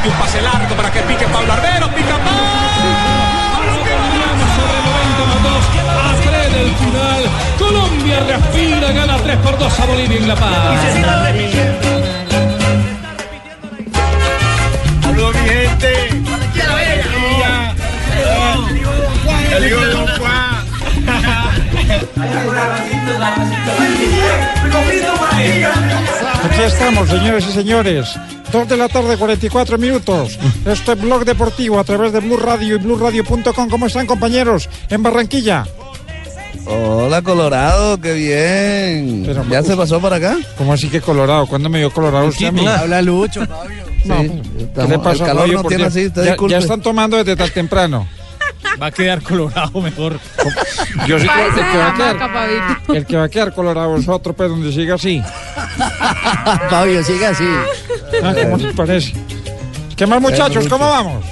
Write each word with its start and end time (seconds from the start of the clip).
Mete 0.00 0.14
un 0.14 0.18
pase 0.18 0.40
largo 0.40 0.74
para 0.76 0.90
que 0.90 1.00
pique 1.00 1.26
Pablo 1.26 1.52
Arbero. 1.52 1.86
Pica 1.94 2.14
A 5.74 6.14
3 6.24 6.54
del 6.54 6.74
final, 6.74 7.22
Colombia 7.58 8.20
respira, 8.20 8.92
gana 8.92 9.18
3 9.18 9.36
por 9.36 9.58
2 9.58 9.80
a 9.80 9.84
Bolivia 9.84 10.16
en 10.16 10.28
La 10.28 10.36
Paz. 10.36 10.84
El. 25.38 25.66
Aquí 26.42 26.62
estamos, 26.62 27.08
señores 27.10 27.46
y 27.46 27.52
señores. 27.52 28.18
Dos 28.52 28.68
de 28.68 28.76
la 28.76 28.88
tarde, 28.88 29.16
44 29.16 29.78
minutos. 29.78 30.38
Este 30.66 30.94
blog 30.96 31.24
deportivo 31.24 31.78
a 31.78 31.84
través 31.84 32.12
de 32.12 32.20
Blue 32.20 32.36
Radio 32.36 32.76
y 32.76 32.78
BlueRadio.com. 32.78 33.68
¿Cómo 33.70 33.86
están, 33.86 34.06
compañeros? 34.06 34.68
En 34.88 35.02
Barranquilla. 35.02 35.64
Hola 36.66 37.22
Colorado, 37.22 38.00
qué 38.00 38.12
bien. 38.14 39.22
Pero, 39.24 39.44
¿Ya 39.48 39.62
se 39.62 39.76
pasó 39.76 40.00
para 40.00 40.16
acá? 40.16 40.36
¿Cómo 40.58 40.72
así 40.72 40.88
que 40.88 41.00
colorado? 41.00 41.46
¿Cuándo 41.46 41.68
me 41.68 41.78
dio 41.78 41.90
colorado 41.90 42.26
usted 42.26 42.46
a 42.46 42.52
mí? 42.52 42.66
Habla 42.66 43.02
Lucho, 43.02 43.46
Fabio. 43.46 43.84
No, 44.04 44.22
Sí, 44.22 44.28
¿Qué 44.56 44.62
estamos- 44.64 44.90
le 44.90 44.98
pasa, 44.98 45.10
el 45.12 45.18
calor 45.28 45.42
Fabio, 45.42 45.62
no 45.62 45.68
tiene 45.68 45.82
Dios? 45.84 45.92
así, 45.96 46.06
usted 46.06 46.36
ya, 46.48 46.58
están 46.58 46.80
tomando 46.80 47.16
desde 47.18 47.36
tan 47.36 47.50
temprano. 47.50 48.08
Va 48.82 48.86
a 48.86 48.90
quedar 48.90 49.20
colorado 49.22 49.78
mejor. 49.80 50.18
Yo 51.06 51.18
sí 51.18 51.26
creo 51.28 51.54
que 51.54 51.60
el 51.60 51.66
que 51.70 51.76
va 51.78 51.88
a 51.88 51.94
quedar, 51.94 52.96
el 52.96 53.06
que 53.06 53.16
va 53.16 53.24
a 53.24 53.28
quedar 53.28 53.54
colorado 53.54 53.96
es 53.96 54.08
otro, 54.08 54.32
pues 54.32 54.48
donde 54.48 54.72
siga 54.72 54.94
así. 54.94 55.22
Fabio, 56.70 57.02
sigue 57.04 57.26
así. 57.26 57.44
Ah, 58.22 58.34
¿Cómo 58.42 58.56
les 58.58 58.74
parece? 58.74 59.12
¿Qué 59.96 60.06
más, 60.06 60.20
muchachos? 60.20 60.66
¿Cómo 60.68 60.88
vamos? 60.88 61.24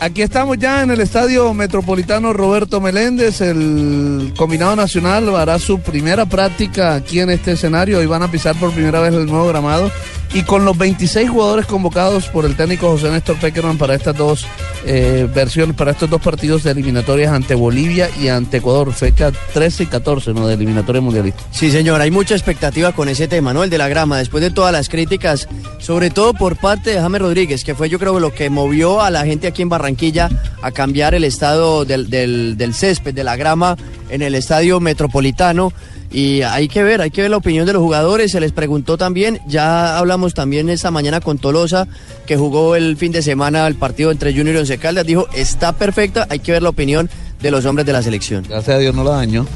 Aquí 0.00 0.22
estamos 0.22 0.56
ya 0.58 0.82
en 0.82 0.92
el 0.92 1.00
Estadio 1.00 1.52
Metropolitano 1.54 2.32
Roberto 2.32 2.80
Meléndez. 2.80 3.40
El 3.40 4.32
combinado 4.36 4.76
nacional 4.76 5.34
hará 5.34 5.58
su 5.58 5.80
primera 5.80 6.24
práctica 6.26 6.94
aquí 6.94 7.18
en 7.18 7.30
este 7.30 7.52
escenario. 7.52 7.98
Hoy 7.98 8.06
van 8.06 8.22
a 8.22 8.30
pisar 8.30 8.54
por 8.56 8.70
primera 8.72 9.00
vez 9.00 9.12
el 9.12 9.26
nuevo 9.26 9.48
gramado. 9.48 9.90
Y 10.34 10.42
con 10.42 10.64
los 10.66 10.76
26 10.76 11.30
jugadores 11.30 11.64
convocados 11.64 12.26
por 12.28 12.44
el 12.44 12.54
técnico 12.54 12.90
José 12.90 13.10
Néstor 13.10 13.36
Peckerman 13.38 13.78
para 13.78 13.94
estas 13.94 14.14
dos 14.14 14.46
eh, 14.84 15.26
versiones, 15.34 15.74
para 15.74 15.92
estos 15.92 16.10
dos 16.10 16.20
partidos 16.20 16.62
de 16.62 16.70
eliminatorias 16.72 17.32
ante 17.32 17.54
Bolivia 17.54 18.10
y 18.20 18.28
ante 18.28 18.58
Ecuador, 18.58 18.92
fecha 18.92 19.32
13 19.54 19.84
y 19.84 19.86
14, 19.86 20.34
¿no? 20.34 20.46
De 20.46 20.52
eliminatoria 20.54 21.00
mundialista. 21.00 21.42
Sí, 21.50 21.70
señor, 21.70 22.02
hay 22.02 22.10
mucha 22.10 22.34
expectativa 22.34 22.92
con 22.92 23.08
ese 23.08 23.26
tema, 23.26 23.54
¿no? 23.54 23.64
El 23.64 23.70
de 23.70 23.78
la 23.78 23.88
grama, 23.88 24.18
después 24.18 24.42
de 24.42 24.50
todas 24.50 24.70
las 24.72 24.90
críticas, 24.90 25.48
sobre 25.78 26.10
todo 26.10 26.34
por 26.34 26.56
parte 26.56 26.90
de 26.90 27.00
James 27.00 27.22
Rodríguez, 27.22 27.64
que 27.64 27.74
fue 27.74 27.88
yo 27.88 27.98
creo 27.98 28.20
lo 28.20 28.32
que 28.34 28.50
movió 28.50 29.00
a 29.00 29.10
la 29.10 29.24
gente 29.24 29.46
aquí 29.46 29.62
en 29.62 29.70
Barranquilla 29.70 30.28
a 30.60 30.70
cambiar 30.72 31.14
el 31.14 31.24
estado 31.24 31.86
del- 31.86 32.10
del 32.10 32.74
césped, 32.74 33.14
de 33.14 33.24
la 33.24 33.36
grama 33.36 33.76
en 34.10 34.20
el 34.20 34.34
estadio 34.34 34.78
metropolitano. 34.78 35.72
Y 36.10 36.42
hay 36.42 36.68
que 36.68 36.82
ver, 36.82 37.02
hay 37.02 37.10
que 37.10 37.22
ver 37.22 37.30
la 37.30 37.36
opinión 37.36 37.66
de 37.66 37.74
los 37.74 37.82
jugadores, 37.82 38.32
se 38.32 38.40
les 38.40 38.52
preguntó 38.52 38.96
también, 38.96 39.40
ya 39.46 39.98
hablamos 39.98 40.32
también 40.32 40.70
esta 40.70 40.90
mañana 40.90 41.20
con 41.20 41.38
Tolosa, 41.38 41.86
que 42.26 42.36
jugó 42.36 42.76
el 42.76 42.96
fin 42.96 43.12
de 43.12 43.20
semana 43.20 43.66
el 43.66 43.74
partido 43.74 44.10
entre 44.10 44.32
Junior 44.32 44.56
y 44.56 44.58
Once 44.60 44.78
Caldas, 44.78 45.04
dijo, 45.04 45.26
está 45.34 45.72
perfecta, 45.72 46.26
hay 46.30 46.38
que 46.38 46.52
ver 46.52 46.62
la 46.62 46.70
opinión 46.70 47.10
de 47.42 47.50
los 47.50 47.66
hombres 47.66 47.86
de 47.86 47.92
la 47.92 48.02
selección. 48.02 48.44
Gracias 48.48 48.76
a 48.76 48.78
Dios 48.78 48.94
no 48.94 49.04
la 49.04 49.12
dañó. 49.12 49.46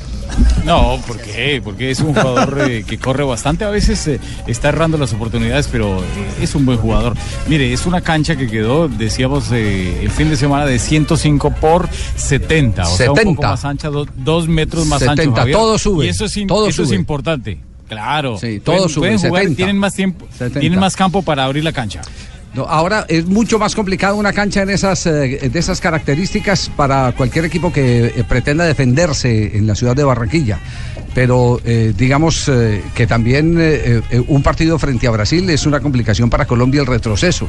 No, 0.65 0.99
¿por 1.07 1.19
qué? 1.21 1.61
Porque 1.63 1.91
es 1.91 2.01
un 2.01 2.15
jugador 2.15 2.59
eh, 2.71 2.85
que 2.87 2.99
corre 2.99 3.25
bastante. 3.25 3.65
A 3.65 3.71
veces 3.71 4.07
eh, 4.07 4.21
está 4.47 4.69
errando 4.69 4.97
las 4.97 5.13
oportunidades, 5.13 5.69
pero 5.71 5.99
eh, 5.99 6.05
es 6.41 6.55
un 6.55 6.65
buen 6.65 6.79
jugador. 6.79 7.15
Mire, 7.49 7.73
es 7.73 7.85
una 7.87 8.01
cancha 8.01 8.37
que 8.37 8.47
quedó, 8.49 8.89
decíamos, 8.89 9.51
eh, 9.53 10.01
el 10.03 10.11
fin 10.11 10.29
de 10.31 10.37
semana 10.37 10.65
de 10.67 10.79
105 10.79 11.51
por 11.61 11.89
70. 12.17 12.83
O 12.83 12.97
sea, 12.97 13.11
un 13.11 13.17
poco 13.17 13.29
70. 13.31 13.49
más 13.49 13.65
ancha, 13.65 13.89
do- 13.91 14.07
dos 14.17 14.47
metros 14.49 14.87
más 14.87 15.01
70, 15.01 15.23
ancho. 15.23 15.35
Javier. 15.35 15.57
todo 15.57 15.79
sube, 15.79 16.07
Y 16.07 16.09
eso 16.11 16.25
es, 16.27 16.35
todo 16.47 16.69
eso 16.69 16.83
es 16.85 16.93
importante. 16.93 17.59
Claro. 17.89 18.39
Sí, 18.39 18.61
todo 18.61 18.77
Pueden- 18.77 18.89
sube, 18.89 19.01
pueden 19.09 19.19
jugar, 19.19 19.43
70. 19.43 19.57
tienen 19.57 19.79
más 19.79 19.95
tiempo, 19.95 20.27
70. 20.33 20.61
tienen 20.61 20.79
más 20.79 20.97
campo 20.97 21.23
para 21.23 21.45
abrir 21.45 21.63
la 21.65 21.73
cancha. 21.73 22.01
No, 22.55 22.65
ahora 22.65 23.07
es 23.09 23.25
mucho 23.27 23.59
más 23.59 23.75
complicado 23.75 24.17
una 24.17 24.33
cancha 24.35 24.63
en 24.63 24.69
esas, 24.69 25.07
eh, 25.07 25.49
de 25.51 25.59
esas 25.59 25.81
características 25.81 26.71
para 26.77 27.13
cualquier 27.13 27.47
equipo 27.47 27.73
que 27.73 28.07
eh, 28.07 28.25
pretenda 28.29 28.65
defenderse 28.65 29.57
en 29.57 29.67
la 29.67 29.75
ciudad 29.75 29.97
de 29.97 30.05
Barranquilla. 30.05 30.59
Pero 31.15 31.61
eh, 31.65 31.95
digamos 31.97 32.51
que 32.95 33.07
también 33.07 34.03
un 34.29 34.43
partido 34.43 34.79
frente 34.79 35.07
a 35.07 35.11
Brasil 35.11 35.49
es 35.51 35.67
una 35.67 35.81
complicación 35.81 36.31
para 36.31 36.47
Colombia 36.47 36.81
el 36.81 36.87
retroceso. 36.87 37.47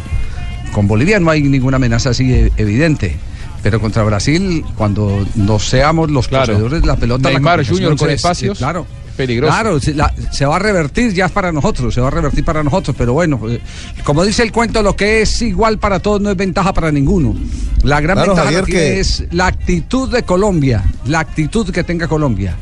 Con 0.73 0.87
Bolivia 0.87 1.19
no 1.19 1.29
hay 1.29 1.43
ninguna 1.43 1.77
amenaza 1.77 2.09
así 2.09 2.51
evidente. 2.57 3.15
Pero 3.61 3.79
contra 3.79 4.03
Brasil, 4.03 4.65
cuando 4.75 5.25
no 5.35 5.57
seamos 5.59 6.11
los 6.11 6.27
Claro. 6.27 6.47
poseedores 6.47 6.81
de 6.81 6.87
la 6.87 6.97
pelota, 6.97 7.29
la 7.29 7.35
Neymar 7.35 7.59
complicación 7.59 7.77
Junior 7.77 7.97
con 7.97 8.09
espacios, 8.09 8.57
claro. 8.57 8.85
Peligroso. 9.13 9.51
Claro, 9.53 9.79
se, 9.79 9.93
la- 9.93 10.13
se 10.31 10.45
va 10.45 10.55
a 10.57 10.59
revertir 10.59 11.13
ya 11.13 11.25
es 11.27 11.31
para 11.31 11.51
nosotros, 11.51 11.93
se 11.93 12.01
va 12.01 12.07
a 12.07 12.11
revertir 12.11 12.43
para 12.43 12.63
nosotros, 12.63 12.95
pero 12.97 13.13
bueno, 13.13 13.39
eh, 13.49 13.59
como 14.03 14.23
dice 14.23 14.43
el 14.43 14.51
cuento, 14.51 14.81
lo 14.83 14.95
que 14.95 15.21
es 15.21 15.41
igual 15.41 15.77
para 15.79 15.99
todos 15.99 16.19
no 16.21 16.29
es 16.31 16.37
ventaja 16.37 16.73
para 16.73 16.91
ninguno. 16.91 17.35
La 17.83 18.01
gran 18.01 18.15
Claro, 18.17 18.31
ventaja 18.35 18.45
Javier, 18.53 18.65
que- 18.65 18.99
es 18.99 19.23
la 19.31 19.47
actitud 19.47 20.09
de 20.11 20.23
Colombia, 20.23 20.83
la 21.05 21.19
actitud 21.19 21.69
que 21.71 21.83
tenga 21.83 22.07
Colombia, 22.07 22.55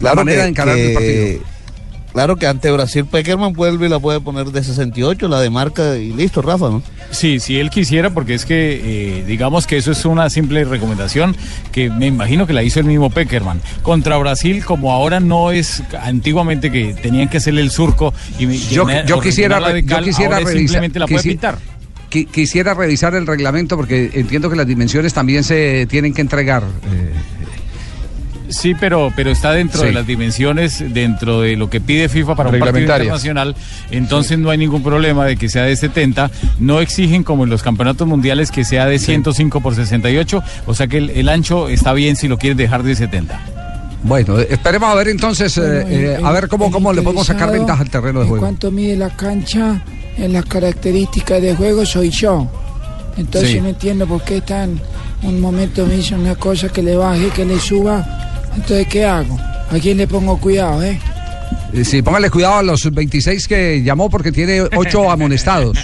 la 0.00 0.14
manera 0.14 0.38
que- 0.38 0.42
de 0.44 0.48
encarar 0.48 0.78
el 0.78 0.92
partido. 0.94 1.42
Claro 2.12 2.36
que 2.36 2.46
ante 2.46 2.70
Brasil 2.72 3.04
Peckerman 3.04 3.52
vuelve 3.52 3.86
y 3.86 3.88
la 3.88 3.98
puede 4.00 4.20
poner 4.20 4.46
de 4.50 4.64
68, 4.64 5.28
la 5.28 5.40
de 5.40 5.48
marca 5.50 5.96
y 5.96 6.12
listo, 6.12 6.42
Rafa, 6.42 6.68
¿no? 6.68 6.82
Sí, 7.12 7.38
si 7.40 7.58
él 7.60 7.70
quisiera, 7.70 8.10
porque 8.10 8.34
es 8.34 8.44
que 8.44 8.80
eh, 9.20 9.24
digamos 9.26 9.66
que 9.66 9.76
eso 9.76 9.92
es 9.92 10.04
una 10.04 10.28
simple 10.28 10.64
recomendación 10.64 11.36
que 11.72 11.88
me 11.88 12.06
imagino 12.08 12.46
que 12.46 12.52
la 12.52 12.62
hizo 12.64 12.80
el 12.80 12.86
mismo 12.86 13.10
Peckerman. 13.10 13.60
Contra 13.82 14.16
Brasil, 14.18 14.64
como 14.64 14.92
ahora 14.92 15.20
no 15.20 15.52
es 15.52 15.82
antiguamente 16.02 16.70
que 16.72 16.94
tenían 16.94 17.28
que 17.28 17.36
hacerle 17.36 17.60
el 17.62 17.70
surco 17.70 18.12
y 18.38 18.46
Yo, 18.68 18.86
llenar- 18.86 19.06
yo 19.06 19.20
quisiera, 19.20 19.60
yo 19.80 20.02
quisiera 20.02 20.36
ahora 20.36 20.46
revisar. 20.48 20.58
simplemente 20.58 20.98
la 20.98 21.06
puede 21.06 21.20
quisi- 21.22 21.28
pintar. 21.28 21.58
qui- 22.10 22.26
quisiera 22.26 22.74
revisar 22.74 23.14
el 23.14 23.26
reglamento 23.26 23.76
porque 23.76 24.10
entiendo 24.14 24.50
que 24.50 24.56
las 24.56 24.66
dimensiones 24.66 25.14
también 25.14 25.44
se 25.44 25.86
tienen 25.86 26.12
que 26.12 26.20
entregar. 26.22 26.62
eh, 26.64 27.12
Sí, 28.50 28.74
pero, 28.78 29.12
pero 29.16 29.30
está 29.30 29.52
dentro 29.52 29.80
Sí. 29.80 29.86
de 29.86 29.92
las 29.92 30.06
dimensiones, 30.06 30.84
dentro 30.92 31.40
de 31.40 31.56
lo 31.56 31.70
que 31.70 31.80
pide 31.80 32.08
FIFA 32.08 32.34
para 32.34 32.50
un 32.50 32.58
partido 32.58 32.80
internacional. 32.80 33.54
Entonces 33.90 34.38
no 34.38 34.50
hay 34.50 34.58
ningún 34.58 34.82
problema 34.82 35.24
de 35.24 35.36
que 35.36 35.48
sea 35.48 35.62
de 35.64 35.76
70. 35.76 36.30
No 36.58 36.80
exigen 36.80 37.22
como 37.24 37.44
en 37.44 37.50
los 37.50 37.62
campeonatos 37.62 38.06
mundiales 38.06 38.50
que 38.50 38.64
sea 38.64 38.86
de 38.86 38.98
105 38.98 39.60
por 39.60 39.74
68. 39.74 40.42
O 40.66 40.74
sea 40.74 40.86
que 40.88 40.98
el, 40.98 41.10
el 41.10 41.28
ancho 41.28 41.68
está 41.68 41.92
bien 41.92 42.16
si 42.16 42.28
lo 42.28 42.36
quieres 42.38 42.56
dejar 42.58 42.82
de 42.82 42.94
70. 42.94 43.40
Bueno, 44.02 44.38
esperemos 44.38 44.88
a 44.90 44.94
ver 44.94 45.08
entonces, 45.08 45.56
eh, 45.58 45.60
Bueno, 45.60 45.88
el- 45.88 46.04
eh, 46.06 46.18
a 46.22 46.32
ver 46.32 46.48
cómo, 46.48 46.70
cómo 46.70 46.92
le 46.92 47.02
podemos 47.02 47.26
sacar 47.26 47.52
ventaja 47.52 47.82
al 47.82 47.90
terreno 47.90 48.20
de 48.20 48.24
en 48.24 48.28
juego. 48.30 48.44
cuánto 48.44 48.70
mide 48.70 48.96
la 48.96 49.10
cancha 49.10 49.82
en 50.16 50.32
las 50.32 50.44
características 50.46 51.40
de 51.42 51.54
juego 51.54 51.84
soy 51.84 52.10
yo. 52.10 52.50
Entonces 53.16 53.50
Sí. 53.50 53.60
no 53.60 53.68
entiendo 53.68 54.06
por 54.06 54.22
qué 54.22 54.40
tan 54.40 54.80
un 55.22 55.38
momento 55.40 55.84
me 55.86 55.96
dice 55.96 56.14
una 56.14 56.34
cosa 56.34 56.70
que 56.70 56.82
le 56.82 56.96
baje, 56.96 57.28
que 57.28 57.44
le 57.44 57.60
suba. 57.60 58.06
Entonces, 58.54 58.86
¿qué 58.88 59.04
hago? 59.04 59.38
¿A 59.38 59.78
quién 59.80 59.96
le 59.98 60.06
pongo 60.06 60.38
cuidado, 60.38 60.82
eh? 60.82 60.98
Eh, 61.72 61.84
Sí, 61.84 62.02
póngale 62.02 62.30
cuidado 62.30 62.56
a 62.56 62.62
los 62.62 62.90
26 62.92 63.46
que 63.48 63.82
llamó 63.82 64.10
porque 64.10 64.32
tiene 64.32 64.62
8 64.62 65.10
amonestados. 65.10 65.78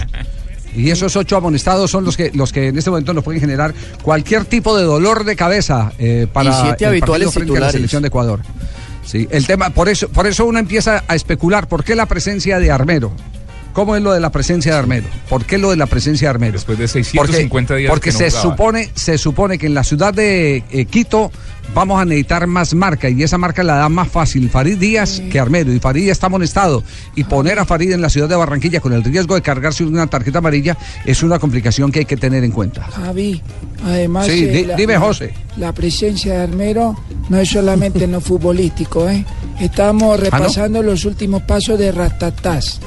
Y 0.74 0.90
esos 0.90 1.16
ocho 1.16 1.38
amonestados 1.38 1.90
son 1.90 2.04
los 2.04 2.18
que, 2.18 2.30
los 2.34 2.52
que 2.52 2.68
en 2.68 2.76
este 2.76 2.90
momento 2.90 3.14
nos 3.14 3.24
pueden 3.24 3.40
generar 3.40 3.72
cualquier 4.02 4.44
tipo 4.44 4.76
de 4.76 4.84
dolor 4.84 5.24
de 5.24 5.34
cabeza 5.34 5.92
eh, 5.98 6.26
para 6.30 6.50
Y 6.50 6.52
siete 6.52 6.84
el 6.84 6.90
habituales 6.90 7.28
partido 7.28 7.32
frente 7.46 7.56
a 7.56 7.60
la 7.66 7.72
selección 7.72 8.02
de 8.02 8.08
Ecuador. 8.08 8.40
Sí, 9.02 9.26
el 9.30 9.46
tema, 9.46 9.70
por 9.70 9.88
eso, 9.88 10.08
por 10.10 10.26
eso 10.26 10.44
uno 10.44 10.58
empieza 10.58 11.02
a 11.08 11.14
especular 11.14 11.66
por 11.66 11.82
qué 11.82 11.94
la 11.94 12.04
presencia 12.04 12.58
de 12.58 12.70
Armero. 12.70 13.10
¿Cómo 13.72 13.96
es 13.96 14.02
lo 14.02 14.12
de 14.12 14.20
la 14.20 14.30
presencia 14.30 14.72
de 14.72 14.78
Armero? 14.78 15.06
¿Por 15.30 15.44
qué 15.46 15.56
lo 15.56 15.70
de 15.70 15.76
la 15.76 15.86
presencia 15.86 16.28
de 16.28 16.30
Armero? 16.30 16.52
Después 16.52 16.78
de 16.78 16.88
650 16.88 17.69
porque, 17.69 17.80
días 17.80 17.90
Porque 17.90 18.10
que 18.10 18.12
no 18.12 18.19
se 18.19 18.30
jugaba. 18.30 18.50
supone, 18.50 18.90
se 18.94 19.19
supone 19.19 19.58
que 19.58 19.66
en 19.66 19.74
la 19.74 19.84
ciudad 19.84 20.12
de 20.12 20.62
eh, 20.70 20.84
Quito 20.86 21.30
vamos 21.74 22.00
a 22.00 22.04
necesitar 22.04 22.46
más 22.46 22.74
marca 22.74 23.08
y 23.08 23.22
esa 23.22 23.36
marca 23.38 23.62
la 23.62 23.76
da 23.76 23.88
más 23.88 24.08
fácil 24.08 24.48
Farid 24.50 24.78
Díaz 24.78 25.20
que 25.30 25.38
Armero 25.38 25.72
y 25.72 25.78
Farid 25.80 26.06
ya 26.06 26.12
está 26.12 26.26
amonestado 26.26 26.82
y 27.14 27.24
poner 27.24 27.58
a 27.58 27.64
Farid 27.64 27.92
en 27.92 28.00
la 28.00 28.08
ciudad 28.08 28.28
de 28.28 28.36
Barranquilla 28.36 28.80
con 28.80 28.92
el 28.92 29.04
riesgo 29.04 29.34
de 29.34 29.42
cargarse 29.42 29.84
una 29.84 30.06
tarjeta 30.06 30.38
amarilla 30.38 30.76
es 31.04 31.22
una 31.22 31.38
complicación 31.38 31.92
que 31.92 32.00
hay 32.00 32.04
que 32.06 32.16
tener 32.16 32.44
en 32.44 32.50
cuenta. 32.52 32.82
Javi, 32.84 33.42
además. 33.84 34.26
Sí, 34.26 34.44
eh, 34.44 34.64
la- 34.66 34.76
dime, 34.76 34.96
José. 34.96 35.34
La 35.58 35.72
presencia 35.72 36.34
de 36.34 36.42
Armero 36.44 36.96
no 37.28 37.38
es 37.38 37.48
solamente 37.50 38.04
en 38.04 38.12
lo 38.12 38.20
futbolístico, 38.22 39.08
¿eh? 39.08 39.24
Estamos 39.60 40.19
repasando 40.20 40.82
los 40.82 41.04
últimos 41.04 41.42
pasos 41.42 41.78
de 41.78 41.92
Ratatás. 41.92 42.80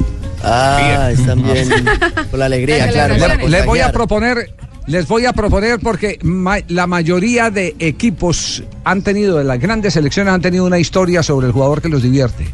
Ah, 0.43 1.09
están 1.11 1.43
bien. 1.43 1.69
Con 2.31 2.39
la 2.39 2.45
alegría, 2.45 2.87
claro. 2.89 3.15
Le- 3.15 3.49
les 3.49 3.65
voy 3.65 3.79
a 3.79 3.91
proponer, 3.91 4.53
les 4.89 5.07
voy 5.07 5.25
a 5.25 5.33
proponer 5.33 5.79
porque 5.79 6.19
ma- 6.23 6.57
la 6.67 6.87
mayoría 6.87 7.49
de 7.49 7.75
equipos 7.79 8.63
han 8.83 9.01
tenido, 9.03 9.37
de 9.37 9.43
las 9.43 9.59
grandes 9.59 9.93
selecciones 9.93 10.33
han 10.33 10.41
tenido 10.41 10.65
una 10.65 10.79
historia 10.79 11.23
sobre 11.23 11.47
el 11.47 11.53
jugador 11.53 11.81
que 11.81 11.89
los 11.89 12.01
divierte 12.03 12.45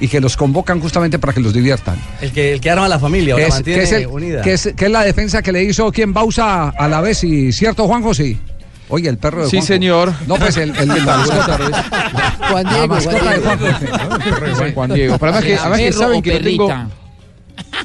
y 0.00 0.08
que 0.08 0.20
los 0.20 0.36
convocan 0.36 0.80
justamente 0.80 1.18
para 1.18 1.32
que 1.32 1.40
los 1.40 1.52
diviertan. 1.52 1.96
El 2.20 2.32
que, 2.32 2.52
el 2.52 2.60
que 2.60 2.70
arma 2.70 2.86
la 2.88 2.98
familia, 2.98 3.34
o 3.34 3.36
Que 3.36 3.42
la 3.42 3.48
es, 3.48 3.54
mantiene 3.54 3.78
que 3.80 3.84
es 3.84 3.92
el- 3.92 4.06
unida. 4.06 4.42
que 4.42 4.52
es- 4.54 4.72
que 4.76 4.84
es 4.86 4.90
la 4.90 5.02
defensa 5.04 5.42
que 5.42 5.52
le 5.52 5.62
hizo 5.64 5.90
quien 5.90 6.12
Bausa 6.12 6.68
a 6.68 6.88
la 6.88 7.00
vez 7.00 7.24
y 7.24 7.50
cierto 7.52 7.86
Juan 7.86 8.02
José. 8.02 8.36
Oye, 8.92 9.08
el 9.08 9.18
perro 9.18 9.42
de 9.44 9.50
Sí, 9.50 9.56
Juanjo. 9.58 9.66
señor. 9.72 10.12
No, 10.26 10.34
pues 10.36 10.56
el, 10.56 10.70
el, 10.76 10.90
el- 10.90 11.06
la 11.06 11.16
mascota, 11.18 11.58
Juan 12.50 12.64
la 12.64 12.70
Diego, 12.72 12.86
mascota 12.88 13.18
Juan 13.20 13.58
de. 13.60 13.72
Juanjo. 13.72 14.74
Juan 14.74 14.92
Diego. 14.94 15.18
Pero 15.18 15.32
además 15.32 15.44
que, 15.44 15.54
además 15.56 15.78
que 15.78 15.84
¿Perro 15.86 15.98
saben 15.98 16.18
o 16.18 16.22
que 16.22 16.34
lo 16.34 16.40
tengo. 16.44 16.68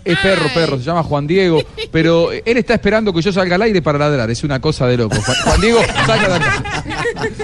Es 0.04 0.20
perro, 0.20 0.46
perro, 0.54 0.78
se 0.78 0.84
llama 0.84 1.04
Juan 1.04 1.28
Diego. 1.28 1.62
Pero 1.92 2.32
él 2.32 2.58
está 2.58 2.74
esperando 2.74 3.14
que 3.14 3.22
yo 3.22 3.32
salga 3.32 3.56
al 3.56 3.62
aire 3.64 3.82
para 3.82 3.98
ladrar. 3.98 4.30
Es 4.30 4.44
una 4.44 4.60
cosa 4.60 4.88
de 4.88 4.98
loco. 4.98 5.16
Juan 5.44 5.62
Diego, 5.62 5.80
salga 6.06 6.28
de 6.28 6.36
acá. 6.36 6.64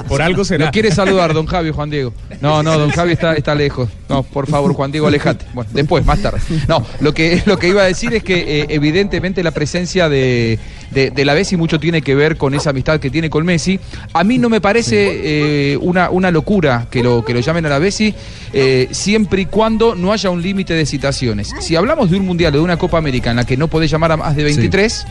Por 0.08 0.22
algo 0.22 0.44
será. 0.44 0.66
Lo 0.66 0.72
quiere 0.72 0.92
saludar, 0.92 1.34
don 1.34 1.46
Javi, 1.46 1.72
Juan 1.72 1.90
Diego. 1.90 2.14
No, 2.42 2.64
no, 2.64 2.78
don 2.78 2.90
Javi 2.92 3.14
está, 3.14 3.34
está 3.34 3.56
lejos. 3.56 3.90
No, 4.10 4.24
por 4.24 4.48
favor, 4.48 4.74
Juan 4.74 4.92
Diego, 4.92 5.08
alejate. 5.08 5.46
Bueno, 5.54 5.70
después, 5.74 6.06
más 6.06 6.22
tarde. 6.22 6.40
No, 6.68 6.86
lo 7.00 7.14
que, 7.14 7.42
lo 7.46 7.58
que 7.58 7.68
iba 7.70 7.82
a 7.82 7.86
decir 7.86 8.14
es 8.14 8.24
que 8.24 8.62
eh, 8.62 8.66
evidentemente 8.70 9.44
la 9.44 9.52
presencia 9.52 10.10
de, 10.10 10.60
de, 10.92 11.12
de 11.12 11.26
la 11.26 11.34
Bessi 11.34 11.58
mucho 11.58 11.80
tiene 11.80 12.02
que 12.02 12.16
ver 12.16 12.38
con 12.38 12.54
esa 12.54 12.72
amistad 12.72 13.00
que 13.00 13.10
tiene 13.10 13.30
con 13.30 13.46
Messi. 13.46 13.80
A 14.14 14.24
mí 14.24 14.38
no 14.38 14.50
me 14.50 14.62
parece 14.62 15.74
eh, 15.74 15.78
una, 15.78 16.10
una 16.10 16.32
locura 16.32 16.88
que 16.90 17.04
lo, 17.04 17.24
que 17.24 17.34
lo 17.34 17.40
llamen 17.40 17.66
a 17.66 17.70
la 17.70 17.80
Bessi, 17.80 18.14
eh, 18.54 18.88
siempre 18.92 19.42
y 19.44 19.46
cuando 19.46 19.96
no 19.96 20.12
haya 20.14 20.30
un 20.30 20.42
límite 20.42 20.74
de 20.74 20.86
citaciones. 20.86 21.52
Si 21.60 21.76
hablamos 21.76 22.10
de 22.10 22.18
un 22.18 22.26
Mundial 22.26 22.54
o 22.56 22.58
de 22.58 22.64
una 22.64 22.78
Copa 22.78 22.98
América 22.98 23.32
en 23.32 23.38
la 23.38 23.46
que 23.46 23.58
no 23.58 23.68
podés 23.68 23.90
llamar 23.92 24.12
a 24.12 24.18
más 24.18 24.36
de 24.36 24.44
23, 24.44 25.06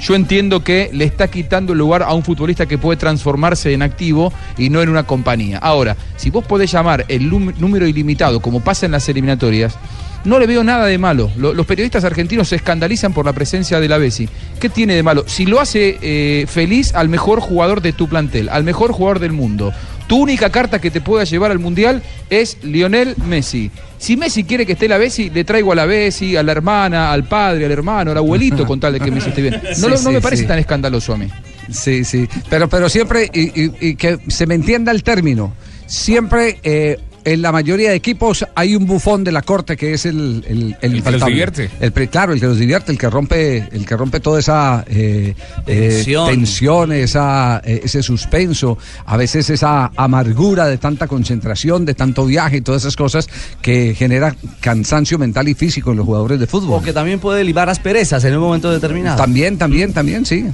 yo 0.00 0.14
entiendo 0.14 0.62
que 0.62 0.90
le 0.92 1.04
está 1.04 1.28
quitando 1.28 1.72
el 1.72 1.78
lugar 1.78 2.02
a 2.02 2.12
un 2.12 2.22
futbolista 2.22 2.66
que 2.66 2.78
puede 2.78 2.96
transformarse 2.96 3.72
en 3.72 3.82
activo 3.82 4.32
y 4.58 4.70
no 4.70 4.82
en 4.82 4.88
una 4.88 5.04
compañía. 5.04 5.58
Ahora, 5.58 5.96
si 6.16 6.30
vos 6.30 6.44
podés 6.44 6.70
llamar 6.70 7.04
el 7.08 7.28
número 7.28 7.86
ilimitado, 7.86 8.40
como 8.40 8.60
pasa 8.60 8.86
en 8.86 8.92
las 8.92 9.08
eliminatorias, 9.08 9.78
no 10.26 10.38
le 10.38 10.46
veo 10.46 10.62
nada 10.62 10.84
de 10.86 10.98
malo. 10.98 11.30
Lo- 11.38 11.54
los 11.54 11.64
periodistas 11.66 12.04
argentinos 12.04 12.48
se 12.48 12.56
escandalizan 12.56 13.12
por 13.14 13.24
la 13.24 13.32
presencia 13.32 13.80
de 13.80 13.88
la 13.88 13.96
Bessi. 13.98 14.28
¿Qué 14.60 14.68
tiene 14.68 14.94
de 14.94 15.02
malo? 15.02 15.24
Si 15.26 15.46
lo 15.46 15.60
hace 15.60 15.98
eh, 16.02 16.46
feliz 16.46 16.94
al 16.94 17.08
mejor 17.08 17.40
jugador 17.40 17.80
de 17.80 17.92
tu 17.92 18.08
plantel, 18.08 18.48
al 18.50 18.64
mejor 18.64 18.92
jugador 18.92 19.18
del 19.20 19.32
mundo. 19.32 19.72
Tu 20.06 20.16
única 20.16 20.50
carta 20.50 20.80
que 20.80 20.92
te 20.92 21.00
pueda 21.00 21.24
llevar 21.24 21.50
al 21.50 21.58
Mundial 21.58 22.00
es 22.30 22.58
Lionel 22.62 23.16
Messi. 23.26 23.72
Si 23.98 24.16
Messi 24.16 24.44
quiere 24.44 24.64
que 24.64 24.72
esté 24.74 24.86
la 24.86 24.98
Bessi, 24.98 25.30
le 25.30 25.42
traigo 25.42 25.72
a 25.72 25.74
la 25.74 25.84
Bessi, 25.86 26.36
a 26.36 26.44
la 26.44 26.52
hermana, 26.52 27.10
al 27.12 27.24
padre, 27.24 27.64
al 27.66 27.72
hermano, 27.72 28.12
al 28.12 28.16
abuelito, 28.18 28.64
con 28.66 28.78
tal 28.78 28.92
de 28.92 29.00
que 29.00 29.10
Messi 29.10 29.30
esté 29.30 29.42
bien. 29.42 29.60
No, 29.64 29.74
Sí, 29.74 29.80
lo- 29.82 29.88
no 29.88 29.96
sí, 29.96 30.08
me 30.10 30.20
parece 30.20 30.42
sí. 30.42 30.48
tan 30.48 30.58
escandaloso 30.60 31.14
a 31.14 31.16
mí. 31.16 31.26
Sí, 31.72 32.04
sí. 32.04 32.28
Pero, 32.48 32.68
pero 32.68 32.88
siempre, 32.88 33.28
y, 33.34 33.60
y- 33.60 33.72
y 33.80 33.94
que 33.96 34.18
se 34.28 34.46
me 34.46 34.54
entienda 34.54 34.92
el 34.92 35.02
término, 35.02 35.52
siempre 35.86 36.60
eh, 36.62 36.98
en 37.26 37.42
la 37.42 37.50
mayoría 37.52 37.90
de 37.90 37.96
equipos 37.96 38.46
hay 38.54 38.74
un 38.76 38.86
bufón 38.86 39.24
de 39.24 39.32
la 39.32 39.42
corte 39.42 39.76
que 39.76 39.92
es 39.92 40.06
el 40.06 40.44
el, 40.48 40.70
los 40.80 40.94
infaltable. 40.98 41.32
divierte. 41.34 41.70
El 41.80 41.90
pre- 41.92 42.08
claro, 42.08 42.32
el 42.32 42.40
que 42.40 42.46
los 42.46 42.56
divierte, 42.58 42.92
el 42.92 42.98
que 42.98 43.10
rompe, 43.10 43.68
el 43.72 43.84
que 43.84 43.96
rompe 43.96 44.20
toda 44.20 44.38
esa 44.40 44.84
eh, 44.88 45.34
eh, 45.66 46.02
Tensión. 46.06 46.92
esa, 46.92 47.60
eh, 47.64 47.80
ese 47.84 48.02
suspenso, 48.02 48.78
a 49.04 49.16
veces 49.16 49.50
esa 49.50 49.90
amargura 49.96 50.66
de 50.66 50.78
tanta 50.78 51.08
concentración, 51.08 51.84
de 51.84 51.94
tanto 51.94 52.24
viaje 52.26 52.58
y 52.58 52.60
todas 52.60 52.82
esas 52.82 52.94
cosas 52.96 53.28
que 53.60 53.94
genera 53.94 54.34
cansancio 54.60 55.18
mental 55.18 55.48
y 55.48 55.54
físico 55.54 55.90
en 55.90 55.96
los 55.96 56.06
jugadores 56.06 56.38
de 56.38 56.46
fútbol. 56.46 56.78
O 56.80 56.82
que 56.82 56.92
también 56.92 57.18
puede 57.18 57.42
libar 57.42 57.68
asperezas 57.68 58.22
en 58.24 58.34
un 58.34 58.40
momento 58.40 58.70
determinado. 58.70 59.16
También, 59.16 59.58
también, 59.58 59.92
también, 59.92 60.24
sí. 60.24 60.46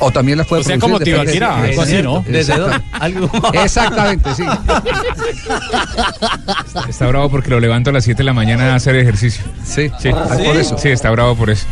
O 0.00 0.10
también 0.10 0.38
las 0.38 0.46
puede 0.46 0.62
O 0.62 0.64
sea, 0.64 0.78
producir, 0.78 1.14
como 1.14 1.54
algo 1.54 1.82
así, 1.82 2.02
¿no? 2.02 2.24
Exactamente, 3.62 4.34
sí. 4.34 4.44
Está 6.88 7.06
bravo 7.06 7.30
porque 7.30 7.50
lo 7.50 7.60
levanto 7.60 7.90
a 7.90 7.92
las 7.92 8.04
7 8.04 8.18
de 8.18 8.24
la 8.24 8.32
mañana 8.32 8.72
a 8.72 8.76
hacer 8.76 8.96
ejercicio. 8.96 9.44
Sí, 9.64 9.90
Sí, 10.00 10.10
Ah, 10.14 10.26
por 10.28 10.56
eso. 10.56 10.76
Sí, 10.78 10.88
está 10.88 11.10
bravo 11.10 11.34
por 11.36 11.50
eso. 11.50 11.66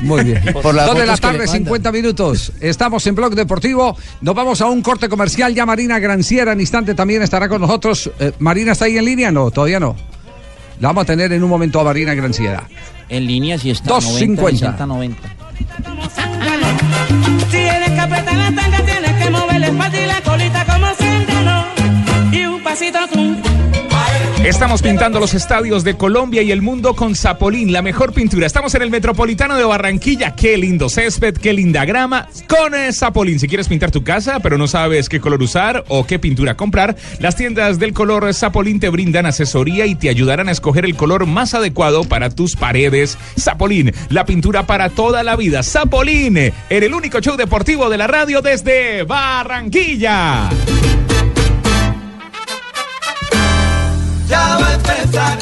Muy 0.00 0.24
bien. 0.24 0.42
Por 0.62 0.74
las 0.74 0.86
Dos 0.86 0.98
de 0.98 1.06
la 1.06 1.16
tarde, 1.16 1.38
mandan. 1.38 1.56
50 1.56 1.92
minutos. 1.92 2.52
Estamos 2.60 3.06
en 3.06 3.14
Blog 3.14 3.34
Deportivo. 3.34 3.96
Nos 4.20 4.34
vamos 4.34 4.60
a 4.60 4.66
un 4.66 4.82
corte 4.82 5.08
comercial. 5.08 5.54
Ya 5.54 5.64
Marina 5.66 5.98
Granciera 5.98 6.52
en 6.52 6.60
instante 6.60 6.94
también 6.94 7.22
estará 7.22 7.48
con 7.48 7.60
nosotros. 7.60 8.10
Eh, 8.18 8.32
¿Marina 8.38 8.72
está 8.72 8.84
ahí 8.86 8.98
en 8.98 9.04
línea? 9.04 9.30
No, 9.30 9.50
todavía 9.50 9.80
no. 9.80 9.96
La 10.80 10.88
vamos 10.88 11.02
a 11.02 11.06
tener 11.06 11.32
en 11.32 11.42
un 11.42 11.50
momento 11.50 11.80
a 11.80 11.84
Marina 11.84 12.14
Granciera. 12.14 12.64
En 13.08 13.26
línea 13.26 13.58
sí 13.58 13.70
está. 13.70 13.90
2.50. 13.94 14.36
90, 14.36 14.48
60, 14.50 14.86
90. 14.86 15.18
Tienes 17.50 17.90
que 17.90 18.00
apretar 18.00 18.38
Estamos 24.44 24.82
pintando 24.82 25.20
los 25.20 25.34
estadios 25.34 25.84
de 25.84 25.96
Colombia 25.96 26.42
y 26.42 26.50
el 26.50 26.62
mundo 26.62 26.96
con 26.96 27.14
Zapolín, 27.14 27.72
la 27.72 27.80
mejor 27.80 28.12
pintura. 28.12 28.44
Estamos 28.44 28.74
en 28.74 28.82
el 28.82 28.90
Metropolitano 28.90 29.56
de 29.56 29.62
Barranquilla. 29.62 30.34
Qué 30.34 30.56
lindo 30.58 30.88
césped, 30.88 31.34
qué 31.34 31.52
linda 31.52 31.84
grama. 31.84 32.28
Con 32.48 32.74
eh, 32.74 32.92
Zapolín, 32.92 33.38
si 33.38 33.46
quieres 33.46 33.68
pintar 33.68 33.92
tu 33.92 34.02
casa, 34.02 34.40
pero 34.40 34.58
no 34.58 34.66
sabes 34.66 35.08
qué 35.08 35.20
color 35.20 35.40
usar 35.44 35.84
o 35.86 36.08
qué 36.08 36.18
pintura 36.18 36.56
comprar, 36.56 36.96
las 37.20 37.36
tiendas 37.36 37.78
del 37.78 37.92
color 37.92 38.34
Zapolín 38.34 38.80
te 38.80 38.88
brindan 38.88 39.26
asesoría 39.26 39.86
y 39.86 39.94
te 39.94 40.08
ayudarán 40.08 40.48
a 40.48 40.52
escoger 40.52 40.86
el 40.86 40.96
color 40.96 41.24
más 41.26 41.54
adecuado 41.54 42.02
para 42.02 42.28
tus 42.28 42.56
paredes. 42.56 43.18
Zapolín, 43.38 43.92
la 44.08 44.24
pintura 44.24 44.66
para 44.66 44.90
toda 44.90 45.22
la 45.22 45.36
vida. 45.36 45.62
Zapolín, 45.62 46.36
en 46.36 46.52
el 46.68 46.94
único 46.94 47.20
show 47.20 47.36
deportivo 47.36 47.88
de 47.88 47.96
la 47.96 48.08
radio 48.08 48.42
desde 48.42 49.04
Barranquilla. 49.04 50.50
Ya 54.32 54.56
va 54.56 54.66
a 54.66 54.74
empezar, 54.76 55.38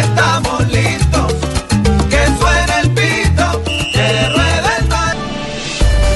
estamos 0.00 0.68
listos. 0.68 1.34
Que 2.08 2.26
suene 2.40 2.74
el 2.82 2.90
pito, 2.92 3.62
que 3.92 4.28
ruede 4.30 4.70
el 4.78 4.88
mar. 4.88 5.16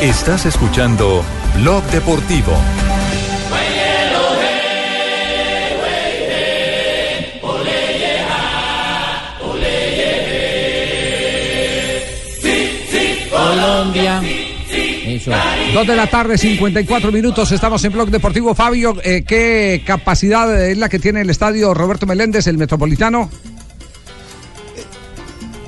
Estás 0.00 0.46
escuchando 0.46 1.22
Blog 1.56 1.84
Deportivo. 1.90 2.54
Colombia. 13.30 14.41
Dos 15.74 15.86
de 15.86 15.96
la 15.96 16.06
tarde, 16.06 16.38
54 16.38 17.12
minutos. 17.12 17.52
Estamos 17.52 17.84
en 17.84 17.92
Blog 17.92 18.10
Deportivo. 18.10 18.54
Fabio, 18.54 18.96
eh, 19.04 19.24
¿qué 19.26 19.82
capacidad 19.86 20.68
es 20.68 20.78
la 20.78 20.88
que 20.88 20.98
tiene 20.98 21.20
el 21.20 21.30
estadio 21.30 21.74
Roberto 21.74 22.06
Meléndez, 22.06 22.46
el 22.46 22.58
Metropolitano? 22.58 23.30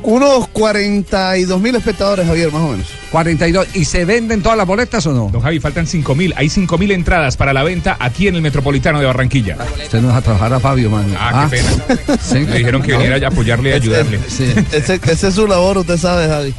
Unos 0.04 0.48
42 0.48 1.60
mil 1.60 1.74
espectadores, 1.74 2.26
Javier, 2.26 2.52
más 2.52 2.62
o 2.62 2.68
menos. 2.72 2.86
42. 3.10 3.68
¿Y 3.74 3.86
se 3.86 4.04
venden 4.04 4.42
todas 4.42 4.58
las 4.58 4.66
boletas 4.66 5.06
o 5.06 5.12
no? 5.14 5.30
Don 5.32 5.40
Javi, 5.40 5.60
faltan 5.60 5.86
5 5.86 6.14
mil. 6.14 6.34
Hay 6.36 6.50
5 6.50 6.76
mil 6.76 6.90
entradas 6.90 7.38
para 7.38 7.54
la 7.54 7.62
venta 7.62 7.96
aquí 7.98 8.28
en 8.28 8.34
el 8.34 8.42
Metropolitano 8.42 9.00
de 9.00 9.06
Barranquilla. 9.06 9.56
Usted 9.82 10.02
no 10.02 10.08
deja 10.08 10.20
trabajar 10.20 10.52
a 10.52 10.60
Fabio, 10.60 10.90
man. 10.90 11.06
Ah, 11.18 11.48
qué 11.50 11.56
pena. 11.56 12.18
Sí. 12.20 12.40
Me 12.40 12.58
dijeron 12.58 12.82
que 12.82 12.92
viniera 12.92 13.16
a 13.26 13.30
apoyarle 13.30 13.70
y 13.70 13.72
ayudarle. 13.72 14.20
Sí. 14.28 14.52
Ese, 14.72 15.00
ese 15.02 15.28
es 15.28 15.34
su 15.34 15.46
labor, 15.46 15.78
usted 15.78 15.96
sabe, 15.96 16.28
Javi. 16.28 16.54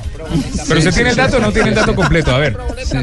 Pero 0.68 0.80
usted 0.80 0.94
tiene 0.94 1.10
el 1.12 1.16
dato 1.16 1.38
o 1.38 1.40
no 1.40 1.52
tiene 1.52 1.70
el 1.70 1.76
dato 1.76 1.94
completo. 1.94 2.34
A 2.34 2.40
ver. 2.40 2.58
Sí. 2.84 2.98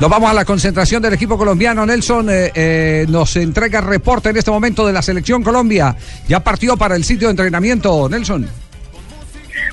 Nos 0.00 0.10
vamos 0.10 0.30
a 0.30 0.34
la 0.34 0.44
concentración 0.44 1.02
del 1.02 1.14
equipo 1.14 1.36
colombiano. 1.36 1.84
Nelson 1.84 2.30
eh, 2.30 2.52
eh, 2.54 3.06
nos 3.08 3.36
entrega 3.36 3.80
reporte 3.80 4.30
en 4.30 4.36
este 4.36 4.50
momento 4.50 4.86
de 4.86 4.92
la 4.92 5.02
selección 5.02 5.42
Colombia. 5.42 5.94
Ya 6.26 6.40
partió 6.40 6.76
para 6.76 6.96
el 6.96 7.04
sitio 7.04 7.28
de 7.28 7.32
entrenamiento, 7.32 8.08
Nelson. 8.08 8.48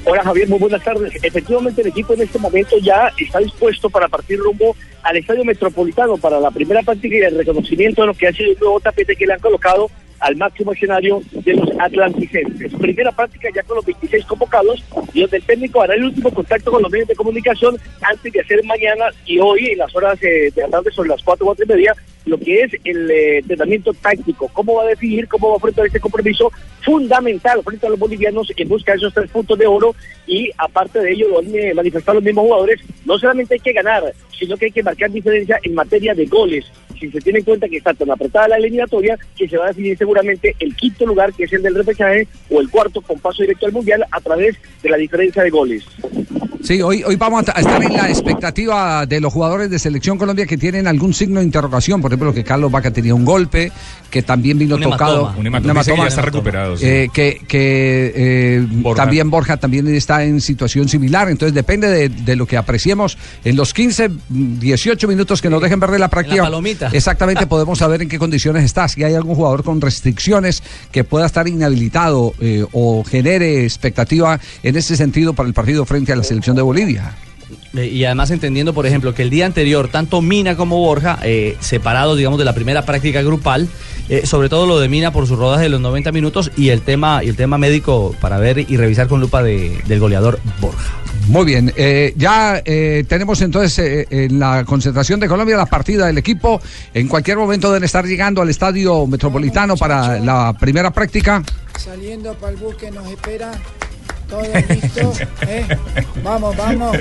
Hola 0.06 0.24
Javier, 0.24 0.48
muy 0.48 0.60
buenas 0.60 0.84
tardes. 0.84 1.14
Efectivamente 1.22 1.82
el 1.82 1.88
equipo 1.88 2.14
en 2.14 2.22
este 2.22 2.40
momento 2.40 2.78
ya 2.82 3.12
está 3.18 3.40
dispuesto 3.40 3.90
para 3.90 4.08
partir 4.08 4.40
rumbo 4.40 4.76
al 5.04 5.18
Estadio 5.18 5.46
Metropolitano 5.46 6.18
para 6.18 6.40
la 6.40 6.52
primera 6.52 6.82
práctica 6.82 7.16
y 7.16 7.20
el 7.20 7.38
reconocimiento 7.38 8.02
de 8.02 8.08
lo 8.08 8.14
que 8.14 8.28
ha 8.28 8.34
sido 8.34 8.52
el 8.52 8.58
nuevo 8.60 8.80
tapete 8.80 9.16
que 9.16 9.26
le 9.26 9.34
han 9.34 9.40
colocado 9.40 9.90
al 10.20 10.36
máximo 10.36 10.74
escenario 10.74 11.22
de 11.32 11.54
los 11.54 11.70
atlanticenses. 11.80 12.74
Primera 12.76 13.12
práctica 13.12 13.50
ya 13.54 13.64
con 13.64 13.78
los 13.78 13.86
26 13.86 14.26
convocados 14.26 14.84
y 15.14 15.22
donde 15.22 15.38
el 15.38 15.44
técnico 15.44 15.82
hará 15.82 15.96
el 15.96 16.06
último 16.06 16.32
contacto 16.32 16.72
con 16.72 16.82
los 16.82 16.92
medios 16.92 17.08
de 17.08 17.16
comunicación 17.16 17.78
antes 18.02 18.34
de 18.34 18.42
hacer 18.42 18.64
mañana 18.66 19.06
y 19.26 19.40
hoy 19.40 19.68
en 19.68 19.80
las 19.80 19.96
horas 19.96 20.22
eh, 20.22 20.52
de 20.54 20.62
la 20.62 20.70
tarde 20.70 20.92
sobre 20.92 21.10
las 21.10 21.24
4 21.24 21.46
o 21.46 21.48
4 21.48 21.66
y 21.66 21.68
media 21.68 21.96
lo 22.26 22.38
que 22.38 22.64
es 22.64 22.72
el 22.84 23.10
eh, 23.10 23.38
entrenamiento 23.40 23.94
táctico, 23.94 24.50
cómo 24.54 24.76
va 24.76 24.84
a 24.84 24.88
definir, 24.88 25.28
cómo 25.28 25.48
va 25.48 25.54
a 25.54 25.58
enfrentar 25.58 25.86
este 25.86 26.00
compromiso 26.00 26.52
fundamental 26.82 27.62
frente 27.64 27.88
a 27.88 27.90
los 27.90 28.00
bolivianos 28.00 28.52
en 28.56 28.68
busca 28.68 28.92
de 28.92 28.98
esos 28.98 29.14
tres 29.14 29.30
puntos 29.30 29.58
de 29.58 29.68
oro 29.68 29.96
y 30.28 30.50
aparte 30.58 31.00
de 31.00 31.12
ello 31.12 31.30
lo 31.30 31.40
han 31.40 31.54
eh, 31.54 31.74
manifestado 31.74 32.16
los 32.16 32.24
mismos 32.24 32.46
jugadores, 32.46 32.80
no 33.06 33.18
solamente 33.18 33.56
hay 33.56 33.60
que 33.60 33.74
ganar, 33.74 34.04
sino 34.38 34.58
que 34.58 34.66
hay 34.66 34.72
que 34.72 34.84
marcar 34.84 35.12
diferencia 35.12 35.60
en 35.64 35.74
materia 35.74 36.14
de 36.14 36.26
goles. 36.26 36.66
Si 37.00 37.10
se 37.10 37.22
tiene 37.22 37.40
en 37.40 37.46
cuenta 37.46 37.68
que 37.68 37.78
está 37.78 37.94
tan 37.94 38.12
apretada 38.12 38.50
la 38.50 38.58
eliminatoria, 38.58 39.18
que 39.36 39.48
se 39.48 39.58
va 39.58 39.66
a 39.66 39.68
definir 39.70 39.98
seguramente 39.98 40.56
el 40.60 40.76
quinto 40.76 41.06
lugar, 41.06 41.34
que 41.34 41.46
es 41.46 41.54
el 41.54 41.62
del 41.62 41.76
repechaje, 41.76 42.28
o 42.50 42.60
el 42.60 42.70
cuarto 42.70 43.02
con 43.02 43.20
paso 43.20 43.42
directo 43.42 43.66
al 43.66 43.72
Mundial 43.72 44.06
a 44.12 44.20
través 44.20 44.58
de 44.84 44.90
la 44.90 44.98
diferencia 44.98 45.44
de 45.44 45.50
goles. 45.50 45.86
Sí, 46.62 46.82
hoy, 46.82 47.04
hoy 47.04 47.16
vamos 47.16 47.48
a 47.48 47.60
estar 47.60 47.82
en 47.82 47.94
la 47.94 48.10
expectativa 48.10 49.06
de 49.06 49.22
los 49.22 49.32
jugadores 49.32 49.70
de 49.70 49.80
Selección 49.80 50.18
Colombia 50.18 50.46
que 50.46 50.58
tienen 50.58 50.88
algún 50.88 51.14
signo 51.14 51.40
de 51.40 51.46
interrogación. 51.46 52.02
Por 52.10 52.28
ejemplo, 52.28 52.34
que 52.34 52.44
Carlos 52.44 52.72
Vaca 52.72 52.92
tenía 52.92 53.14
un 53.14 53.26
golpe, 53.26 53.72
que 54.10 54.24
también 54.24 54.58
vino 54.58 54.76
Un 54.76 54.82
tocado. 54.82 55.20
hematoma. 55.20 55.38
Un 55.40 55.48
hematoma. 55.48 55.80
Dice 55.82 55.92
que 55.94 55.98
ya 55.98 56.08
está 56.08 56.22
recuperado, 56.22 56.78
sí. 56.78 56.86
Eh, 56.86 57.10
que 57.14 57.42
que 57.48 58.14
eh, 58.16 58.68
Borja. 58.70 59.04
también 59.04 59.30
Borja 59.30 59.58
también 59.58 59.88
está 59.96 60.24
en 60.24 60.42
situación 60.42 60.90
similar. 60.90 61.30
Entonces 61.30 61.54
depende 61.54 61.88
de, 61.90 62.10
de 62.10 62.36
lo 62.36 62.46
que 62.46 62.58
apreciemos 62.58 63.18
en 63.44 63.56
los 63.56 63.74
15, 63.74 64.10
mm, 64.10 64.60
18 64.60 65.08
minutos 65.08 65.42
que 65.42 65.50
nos 65.50 65.62
dejen 65.62 65.80
ver 65.80 65.92
de 65.92 66.00
la 66.00 66.08
práctica. 66.08 66.44
palomita. 66.44 66.90
Exactamente, 66.94 67.46
podemos 67.48 67.80
saber 67.80 68.02
en 68.02 68.10
qué 68.10 68.18
condiciones 68.20 68.64
está. 68.64 68.88
Si 68.88 69.04
hay 69.04 69.14
algún 69.14 69.36
jugador 69.36 69.64
con 69.64 69.80
restricciones 69.82 70.64
que 70.92 71.04
pueda 71.04 71.26
estar 71.26 71.48
inhabilitado 71.48 72.34
eh, 72.40 72.66
o 72.72 73.04
genere 73.04 73.64
expectativa 73.64 74.40
en 74.64 74.76
ese 74.76 74.96
sentido 74.98 75.34
para 75.34 75.48
el 75.48 75.54
partido 75.54 75.86
frente 75.86 76.12
a 76.12 76.16
la 76.16 76.24
selección 76.24 76.56
de 76.56 76.62
Bolivia. 76.62 77.14
Eh, 77.76 77.86
Y 77.88 78.04
además 78.06 78.32
entendiendo, 78.32 78.74
por 78.74 78.86
ejemplo, 78.86 79.14
que 79.14 79.22
el 79.24 79.30
día 79.30 79.46
anterior, 79.46 79.88
tanto 79.90 80.22
Mina 80.22 80.56
como 80.56 80.78
Borja, 80.78 81.20
eh, 81.24 81.56
separados, 81.60 82.18
digamos, 82.18 82.40
de 82.40 82.46
la 82.46 82.54
primera 82.54 82.84
práctica 82.86 83.22
grupal, 83.22 83.68
eh, 84.10 84.26
sobre 84.26 84.50
todo 84.50 84.66
lo 84.66 84.80
de 84.80 84.88
Mina 84.90 85.12
por 85.12 85.28
sus 85.28 85.38
rodaje 85.38 85.64
de 85.64 85.70
los 85.70 85.82
90 85.82 86.12
minutos 86.12 86.52
y 86.58 86.70
el 86.70 86.82
tema, 86.82 87.24
y 87.24 87.30
el 87.30 87.36
tema 87.36 87.58
médico 87.58 88.16
para 88.20 88.38
ver 88.40 88.60
y 88.60 88.78
revisar 88.78 89.08
con 89.08 89.20
lupa 89.20 89.44
de- 89.44 89.80
del 89.88 90.00
goleador 90.00 90.40
Borja. 90.60 90.94
Muy 91.28 91.46
bien, 91.46 91.72
eh, 91.76 92.14
ya 92.18 92.60
eh, 92.66 93.04
tenemos 93.08 93.40
entonces 93.42 93.78
eh, 93.78 94.08
en 94.10 94.40
la 94.40 94.64
concentración 94.66 95.20
de 95.20 95.28
Colombia 95.28 95.58
la 95.58 95.68
partida 95.68 96.08
del 96.08 96.18
equipo. 96.18 96.60
En 96.94 97.08
cualquier 97.08 97.38
momento 97.38 97.68
deben 97.72 97.84
estar 97.84 98.04
llegando 98.06 98.42
al 98.42 98.50
estadio 98.50 99.06
metropolitano 99.06 99.76
para 99.78 100.20
la 100.20 100.56
primera 100.60 100.90
práctica. 100.92 101.44
Saliendo 101.78 102.34
para 102.34 102.54
el 102.54 102.58
bus 102.58 102.76
que 102.76 102.90
nos 102.90 103.08
espera. 103.12 103.52
Todo 104.30 104.42
listo. 104.70 105.14
¿eh? 105.48 105.66
Vamos, 106.24 106.56
vamos. 106.56 106.98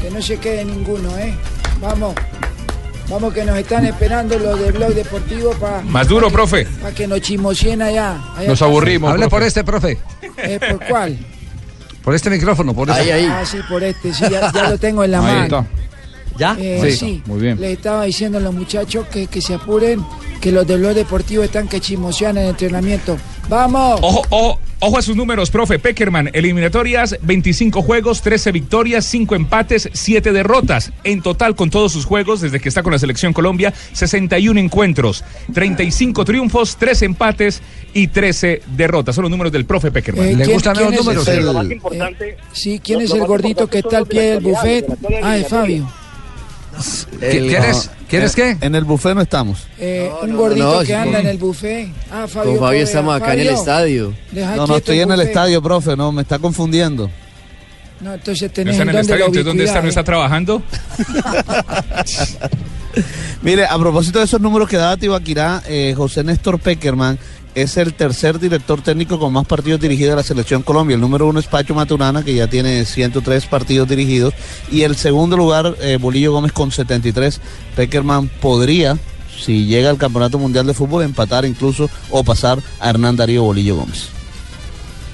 Que 0.00 0.10
no 0.10 0.22
se 0.22 0.38
quede 0.38 0.64
ninguno, 0.64 1.16
¿eh? 1.18 1.34
Vamos. 1.80 2.14
Vamos 3.08 3.34
que 3.34 3.44
nos 3.44 3.58
están 3.58 3.84
esperando 3.86 4.38
los 4.38 4.58
de 4.60 4.70
Blog 4.70 4.94
Deportivo 4.94 5.50
para 5.54 5.82
Más 5.82 6.06
duro, 6.06 6.30
profe. 6.30 6.66
que 6.96 7.06
nos 7.08 7.20
chismosien 7.20 7.82
allá. 7.82 8.16
allá 8.36 8.48
Nos 8.48 8.62
aburrimos, 8.62 9.10
Hable 9.10 9.28
por 9.28 9.42
este, 9.42 9.64
profe. 9.64 9.98
¿Eh, 10.38 10.60
¿Por 10.70 10.86
cuál? 10.86 11.18
Por 12.04 12.14
este 12.14 12.30
micrófono, 12.30 12.72
por 12.72 12.88
este. 12.88 13.12
Ah, 13.28 13.44
sí, 13.44 13.58
por 13.68 13.82
este, 13.82 14.14
sí, 14.14 14.24
ya, 14.30 14.50
ya 14.52 14.70
lo 14.70 14.78
tengo 14.78 15.02
en 15.04 15.10
la 15.10 15.18
Ahí 15.18 15.24
mano. 15.24 15.42
está. 15.44 15.66
¿Ya? 16.40 16.56
Eh, 16.58 16.80
Sí, 16.90 16.96
sí, 16.96 17.22
muy 17.26 17.38
bien. 17.38 17.60
Les 17.60 17.72
estaba 17.76 18.04
diciendo 18.04 18.38
a 18.38 18.40
los 18.40 18.54
muchachos 18.54 19.06
que, 19.08 19.26
que 19.26 19.42
se 19.42 19.52
apuren, 19.52 20.02
que 20.40 20.50
los 20.50 20.66
de 20.66 20.78
Blog 20.78 20.94
Deportivo 20.94 21.42
están 21.42 21.68
que 21.68 21.80
chismosean 21.80 22.38
en 22.38 22.44
el 22.44 22.50
entrenamiento. 22.50 23.18
¡Vamos! 23.50 24.00
Ojo, 24.02 24.22
ojo, 24.30 24.60
ojo 24.78 24.96
a 24.98 25.02
sus 25.02 25.16
números, 25.16 25.50
profe. 25.50 25.78
Peckerman, 25.78 26.30
eliminatorias, 26.32 27.18
25 27.20 27.82
juegos, 27.82 28.22
13 28.22 28.52
victorias, 28.52 29.04
5 29.04 29.34
empates, 29.34 29.90
7 29.92 30.32
derrotas. 30.32 30.92
En 31.04 31.20
total, 31.20 31.54
con 31.56 31.68
todos 31.68 31.92
sus 31.92 32.06
juegos, 32.06 32.40
desde 32.40 32.58
que 32.58 32.70
está 32.70 32.82
con 32.82 32.92
la 32.92 32.98
selección 32.98 33.34
Colombia, 33.34 33.74
61 33.92 34.58
encuentros, 34.60 35.22
35 35.52 36.24
triunfos, 36.24 36.76
3 36.78 37.02
empates 37.02 37.60
y 37.92 38.06
13 38.06 38.62
derrotas. 38.76 39.14
Son 39.14 39.22
los 39.22 39.30
números 39.30 39.52
del 39.52 39.66
profe 39.66 39.90
Peckerman. 39.90 40.24
Eh, 40.26 40.30
¿quién- 40.46 40.56
quién 40.72 40.94
es 40.94 41.06
el- 41.06 41.18
Pero 41.26 41.42
lo 41.42 41.52
más 41.52 41.66
eh, 41.66 42.36
sí, 42.52 42.80
¿quién 42.82 43.00
lo- 43.00 43.04
es 43.04 43.10
el 43.12 43.26
gordito 43.26 43.66
que 43.66 43.80
está 43.80 43.98
al 43.98 44.06
pie 44.06 44.22
del 44.22 44.40
buffet? 44.40 44.86
Ah, 45.22 45.36
es 45.36 45.48
Fabio. 45.48 45.90
¿Qui- 46.80 47.48
¿Quieres, 47.48 47.90
¿quieres 48.08 48.34
qué? 48.34 48.56
En 48.60 48.74
el 48.74 48.84
buffet 48.84 49.14
no 49.14 49.22
estamos. 49.22 49.66
Eh, 49.78 50.10
un 50.22 50.36
gordito 50.36 50.80
no, 50.80 50.86
que 50.86 50.94
anda 50.94 51.12
con- 51.18 51.20
en 51.22 51.26
el 51.28 51.38
buffet. 51.38 51.88
Ah, 52.10 52.26
Fabio. 52.28 52.50
Con 52.52 52.60
Fabio 52.60 52.82
estamos 52.82 53.16
acá 53.16 53.34
en 53.34 53.40
el 53.40 53.48
estadio. 53.48 54.14
No, 54.32 54.66
no 54.66 54.76
estoy 54.76 55.00
en 55.00 55.10
el 55.12 55.20
estadio, 55.20 55.62
profe, 55.62 55.96
no, 55.96 56.12
me 56.12 56.22
está 56.22 56.38
confundiendo. 56.38 57.10
No, 58.00 58.14
entonces 58.14 58.48
¿No 58.48 58.54
tenés 58.54 58.72
está 58.74 58.82
en 58.84 58.88
el 58.88 58.96
estadio? 58.96 59.18
la 59.20 59.26
¿Entonces 59.26 59.44
dónde 59.44 59.64
está? 59.64 59.82
¿No 59.82 59.88
está 59.88 60.00
ubicuidad, 60.00 60.04
trabajando? 60.04 60.62
Mire, 63.42 63.66
a 63.66 63.78
propósito 63.78 64.18
de 64.18 64.24
esos 64.24 64.40
números 64.40 64.68
que 64.68 64.76
daba 64.76 64.96
Tibaquirá, 64.96 65.62
eh, 65.68 65.94
José 65.96 66.24
Néstor 66.24 66.58
Peckerman 66.58 67.18
es 67.54 67.76
el 67.76 67.94
tercer 67.94 68.38
director 68.38 68.82
técnico 68.82 69.18
con 69.18 69.32
más 69.32 69.46
partidos 69.46 69.80
dirigidos 69.80 70.12
a 70.12 70.16
la 70.16 70.22
selección 70.22 70.62
Colombia. 70.62 70.94
El 70.94 71.00
número 71.00 71.26
uno 71.26 71.40
es 71.40 71.46
Pacho 71.46 71.74
Maturana, 71.74 72.24
que 72.24 72.34
ya 72.34 72.48
tiene 72.48 72.84
103 72.84 73.46
partidos 73.46 73.88
dirigidos. 73.88 74.34
Y 74.70 74.82
el 74.82 74.96
segundo 74.96 75.36
lugar, 75.36 75.74
eh, 75.80 75.98
Bolillo 76.00 76.32
Gómez 76.32 76.52
con 76.52 76.70
73. 76.70 77.40
Peckerman 77.76 78.28
podría, 78.28 78.96
si 79.36 79.66
llega 79.66 79.90
al 79.90 79.98
Campeonato 79.98 80.38
Mundial 80.38 80.66
de 80.66 80.74
Fútbol, 80.74 81.02
empatar 81.02 81.44
incluso 81.44 81.90
o 82.10 82.22
pasar 82.22 82.58
a 82.78 82.90
Hernán 82.90 83.16
Darío 83.16 83.42
Bolillo 83.42 83.76
Gómez. 83.76 84.08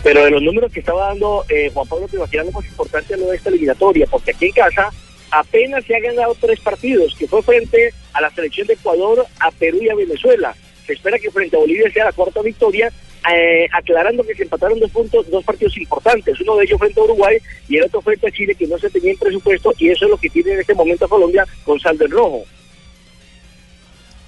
Pero 0.02 0.24
de 0.24 0.30
los 0.30 0.42
números 0.42 0.70
que 0.70 0.80
estaba 0.80 1.08
dando 1.08 1.44
eh, 1.48 1.70
Juan 1.74 1.88
Pablo 1.88 2.06
Tibaquirá, 2.06 2.44
lo 2.44 2.52
más 2.52 2.64
importante 2.64 3.14
es 3.14 3.20
lo 3.20 3.26
de 3.26 3.36
esta 3.36 3.48
eliminatoria, 3.48 4.06
porque 4.08 4.30
aquí 4.30 4.46
en 4.46 4.52
casa 4.52 4.92
apenas 5.30 5.84
se 5.84 5.96
han 5.96 6.02
ganado 6.02 6.36
tres 6.40 6.60
partidos, 6.60 7.14
que 7.18 7.26
fue 7.26 7.42
frente 7.42 7.92
a 8.12 8.20
la 8.20 8.30
selección 8.30 8.66
de 8.68 8.74
Ecuador, 8.74 9.26
a 9.40 9.50
Perú 9.50 9.78
y 9.82 9.88
a 9.88 9.94
Venezuela. 9.94 10.54
Se 10.86 10.92
espera 10.92 11.18
que 11.18 11.30
frente 11.30 11.56
a 11.56 11.60
Bolivia 11.60 11.90
sea 11.92 12.04
la 12.04 12.12
cuarta 12.12 12.40
victoria, 12.42 12.92
eh, 13.34 13.66
aclarando 13.72 14.22
que 14.24 14.34
se 14.34 14.44
empataron 14.44 14.78
dos 14.78 14.90
puntos, 14.90 15.28
dos 15.30 15.44
partidos 15.44 15.76
importantes, 15.78 16.40
uno 16.40 16.56
de 16.56 16.64
ellos 16.64 16.78
frente 16.78 17.00
a 17.00 17.04
Uruguay 17.04 17.36
y 17.68 17.76
el 17.76 17.84
otro 17.84 18.00
frente 18.00 18.28
a 18.28 18.30
Chile, 18.30 18.54
que 18.54 18.66
no 18.68 18.78
se 18.78 18.88
tenía 18.88 19.10
en 19.10 19.18
presupuesto, 19.18 19.72
y 19.78 19.88
eso 19.90 20.04
es 20.04 20.10
lo 20.10 20.16
que 20.16 20.30
tiene 20.30 20.52
en 20.52 20.60
este 20.60 20.74
momento 20.74 21.08
Colombia 21.08 21.44
con 21.64 21.80
saldo 21.80 22.04
en 22.04 22.10
rojo. 22.12 22.44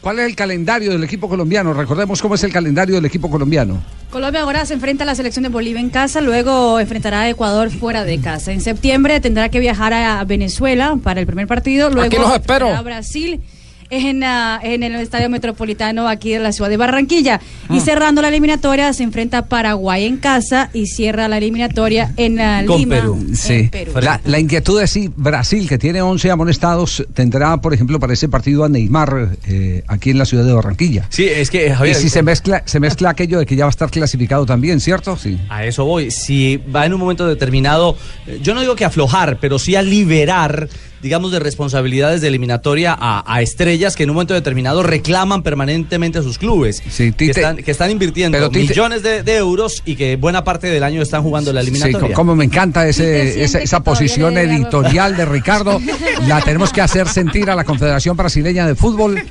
¿Cuál 0.00 0.20
es 0.20 0.26
el 0.26 0.36
calendario 0.36 0.92
del 0.92 1.02
equipo 1.02 1.28
colombiano? 1.28 1.74
Recordemos 1.74 2.22
cómo 2.22 2.36
es 2.36 2.44
el 2.44 2.52
calendario 2.52 2.94
del 2.94 3.04
equipo 3.04 3.28
colombiano. 3.28 3.82
Colombia 4.10 4.42
ahora 4.42 4.64
se 4.64 4.74
enfrenta 4.74 5.02
a 5.02 5.06
la 5.06 5.14
selección 5.16 5.42
de 5.42 5.48
Bolivia 5.48 5.80
en 5.80 5.90
casa, 5.90 6.20
luego 6.20 6.78
enfrentará 6.78 7.22
a 7.22 7.28
Ecuador 7.28 7.70
fuera 7.70 8.04
de 8.04 8.20
casa. 8.20 8.52
En 8.52 8.60
septiembre 8.60 9.20
tendrá 9.20 9.48
que 9.48 9.58
viajar 9.58 9.92
a 9.92 10.22
Venezuela 10.24 10.96
para 11.02 11.20
el 11.20 11.26
primer 11.26 11.48
partido, 11.48 11.90
luego 11.90 12.06
Aquí 12.06 12.16
los 12.16 12.32
espero. 12.32 12.66
enfrentará 12.66 12.78
a 12.78 12.82
Brasil. 12.82 13.40
Es 13.90 14.04
en, 14.04 14.22
ah, 14.22 14.60
en 14.62 14.82
el 14.82 14.94
Estadio 14.96 15.30
Metropolitano 15.30 16.08
aquí 16.08 16.32
de 16.32 16.40
la 16.40 16.52
ciudad 16.52 16.68
de 16.68 16.76
Barranquilla. 16.76 17.40
Y 17.70 17.80
cerrando 17.80 18.20
la 18.20 18.28
eliminatoria 18.28 18.92
se 18.92 19.02
enfrenta 19.02 19.38
a 19.38 19.46
Paraguay 19.46 20.04
en 20.04 20.18
casa 20.18 20.68
y 20.74 20.86
cierra 20.86 21.26
la 21.26 21.38
eliminatoria 21.38 22.12
en 22.18 22.38
ah, 22.38 22.60
Lima. 22.60 22.98
en 22.98 23.34
Sí. 23.34 23.68
Perú. 23.72 23.92
La, 24.02 24.20
la 24.26 24.38
inquietud 24.38 24.78
es 24.82 24.90
si 24.90 25.10
Brasil, 25.16 25.66
que 25.66 25.78
tiene 25.78 26.02
11 26.02 26.30
amonestados, 26.30 27.06
tendrá, 27.14 27.56
por 27.62 27.72
ejemplo, 27.72 27.98
para 27.98 28.12
ese 28.12 28.28
partido 28.28 28.64
a 28.64 28.68
Neymar 28.68 29.36
eh, 29.46 29.82
aquí 29.86 30.10
en 30.10 30.18
la 30.18 30.26
ciudad 30.26 30.44
de 30.44 30.52
Barranquilla. 30.52 31.06
Sí, 31.08 31.24
es 31.26 31.48
que, 31.50 31.74
Y 31.90 31.94
si 31.94 32.10
se 32.10 32.22
mezcla, 32.22 32.62
se 32.66 32.80
mezcla 32.80 33.08
aquello 33.18 33.38
de 33.38 33.46
que 33.46 33.56
ya 33.56 33.64
va 33.64 33.70
a 33.70 33.70
estar 33.70 33.90
clasificado 33.90 34.44
también, 34.44 34.80
¿cierto? 34.80 35.16
Sí. 35.16 35.38
A 35.48 35.64
eso 35.64 35.86
voy. 35.86 36.10
Si 36.10 36.58
va 36.58 36.84
en 36.84 36.92
un 36.92 37.00
momento 37.00 37.26
determinado, 37.26 37.96
eh, 38.26 38.38
yo 38.42 38.52
no 38.54 38.60
digo 38.60 38.76
que 38.76 38.84
aflojar, 38.84 39.38
pero 39.40 39.58
sí 39.58 39.76
a 39.76 39.82
liberar, 39.82 40.68
digamos, 41.02 41.30
de 41.32 41.38
responsabilidades 41.38 42.20
de 42.20 42.28
eliminatoria 42.28 42.96
a, 42.98 43.22
a 43.32 43.40
estrellas 43.42 43.94
que 43.96 44.02
en 44.02 44.10
un 44.10 44.14
momento 44.16 44.34
determinado 44.34 44.82
reclaman 44.82 45.42
permanentemente 45.42 46.18
a 46.18 46.22
sus 46.22 46.38
clubes. 46.38 46.80
que, 46.80 47.12
Tite- 47.12 47.30
están, 47.30 47.56
que 47.58 47.70
están 47.70 47.90
invirtiendo 47.90 48.36
Pero 48.38 48.50
Tite- 48.50 48.68
millones 48.68 49.02
de, 49.02 49.22
de 49.22 49.36
euros 49.36 49.82
y 49.84 49.94
que 49.96 50.16
buena 50.16 50.44
parte 50.44 50.66
del 50.68 50.82
año 50.82 51.00
están 51.02 51.22
jugando 51.22 51.52
la 51.52 51.62
Sí, 51.62 51.68
eliminatoria. 51.68 52.08
co- 52.08 52.14
como 52.14 52.34
me 52.34 52.44
encanta 52.44 52.86
ese, 52.88 53.42
esa, 53.44 53.60
que 53.60 53.80
posición 53.80 54.36
editorial 54.38 55.16
de 55.16 55.24
Ricardo. 55.24 55.80
La 56.26 56.40
tenemos 56.42 56.72
que 56.72 56.80
hacer 56.80 57.08
sentir 57.08 57.48
a 57.50 57.54
la 57.54 57.64
Confederación 57.64 58.16
Brasileña 58.16 58.66
de 58.66 58.74
Fútbol 58.74 59.22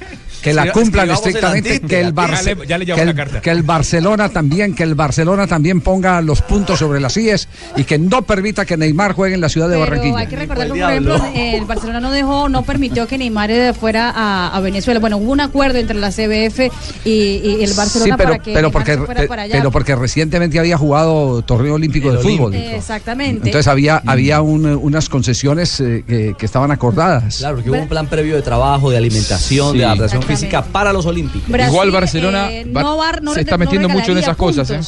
que 0.47 0.53
la 0.53 0.71
cumplan 0.71 1.11
estrictamente, 1.11 1.79
que 1.81 1.99
el, 2.01 2.07
Ya 2.07 2.11
Barce- 2.13 2.55
le- 2.57 2.67
ya 2.67 2.77
le 2.77 2.85
llevo 2.85 2.97
que, 2.97 3.05
la 3.05 3.11
el, 3.11 3.17
carta. 3.17 3.41
que 3.41 3.49
el 3.51 3.63
Barcelona 3.63 4.29
también, 4.29 4.73
que 4.75 4.83
el 4.83 4.95
Barcelona 4.95 5.47
también 5.47 5.81
ponga 5.81 6.21
los 6.21 6.41
puntos 6.41 6.79
sobre 6.79 6.99
las 6.99 7.15
IES 7.17 7.47
y 7.75 7.83
que 7.83 7.97
no 7.97 8.21
permita 8.23 8.65
que 8.65 8.77
Neymar 8.77 9.13
juegue 9.13 9.35
en 9.35 9.41
la 9.41 9.49
ciudad 9.49 9.67
de 9.67 9.75
Pero 9.75 9.85
Barranquilla. 9.85 10.17
hay 10.19 10.27
que 10.27 10.35
recordar 10.35 10.67
que, 10.67 10.73
por 10.79 10.89
ejemplo, 10.91 11.21
el 11.35 11.65
Barcelona 11.65 11.99
no 11.99 12.11
dejó, 12.11 12.49
no 12.49 12.63
permitió 12.63 13.07
que 13.07 13.17
Neymar 13.17 13.51
eh, 13.51 13.73
fuera 13.73 14.11
a, 14.15 14.55
a 14.55 14.59
Venezuela. 14.61 14.99
Bueno, 14.99 15.17
hubo 15.17 15.31
un 15.31 15.39
acuerdo 15.41 15.77
entre 15.79 15.97
la 15.97 16.09
CBF 16.11 16.59
y, 17.05 17.09
y 17.09 17.63
el 17.63 17.73
Barcelona 17.73 18.15
Sí, 18.15 18.17
pero, 18.17 18.29
para 18.29 18.39
que 18.39 18.53
pero 18.53 18.71
porque, 18.71 18.93
se 18.93 18.97
fuera 19.05 19.27
para 19.27 19.41
allá. 19.43 19.55
pero 19.57 19.71
porque 19.71 19.95
recientemente 19.95 20.59
había 20.59 20.77
jugado 20.77 21.41
torneo 21.41 21.75
olímpico 21.75 22.11
de 22.11 22.19
fútbol. 22.19 22.53
Exactamente. 22.55 23.47
Entonces 23.49 23.67
había, 23.67 24.01
había 24.05 24.41
un, 24.41 24.65
eh, 24.67 24.75
unas 24.75 25.09
concesiones 25.09 25.79
eh, 25.79 26.03
que, 26.07 26.35
que 26.37 26.45
estaban 26.45 26.71
acordadas. 26.71 27.37
Claro, 27.37 27.63
que 27.63 27.69
hubo 27.69 27.79
un 27.79 27.87
plan 27.87 28.07
previo 28.07 28.35
de 28.35 28.41
trabajo, 28.41 28.89
de 28.89 28.97
alimentación, 28.97 29.73
Sí. 29.73 29.77
de 29.79 29.85
adaptación 29.85 30.21
Exactamente. 30.21 30.36
Física 30.37 30.61
para 30.63 30.93
los 30.93 31.05
olímpicos. 31.05 31.47
Brasil, 31.49 31.73
Igual 31.73 31.91
Barcelona 31.91 32.51
eh, 32.51 32.65
no 32.65 32.97
va- 32.97 33.19
no 33.21 33.33
se 33.33 33.41
está 33.41 33.57
no 33.57 33.65
metiendo 33.65 33.89
mucho 33.89 34.11
en 34.11 34.17
esas 34.19 34.35
cosas, 34.37 34.69
¿eh? 34.71 34.79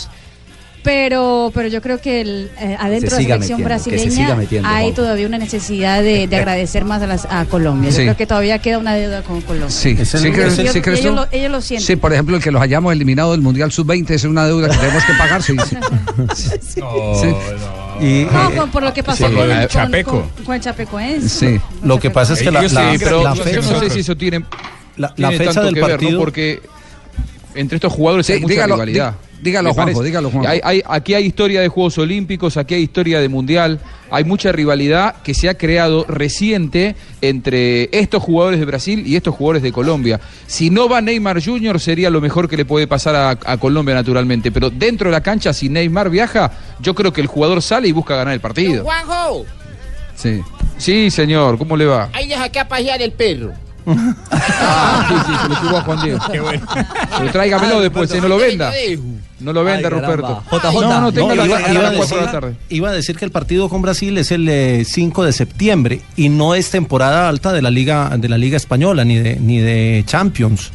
Pero, 0.82 1.52
pero 1.54 1.68
yo 1.68 1.82
creo 1.82 2.00
que 2.00 2.22
el, 2.22 2.50
eh, 2.58 2.78
adentro 2.80 3.10
Se 3.10 3.18
de 3.18 3.24
la 3.24 3.34
selección 3.36 3.58
se 3.60 3.64
brasileña 3.66 4.12
siga 4.12 4.36
metiendo, 4.36 4.70
hay 4.70 4.92
Pablo. 4.92 4.96
todavía 5.04 5.28
una 5.28 5.38
necesidad 5.38 6.02
de, 6.02 6.26
de 6.28 6.36
agradecer 6.38 6.86
más 6.86 7.02
a, 7.02 7.08
las, 7.08 7.26
a 7.30 7.44
Colombia. 7.46 7.90
Yo 7.90 7.96
Sí. 7.98 8.04
creo 8.04 8.16
que 8.16 8.26
todavía 8.26 8.60
queda 8.60 8.78
una 8.78 8.96
deuda 8.96 9.22
con 9.22 9.42
Colombia. 9.42 9.70
Sí, 9.70 9.90
Ellos- 9.90 10.08
sí, 10.08 10.32
crees, 10.32 10.58
ellos- 10.58 10.72
sí 10.74 10.80
crees 10.82 11.00
ellos 11.02 11.12
tú? 11.12 11.16
lo- 11.18 11.28
ellos 11.38 11.52
lo 11.52 11.60
sienten. 11.62 11.86
Sí, 11.86 11.96
por 11.98 12.14
ejemplo, 12.14 12.38
el 12.38 12.42
que 12.42 12.50
los 12.52 12.62
hayamos 12.62 12.94
eliminado 12.94 13.34
del 13.34 13.42
Mundial 13.42 13.74
Sub-20 13.74 14.10
es 14.12 14.24
una 14.24 14.46
deuda 14.46 14.70
que 14.70 14.78
tenemos 14.78 15.04
que 15.04 15.14
pagar. 15.16 15.44
Sí, 15.44 15.54
sí. 15.68 15.76
Y, 18.02 18.26
No, 18.32 18.50
eh, 18.50 18.56
por, 18.56 18.70
por 18.72 18.84
lo 18.84 18.94
que 18.94 19.04
pasó 19.04 19.28
sí. 19.28 19.34
con, 19.34 19.46
Con 19.46 19.58
con- 19.58 19.68
Chapeco. 19.68 20.12
con- 20.36 20.46
con 20.46 20.56
el 20.56 20.62
Chapecoense. 20.62 21.28
Sí. 21.58 21.62
Lo 21.84 22.00
que 22.00 22.10
pasa 22.10 22.32
es 22.34 22.40
que 22.42 22.50
la, 22.50 22.62
la- 22.62 22.70
sí, 22.70 22.98
pero 22.98 23.22
la 23.24 23.34
yo 23.36 23.44
fecha, 23.44 23.60
no 23.74 23.80
sé 23.82 23.90
si 23.90 24.00
eso 24.00 24.16
tiene, 24.16 24.46
la, 25.00 25.14
la 25.18 25.32
fecha 25.32 25.46
tanto 25.46 25.62
del 25.64 25.74
que 25.74 25.80
ver, 25.82 25.90
¿no? 25.90 25.96
partido 25.98 26.20
Porque 26.20 26.60
entre 27.56 27.76
estos 27.78 27.92
jugadores 27.92 28.28
Sí, 28.28 28.34
hay 28.34 28.42
mucha 28.42 28.54
dígalo, 28.54 28.76
rivalidad. 28.76 29.16
dígalo, 29.42 29.74
Juanjo, 29.74 30.04
dígalo, 30.04 30.30
Juanjo. 30.30 30.48
Hay- 30.50 30.62
hay- 30.64 30.84
aquí 30.88 31.14
hay 31.16 31.26
historia 31.26 31.62
de 31.62 31.68
Juegos 31.68 31.98
Olímpicos, 31.98 32.58
aquí 32.58 32.76
hay 32.76 32.84
historia 32.84 33.20
de 33.20 33.28
Mundial, 33.28 33.80
hay 34.12 34.24
mucha 34.24 34.52
rivalidad 34.52 35.16
que 35.24 35.34
se 35.34 35.50
ha 35.50 35.56
creado 35.58 36.06
reciente 36.08 36.96
entre 37.22 37.90
estos 37.98 38.22
jugadores 38.22 38.60
de 38.60 38.66
Brasil 38.68 39.04
y 39.08 39.16
estos 39.16 39.34
jugadores 39.34 39.64
de 39.64 39.72
Colombia. 39.72 40.20
Si 40.46 40.70
no 40.70 40.88
va 40.88 41.02
Neymar 41.02 41.44
Jr. 41.44 41.80
sería 41.80 42.10
lo 42.12 42.22
mejor 42.22 42.48
que 42.48 42.56
le 42.58 42.66
puede 42.66 42.86
pasar 42.88 43.16
a, 43.16 43.30
a 43.32 43.58
Colombia 43.58 43.96
naturalmente, 43.96 44.52
pero 44.52 44.70
dentro 44.70 45.10
de 45.10 45.14
la 45.14 45.22
cancha 45.22 45.52
si 45.54 45.70
Neymar 45.70 46.10
viaja, 46.12 46.52
yo 46.80 46.94
creo 46.94 47.12
que 47.14 47.22
el 47.22 47.28
jugador 47.28 47.62
sale 47.64 47.88
y 47.88 47.92
busca 47.94 48.16
ganar 48.16 48.34
el 48.34 48.42
partido. 48.42 48.84
Juanjo, 48.84 49.46
Sí. 50.16 50.42
Sí, 50.78 51.10
señor, 51.10 51.58
¿cómo 51.58 51.76
le 51.78 51.86
va? 51.86 52.10
ahí 52.14 52.28
deja 52.28 52.50
que 52.50 52.60
a 52.60 52.68
pasear 52.68 53.02
el 53.02 53.12
perro. 53.14 53.54
Ah, 54.32 55.06
sí, 55.08 55.16
sí, 55.26 55.40
se 55.42 55.50
lo 55.50 55.62
llevó 55.64 55.78
a 55.78 55.82
Juan 55.82 56.02
Diego. 56.04 56.20
Qué 56.32 56.40
bueno. 56.40 56.66
Pero 57.18 57.32
tráigamelo 57.32 57.82
después, 57.82 58.12
eh, 58.12 58.22
no 58.22 58.28
lo 58.28 58.38
venda. 58.38 58.72
No 59.40 59.54
lo 59.54 59.64
venda, 59.64 59.88
Ay. 59.88 59.94
Ruperto. 59.94 60.44
No, 60.82 61.02
no, 61.02 61.12
téngalo 61.14 61.46
iba, 61.46 61.58
a 61.58 61.72
iba 61.72 61.80
a 61.88 61.92
las 61.94 61.96
4 61.96 62.08
de 62.08 62.16
la 62.16 62.22
decir, 62.28 62.32
tarde. 62.32 62.56
iba 62.70 62.90
a 62.90 62.92
decir 62.92 63.16
que 63.18 63.26
el 63.26 63.32
partido 63.32 63.70
con 63.70 63.82
Brasil 63.82 64.18
es 64.18 64.32
el 64.32 64.48
eh, 64.50 64.84
5 64.86 65.24
de 65.24 65.32
septiembre 65.34 66.02
y 66.18 66.30
no 66.30 66.56
es 66.56 66.70
temporada 66.70 67.30
alta 67.30 67.54
de 67.54 67.62
la 67.62 67.70
liga 67.72 68.10
de 68.18 68.28
la 68.30 68.38
liga 68.38 68.58
española 68.58 69.06
ni 69.06 69.18
de 69.18 69.38
ni 69.38 69.60
de 69.60 70.04
Champions. 70.06 70.72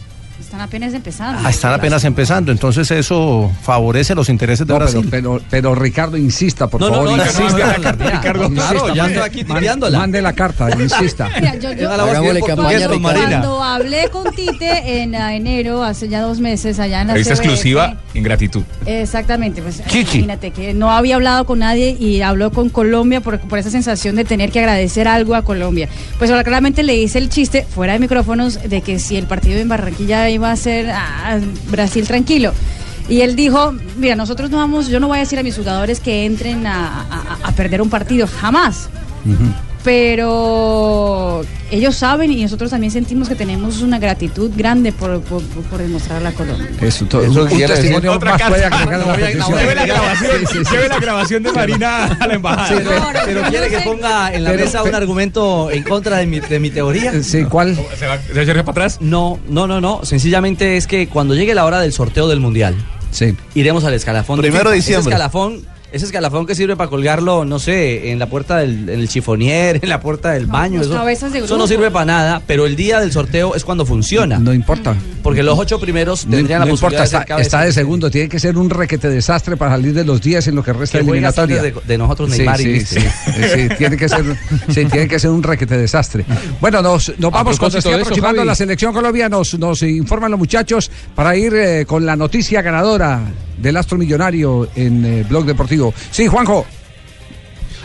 Están 0.55 0.69
apenas 0.69 0.95
empezando. 0.95 1.41
Ah, 1.45 1.51
están 1.51 1.73
apenas 1.73 2.05
empezando, 2.05 2.53
entonces 2.53 2.89
eso 2.93 3.51
favorece 3.63 4.15
los 4.15 4.29
intereses 4.29 4.65
de 4.65 4.73
No, 4.73 4.79
Brasil. 4.79 5.09
pero, 5.11 5.41
pero 5.51 5.75
Ricardo 5.75 6.17
insista, 6.17 6.69
por 6.69 6.81
No, 6.81 6.91
favor. 6.91 7.05
no, 7.11 7.17
insista. 7.17 7.43
no, 7.43 7.49
no, 7.49 7.57
no, 7.59 7.93
no, 8.05 8.11
Ricardo, 8.11 8.45
Insista, 8.45 8.95
ya 8.95 9.03
mande- 9.03 9.15
estoy 9.15 9.29
aquí 9.29 9.45
tipeándola. 9.45 9.99
Mande 9.99 10.23
la 10.23 10.33
carta, 10.33 10.69
insista. 10.81 11.29
Mira, 11.41 11.57
yo- 11.57 11.73
yo- 11.73 11.89
cuando, 11.89 12.07
cuando 12.41 13.63
hablé 13.65 14.09
con 14.11 14.31
Tite 14.33 15.03
en 15.03 15.17
ah, 15.17 15.35
enero, 15.35 15.83
hace 15.83 16.09
ya 16.09 16.21
dos 16.21 16.39
meses, 16.39 16.79
allá 16.79 17.01
en 17.03 17.09
la 17.09 17.15
Revista 17.15 17.35
exclusiva, 17.35 17.97
ingratitud. 18.15 18.63
Exactamente, 18.87 19.61
pues 19.61 19.81
Kiki. 19.89 20.19
imagínate 20.19 20.53
que 20.53 20.73
no 20.73 20.93
había 20.93 21.17
hablado 21.17 21.45
con 21.47 21.59
nadie 21.59 21.97
y 21.99 22.21
habló 22.23 22.53
con 22.53 22.69
Colombia 22.69 23.21
por, 23.21 23.41
por 23.41 23.59
esa 23.59 23.71
sensación 23.71 24.15
de 24.15 24.25
tener 24.25 24.53
que 24.53 24.61
agradecer 24.61 25.09
algo 25.09 25.35
a 25.35 25.43
Colombia. 25.43 25.89
Pues 26.19 26.31
ahora 26.31 26.45
claramente 26.45 26.85
le 26.85 26.95
hice 26.97 27.19
el 27.19 27.29
chiste 27.29 27.67
fuera 27.69 27.95
de 27.95 27.99
micrófonos 27.99 28.61
de 28.69 28.83
que 28.83 29.01
si 29.01 29.17
el 29.17 29.27
partido 29.27 29.59
en 29.59 29.69
Barranquilla 29.69 30.29
iba 30.31 30.44
a 30.53 30.57
ser 30.57 30.91
ah, 30.91 31.39
Brasil 31.71 32.07
tranquilo. 32.07 32.53
Y 33.09 33.21
él 33.21 33.37
dijo, 33.37 33.75
mira, 33.97 34.17
nosotros 34.17 34.51
no 34.51 34.57
vamos, 34.57 34.89
yo 34.89 34.99
no 34.99 35.09
voy 35.09 35.19
a 35.19 35.21
decir 35.21 35.39
a 35.39 35.43
mis 35.43 35.57
jugadores 35.57 36.01
que 36.01 36.25
entren 36.25 36.67
a 36.67 37.53
perder 37.55 37.83
un 37.83 37.91
partido, 37.91 38.27
jamás. 38.27 38.89
Pero 39.85 41.43
ellos 41.71 41.97
saben 41.97 42.31
y 42.33 42.43
nosotros 42.43 42.71
también 42.71 42.91
sentimos 42.91 43.29
que 43.29 43.35
tenemos 43.35 43.81
una 43.83 43.99
gratitud 43.99 44.51
grande 44.57 44.93
por, 44.93 45.21
por, 45.23 45.43
por- 45.43 45.63
por 45.65 45.79
demostrarle 45.81 46.29
a 46.29 46.33
Colombia. 46.33 46.69
Eso, 46.81 47.05
todo, 47.07 47.23
Eso 47.23 47.43
un 47.43 47.49
quiere 47.49 47.63
decir- 47.75 47.77
testimonio 47.77 48.13
Otra 48.13 48.33
más 48.33 48.43
puede 48.49 48.65
agregar 48.65 48.99
la 48.99 49.17
No, 49.35 49.49
lleve 49.59 49.75
la 49.75 49.87
grabación, 49.87 50.31
Sí, 50.41 50.47
sí, 50.53 50.59
sí. 50.65 50.71
lleve 50.75 50.89
la 50.89 50.99
grabación 50.99 51.43
de 51.43 51.53
Marina 51.53 52.05
a 52.21 52.27
la 52.27 52.35
embajada. 52.35 52.69
Sí, 52.69 52.75
pero, 52.77 53.03
pero 53.25 53.43
quiere 53.51 53.69
que 53.69 53.79
ponga 53.81 54.33
en 54.35 54.45
la 54.45 54.51
Pero- 54.51 54.65
mesa 54.65 54.83
un 54.83 54.95
argumento 54.95 55.71
en 55.71 55.83
contra 55.83 56.19
de 56.19 56.27
mi, 56.27 56.41
de 56.41 56.61
mi 56.61 56.71
teoría. 56.71 57.23
Sí, 57.23 57.45
¿cuál? 57.45 57.75
¿Se 57.99 58.07
va, 58.07 58.19
se 58.21 58.33
va 58.35 58.41
a 58.41 58.43
echar 58.43 58.57
para 58.65 58.71
atrás? 58.71 58.99
No, 59.01 59.39
no, 59.49 59.67
no, 59.67 59.81
no. 59.81 60.01
Sencillamente 60.05 60.77
es 60.77 60.87
que 60.87 61.09
cuando 61.09 61.35
llegue 61.35 61.55
la 61.55 61.65
hora 61.65 61.81
del 61.81 61.93
sorteo 61.93 62.29
del 62.29 62.41
mundial, 62.41 62.75
sí. 63.11 63.37
iremos 63.55 63.85
al 63.85 63.95
escalafón. 63.95 64.41
Primero 64.41 64.71
de 64.71 64.79
Ese 64.79 64.89
diciembre. 64.91 65.13
escalafón, 65.15 65.63
ese 65.95 66.05
escalafón 66.07 66.47
que 66.47 66.55
sirve 66.55 66.77
para 66.77 66.91
colgarlo, 66.91 67.45
no 67.45 67.59
sé, 67.59 68.11
en 68.11 68.19
la 68.19 68.27
puerta 68.27 68.59
del 68.59 68.89
en 68.89 69.01
el 69.01 69.09
chifonier, 69.09 69.79
en 69.83 69.89
la 69.89 70.01
puerta 70.01 70.33
del 70.33 70.47
baño. 70.47 70.79
los 70.79 70.89
Eso, 70.89 71.31
de 71.31 71.39
eso 71.39 71.57
no 71.57 71.67
sirve 71.67 71.91
para 71.91 72.05
nada, 72.05 72.43
pero 72.47 72.67
el 72.67 72.77
día 72.77 73.01
del 73.01 73.13
sorteo 73.13 73.55
es 73.55 73.65
cuando 73.65 73.87
funciona. 73.87 74.39
No 74.39 74.53
importa. 74.53 74.95
Porque 75.23 75.43
los 75.43 75.59
ocho 75.59 75.81
primeros 75.81 76.27
No, 76.27 76.37
tendrían 76.37 76.61
no 76.61 76.67
la 76.67 76.71
posibilidad 76.73 76.75
importa, 76.75 76.99
de 76.99 77.05
está, 77.05 77.19
ser 77.19 77.27
cabezas. 77.29 77.47
está 77.47 77.61
de 77.65 77.73
segundo. 77.73 78.11
Tiene 78.11 78.29
que 78.29 78.39
ser 78.39 78.59
un 78.59 78.69
requete 78.71 79.09
desastre 79.09 79.57
para 79.57 79.71
salir 79.73 79.95
de 79.95 80.05
los 80.05 80.21
días 80.21 80.47
en 80.49 80.55
lo 80.57 80.63
que 80.63 80.73
resta 80.73 80.99
Que 80.99 81.05
eliminatoria. 81.05 81.63
de- 81.63 81.75
de 81.87 81.99
nosotros, 81.99 82.31
Sí, 82.31 82.39
Neymar 82.39 82.61
y 82.61 82.81
sí, 82.81 83.01
sí, 83.01 83.07
sí, 83.55 83.69
tiene 83.79 83.97
que 83.97 84.09
ser, 84.09 84.25
sí, 84.69 84.85
tiene 84.87 85.09
que 85.09 85.19
ser 85.19 85.31
un 85.31 85.43
requete 85.43 85.77
desastre. 85.77 86.25
Bueno, 86.61 86.83
nos, 86.83 87.13
vamos 87.19 87.59
con 87.59 87.69
eso, 87.75 87.89
aproximando 87.95 88.39
Javi. 88.41 88.47
la 88.49 88.55
selección 88.55 88.93
Colombia. 88.93 89.29
Nos, 89.29 89.59
nos 89.59 89.83
informan 89.83 90.31
los 90.31 90.39
muchachos 90.39 90.91
para 91.15 91.37
ir 91.37 91.55
eh, 91.55 91.85
con 91.87 92.05
la 92.05 92.17
noticia 92.17 92.63
ganadora 92.63 93.21
del 93.59 93.77
astro 93.77 93.97
millonario 93.99 94.69
en 94.77 95.05
eh, 95.05 95.25
Blog 95.29 95.45
Deportivo. 95.47 95.84
Sí, 96.11 96.27
Juanjo. 96.29 96.65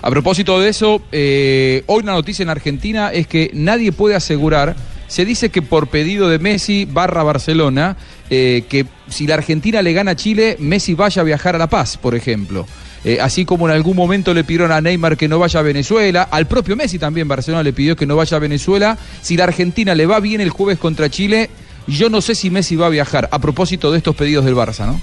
A 0.02 0.10
propósito 0.10 0.60
de 0.60 0.70
eso, 0.70 1.02
eh, 1.12 1.84
hoy 1.88 2.04
la 2.04 2.14
noticia 2.14 2.44
en 2.44 2.50
Argentina 2.50 3.12
es 3.12 3.28
que 3.28 3.52
nadie 3.54 3.92
puede 3.92 4.16
asegurar, 4.16 4.76
se 5.08 5.26
dice 5.26 5.50
que 5.50 5.62
por 5.62 5.88
pedido 5.88 6.30
de 6.30 6.40
Messi 6.40 6.86
barra 6.86 7.24
Barcelona, 7.24 7.98
eh, 8.30 8.64
que 8.70 8.86
si 9.10 9.28
la 9.28 9.34
Argentina 9.34 9.82
le 9.82 9.92
gana 9.92 10.12
a 10.12 10.16
Chile, 10.16 10.56
Messi 10.60 10.94
vaya 10.94 11.22
a 11.22 11.26
viajar 11.26 11.56
a 11.56 11.58
La 11.58 11.68
Paz, 11.68 11.98
por 11.98 12.16
ejemplo. 12.16 12.66
Eh, 13.04 13.18
así 13.22 13.46
como 13.46 13.68
en 13.68 13.76
algún 13.76 13.96
momento 13.96 14.34
le 14.34 14.44
pidieron 14.44 14.72
a 14.72 14.82
Neymar 14.82 15.18
que 15.18 15.28
no 15.28 15.40
vaya 15.40 15.62
a 15.62 15.64
Venezuela, 15.64 16.24
al 16.24 16.48
propio 16.48 16.76
Messi 16.76 17.00
también 17.00 17.28
Barcelona 17.28 17.64
le 17.64 17.74
pidió 17.74 17.96
que 17.96 18.06
no 18.06 18.16
vaya 18.16 18.38
a 18.38 18.40
Venezuela. 18.40 18.98
Si 19.22 19.36
la 19.36 19.46
Argentina 19.46 19.96
le 19.96 20.06
va 20.06 20.20
bien 20.20 20.42
el 20.42 20.50
jueves 20.50 20.80
contra 20.80 21.10
Chile, 21.10 21.50
yo 21.88 22.10
no 22.10 22.22
sé 22.22 22.36
si 22.36 22.50
Messi 22.50 22.76
va 22.76 22.88
a 22.88 22.90
viajar, 22.90 23.28
a 23.32 23.40
propósito 23.40 23.92
de 23.92 23.98
estos 23.98 24.16
pedidos 24.16 24.46
del 24.46 24.56
Barça, 24.56 24.86
¿no? 24.86 25.02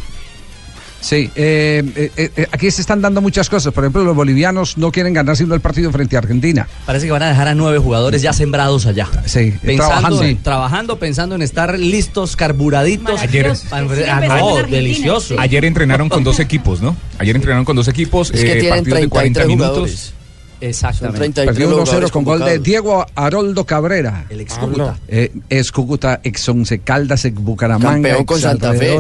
Sí, 1.01 1.31
eh, 1.37 2.11
eh, 2.17 2.31
eh, 2.37 2.47
aquí 2.51 2.71
se 2.71 2.81
están 2.81 3.01
dando 3.01 3.21
muchas 3.21 3.49
cosas. 3.49 3.73
Por 3.73 3.85
ejemplo, 3.85 4.03
los 4.05 4.17
bolivianos 4.17 4.77
no 4.79 4.91
quieren 4.91 5.13
ganar 5.13 5.37
sino 5.37 5.55
el 5.55 5.61
partido 5.61 5.93
frente 5.93 6.17
a 6.17 6.21
Argentina. 6.21 6.67
Parece 6.85 7.07
que 7.07 7.13
van 7.13 7.23
a 7.23 7.29
dejar 7.29 7.49
a 7.49 7.55
nueve 7.55 7.79
jugadores 7.79 8.23
ya 8.23 8.33
sembrados 8.33 8.87
allá. 8.87 9.07
Sí, 9.27 9.53
Pensando, 9.63 9.77
trabajando. 10.19 10.43
trabajando, 10.43 10.99
pensando 10.99 11.35
en 11.35 11.43
estar 11.43 11.79
listos, 11.79 12.35
carburaditos. 12.35 13.21
Ayer- 13.21 13.53
para 13.71 13.83
enfrentar- 13.83 14.23
Sí, 14.23 14.29
ah, 14.31 14.39
no, 14.41 14.59
en 14.61 14.71
delicioso. 14.71 15.29
sí. 15.29 15.37
Ayer 15.39 15.65
entrenaron 15.65 16.09
con 16.09 16.25
dos 16.25 16.41
equipos, 16.41 16.81
¿no? 16.81 16.97
Ayer 17.19 17.37
entrenaron 17.37 17.65
con 17.65 17.77
dos 17.77 17.89
equipos, 17.89 18.31
Es 18.33 18.41
que 18.41 18.53
eh, 18.53 18.61
tienen 18.61 18.79
partidos 18.81 19.01
de 19.01 19.09
40 19.09 19.41
33 19.41 19.49
minutos. 19.49 19.75
jugadores. 19.75 20.13
Exactamente. 20.61 21.19
33 21.19 21.47
Perdió 21.49 21.69
1-0 21.69 21.81
jugadores 21.85 22.11
con 22.11 22.25
gol 22.25 22.45
de. 22.45 22.59
Diego 22.59 23.05
Haroldo 23.15 23.65
Cabrera. 23.67 24.25
El 24.31 24.41
ex 24.41 24.55
Cúcuta. 24.55 24.97
Eh, 25.07 25.31
ex 25.51 25.71
Cúcuta, 25.71 26.21
ex 26.25 26.49
Once 26.49 26.79
Caldas, 26.79 27.25
ex 27.27 27.37
Bucaramanga, 27.39 27.93
Campeón 27.93 28.17
ex 28.17 28.25
con 28.27 28.41
Santa 28.41 28.73
Fe. 28.73 28.97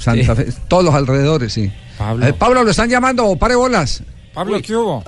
Santa 0.00 0.34
Fe, 0.34 0.46
todos 0.66 0.84
los 0.84 0.94
alrededores, 0.94 1.52
sí. 1.52 1.70
Pablo. 1.98 2.26
Eh, 2.26 2.32
Pablo, 2.32 2.64
lo 2.64 2.70
están 2.70 2.88
llamando, 2.88 3.36
pare 3.36 3.54
bolas. 3.54 4.02
Pablo, 4.34 4.60
¿qué 4.62 4.74
hubo? 4.74 5.04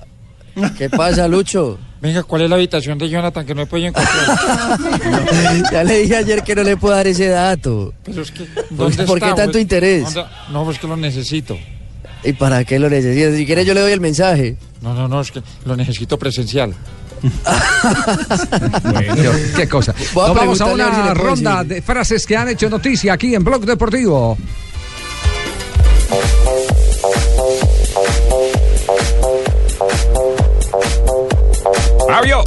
¿Qué 0.77 0.91
pasa, 0.91 1.27
Lucho? 1.27 1.79
Venga, 2.03 2.23
¿cuál 2.25 2.43
es 2.43 2.51
la 2.51 2.57
habitación 2.57 2.99
de 2.99 3.09
Jonathan 3.09 3.47
que 3.47 3.55
no 3.55 3.63
he 3.63 3.67
podido 3.67 3.89
encontrar? 3.89 4.39
ya 5.73 5.85
le 5.85 6.01
dije 6.01 6.17
ayer 6.17 6.43
que 6.43 6.55
no 6.55 6.63
le 6.63 6.77
puedo 6.77 6.95
dar 6.95 7.07
ese 7.07 7.29
dato. 7.29 7.95
Pero 8.05 8.23
es 8.23 8.31
que, 8.33 8.45
¿Por, 8.45 8.65
¿dónde 8.71 9.05
por 9.05 9.21
qué 9.21 9.27
tanto 9.29 9.53
Pues, 9.53 9.63
interés? 9.63 10.13
¿dónde- 10.13 10.31
No, 10.51 10.65
pues 10.65 10.79
que 10.79 10.87
lo 10.89 10.97
necesito. 10.97 11.57
¿Y 12.25 12.33
para 12.35 12.65
qué 12.65 12.79
lo 12.79 12.91
necesitas? 12.91 13.37
Si 13.37 13.47
quieres 13.47 13.67
yo 13.67 13.73
le 13.73 13.81
doy 13.81 13.93
el 13.93 14.01
mensaje. 14.01 14.57
No, 14.83 14.93
no, 14.95 15.09
no, 15.09 15.21
es 15.21 15.31
que 15.31 15.43
lo 15.65 15.77
necesito 15.77 16.19
presencial. 16.19 16.75
Dios, 19.15 19.37
qué 19.57 19.69
cosa. 19.69 19.95
Nos 20.15 20.35
vamos 20.35 20.61
a 20.61 20.67
si 20.67 20.73
una 20.73 21.15
ronda 21.15 21.65
de 21.65 21.81
frases 21.83 22.27
que 22.27 22.37
han 22.37 22.49
hecho 22.49 22.69
noticia 22.69 23.13
aquí 23.13 23.35
en 23.35 23.45
Blog 23.45 23.65
Deportivo. 23.65 24.37
¡Fabio! 32.07 32.43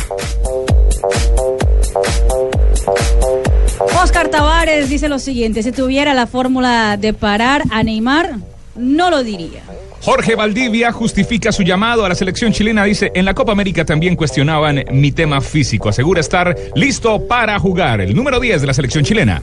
Oscar 4.01 4.28
Tavares 4.30 4.89
dice 4.89 5.10
lo 5.10 5.19
siguiente, 5.19 5.63
si 5.63 5.71
tuviera 5.71 6.13
la 6.13 6.28
fórmula 6.28 6.97
de 6.97 7.13
parar 7.13 7.63
a 7.71 7.82
Neymar, 7.84 8.38
no 8.75 9.10
lo 9.10 9.23
diría. 9.23 9.63
Jorge 10.05 10.35
Valdivia 10.35 10.91
justifica 10.91 11.51
su 11.51 11.63
llamado 11.63 12.05
a 12.05 12.09
la 12.09 12.13
selección 12.13 12.53
chilena. 12.53 12.83
Dice, 12.83 13.11
en 13.15 13.25
la 13.25 13.33
Copa 13.33 13.53
América 13.53 13.85
también 13.85 14.15
cuestionaban 14.15 14.85
mi 14.91 15.11
tema 15.11 15.41
físico. 15.41 15.89
Asegura 15.89 16.21
estar 16.21 16.55
listo 16.75 17.25
para 17.27 17.57
jugar. 17.57 18.01
El 18.01 18.15
número 18.15 18.39
10 18.39 18.61
de 18.61 18.67
la 18.67 18.73
selección 18.75 19.03
chilena. 19.03 19.41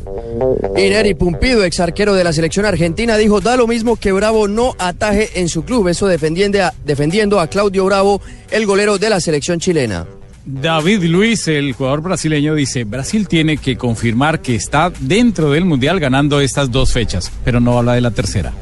Y 0.77 1.15
Pumpido, 1.15 1.65
ex 1.65 1.81
arquero 1.81 2.15
de 2.15 2.23
la 2.23 2.33
selección 2.33 2.65
argentina, 2.65 3.17
dijo, 3.17 3.41
da 3.41 3.57
lo 3.57 3.67
mismo 3.67 3.97
que 3.97 4.13
Bravo 4.13 4.47
no 4.47 4.77
ataje 4.79 5.31
en 5.41 5.49
su 5.49 5.65
club. 5.65 5.89
Eso 5.89 6.07
defendiendo 6.07 6.63
a, 6.65 6.73
defendiendo 6.85 7.41
a 7.41 7.49
Claudio 7.49 7.85
Bravo, 7.85 8.21
el 8.53 8.65
golero 8.65 8.99
de 8.99 9.11
la 9.11 9.19
selección 9.19 9.59
chilena. 9.59 10.07
David 10.45 11.05
Luis, 11.05 11.47
el 11.47 11.73
jugador 11.73 12.03
brasileño, 12.03 12.55
dice, 12.55 12.85
Brasil 12.85 13.29
tiene 13.29 13.59
que 13.59 13.77
confirmar 13.77 14.41
que 14.41 14.57
está 14.57 14.93
dentro 15.01 15.51
del 15.51 15.65
Mundial 15.65 16.01
ganando 16.01 16.41
estas 16.41 16.71
dos 16.71 16.93
fechas, 16.93 17.31
pero 17.45 17.61
no 17.61 17.79
habla 17.79 17.95
de 17.95 18.01
la 18.01 18.11
tercera. 18.11 18.53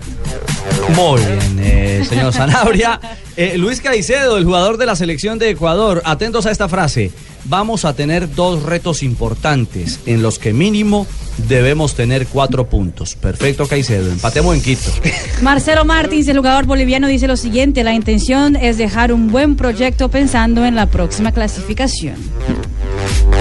Muy 0.94 1.20
bien, 1.20 1.58
eh, 1.60 2.04
señor 2.06 2.32
Sanabria. 2.32 3.00
Eh, 3.40 3.56
Luis 3.56 3.80
Caicedo, 3.80 4.36
el 4.36 4.44
jugador 4.44 4.76
de 4.76 4.84
la 4.84 4.94
selección 4.94 5.38
de 5.38 5.48
Ecuador, 5.48 6.02
atentos 6.04 6.44
a 6.44 6.50
esta 6.50 6.68
frase. 6.68 7.10
Vamos 7.46 7.86
a 7.86 7.94
tener 7.94 8.34
dos 8.34 8.64
retos 8.64 9.02
importantes 9.02 9.98
en 10.04 10.20
los 10.20 10.38
que 10.38 10.52
mínimo 10.52 11.06
debemos 11.48 11.94
tener 11.94 12.26
cuatro 12.26 12.68
puntos. 12.68 13.14
Perfecto, 13.14 13.66
Caicedo. 13.66 14.12
Empatemos 14.12 14.54
en 14.54 14.62
Quito. 14.62 14.90
Marcelo 15.40 15.86
Martins, 15.86 16.28
el 16.28 16.36
jugador 16.36 16.66
boliviano, 16.66 17.08
dice 17.08 17.28
lo 17.28 17.38
siguiente, 17.38 17.82
la 17.82 17.94
intención 17.94 18.56
es 18.56 18.76
dejar 18.76 19.10
un 19.10 19.28
buen 19.28 19.56
proyecto 19.56 20.10
pensando 20.10 20.66
en 20.66 20.74
la 20.74 20.84
próxima 20.84 21.32
clasificación. 21.32 22.16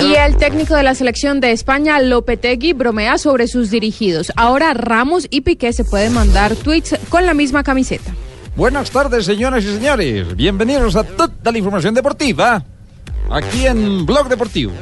Y 0.01 0.13
el 0.13 0.37
técnico 0.37 0.75
de 0.75 0.83
la 0.83 0.95
selección 0.95 1.41
de 1.41 1.51
España, 1.51 1.99
Lopetegui, 1.99 2.71
bromea 2.71 3.17
sobre 3.17 3.49
sus 3.49 3.69
dirigidos. 3.69 4.31
Ahora 4.37 4.73
Ramos 4.73 5.27
y 5.29 5.41
Piqué 5.41 5.73
se 5.73 5.83
pueden 5.83 6.13
mandar 6.13 6.55
tweets 6.55 6.95
con 7.09 7.25
la 7.25 7.33
misma 7.33 7.63
camiseta. 7.63 8.13
Buenas 8.59 8.91
tardes, 8.91 9.25
señoras 9.25 9.63
y 9.63 9.73
señores. 9.73 10.35
Bienvenidos 10.35 10.97
a 10.97 11.05
toda 11.05 11.49
la 11.49 11.57
información 11.57 11.93
deportiva. 11.93 12.61
Aquí 13.31 13.65
en 13.65 14.05
Blog 14.05 14.27
Deportivo. 14.27 14.73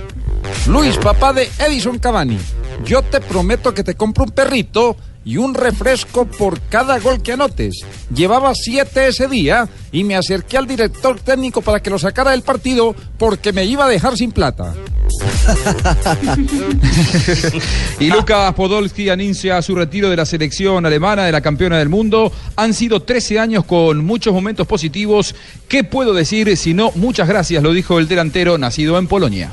Luis, 0.67 0.97
papá 0.97 1.31
de 1.31 1.47
Edison 1.59 1.99
Cavani. 1.99 2.39
Yo 2.85 3.03
te 3.03 3.21
prometo 3.21 3.75
que 3.75 3.83
te 3.83 3.93
compro 3.93 4.23
un 4.23 4.31
perrito 4.31 4.95
y 5.23 5.37
un 5.37 5.53
refresco 5.53 6.25
por 6.25 6.59
cada 6.61 6.97
gol 6.97 7.21
que 7.21 7.33
anotes. 7.33 7.81
Llevaba 8.11 8.55
siete 8.55 9.09
ese 9.09 9.27
día 9.27 9.69
y 9.91 10.03
me 10.03 10.15
acerqué 10.15 10.57
al 10.57 10.65
director 10.65 11.19
técnico 11.19 11.61
para 11.61 11.79
que 11.79 11.91
lo 11.91 11.99
sacara 11.99 12.31
del 12.31 12.41
partido 12.41 12.95
porque 13.19 13.53
me 13.53 13.65
iba 13.65 13.85
a 13.85 13.89
dejar 13.89 14.17
sin 14.17 14.31
plata. 14.31 14.73
y 17.99 18.10
Lucas 18.10 18.53
Podolski 18.53 19.10
anuncia 19.10 19.62
su 19.62 19.75
retiro 19.75 20.10
de 20.10 20.15
la 20.15 20.25
selección 20.25 20.86
alemana 20.86 21.25
de 21.25 21.32
la 21.32 21.41
campeona 21.41 21.77
del 21.77 21.89
mundo. 21.89 22.32
Han 22.56 22.73
sido 22.73 23.01
13 23.01 23.39
años 23.39 23.65
con 23.65 24.06
muchos 24.06 24.34
momentos 24.34 24.67
positivos. 24.67 25.36
¿Qué 25.67 25.84
puedo 25.84 26.13
decir 26.13 26.56
si 26.58 26.73
no 26.73 26.91
muchas 26.95 27.27
gracias? 27.27 27.63
Lo 27.63 27.73
dijo 27.73 27.99
el 27.99 28.08
delantero 28.08 28.58
nacido 28.58 28.97
en 28.97 29.08
Polonia. 29.08 29.51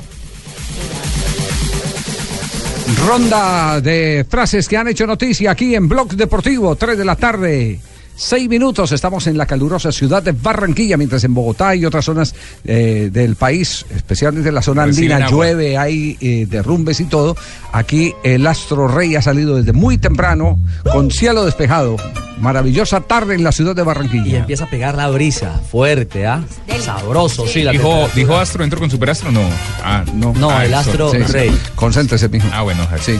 Ronda 3.05 3.81
de 3.81 4.25
frases 4.27 4.67
que 4.67 4.77
han 4.77 4.87
hecho 4.87 5.05
noticia 5.05 5.51
aquí 5.51 5.75
en 5.75 5.87
Blog 5.87 6.15
Deportivo, 6.15 6.75
3 6.75 6.97
de 6.97 7.05
la 7.05 7.15
tarde. 7.15 7.79
Seis 8.17 8.47
minutos, 8.47 8.93
estamos 8.93 9.27
en 9.27 9.37
la 9.37 9.45
calurosa 9.45 9.91
ciudad 9.91 10.23
de 10.23 10.31
Barranquilla, 10.31 10.95
mientras 10.95 11.23
en 11.25 11.33
Bogotá 11.33 11.75
y 11.75 11.83
otras 11.83 12.05
zonas 12.05 12.33
eh, 12.63 13.09
del 13.11 13.35
país, 13.35 13.85
especialmente 13.93 14.49
en 14.49 14.55
la 14.55 14.61
zona 14.61 14.85
Reciben 14.85 15.11
andina, 15.11 15.27
agua. 15.27 15.45
llueve, 15.45 15.77
hay 15.77 16.17
eh, 16.21 16.45
derrumbes 16.49 17.01
y 17.01 17.05
todo. 17.05 17.35
Aquí 17.73 18.13
el 18.23 18.47
astro 18.47 18.87
rey 18.87 19.15
ha 19.17 19.21
salido 19.21 19.57
desde 19.57 19.73
muy 19.73 19.97
temprano, 19.97 20.57
con 20.93 21.11
cielo 21.11 21.43
despejado. 21.43 21.97
Maravillosa 22.39 23.01
tarde 23.01 23.35
en 23.35 23.43
la 23.43 23.51
ciudad 23.51 23.75
de 23.75 23.83
Barranquilla. 23.83 24.27
Y 24.27 24.35
empieza 24.35 24.63
a 24.65 24.69
pegar 24.69 24.95
la 24.95 25.09
brisa 25.09 25.59
fuerte, 25.69 26.25
¿ah? 26.25 26.41
Sabroso, 26.81 27.45
sí. 27.47 27.63
La 27.63 27.71
Dijo, 27.71 28.07
dijo 28.15 28.37
Astro, 28.37 28.63
¿entró 28.63 28.79
con 28.79 28.89
Superastro? 28.89 29.31
No. 29.31 29.41
Ah, 29.83 30.03
no. 30.13 30.33
No, 30.33 30.49
Ah, 30.49 30.63
el 30.65 30.71
eso. 30.71 30.79
Astro 30.79 31.11
Sí. 31.11 31.17
Rey. 31.19 31.57
Concéntrese, 31.75 32.29
mijo. 32.29 32.47
Ah, 32.53 32.61
bueno. 32.61 32.87
Sí. 33.01 33.19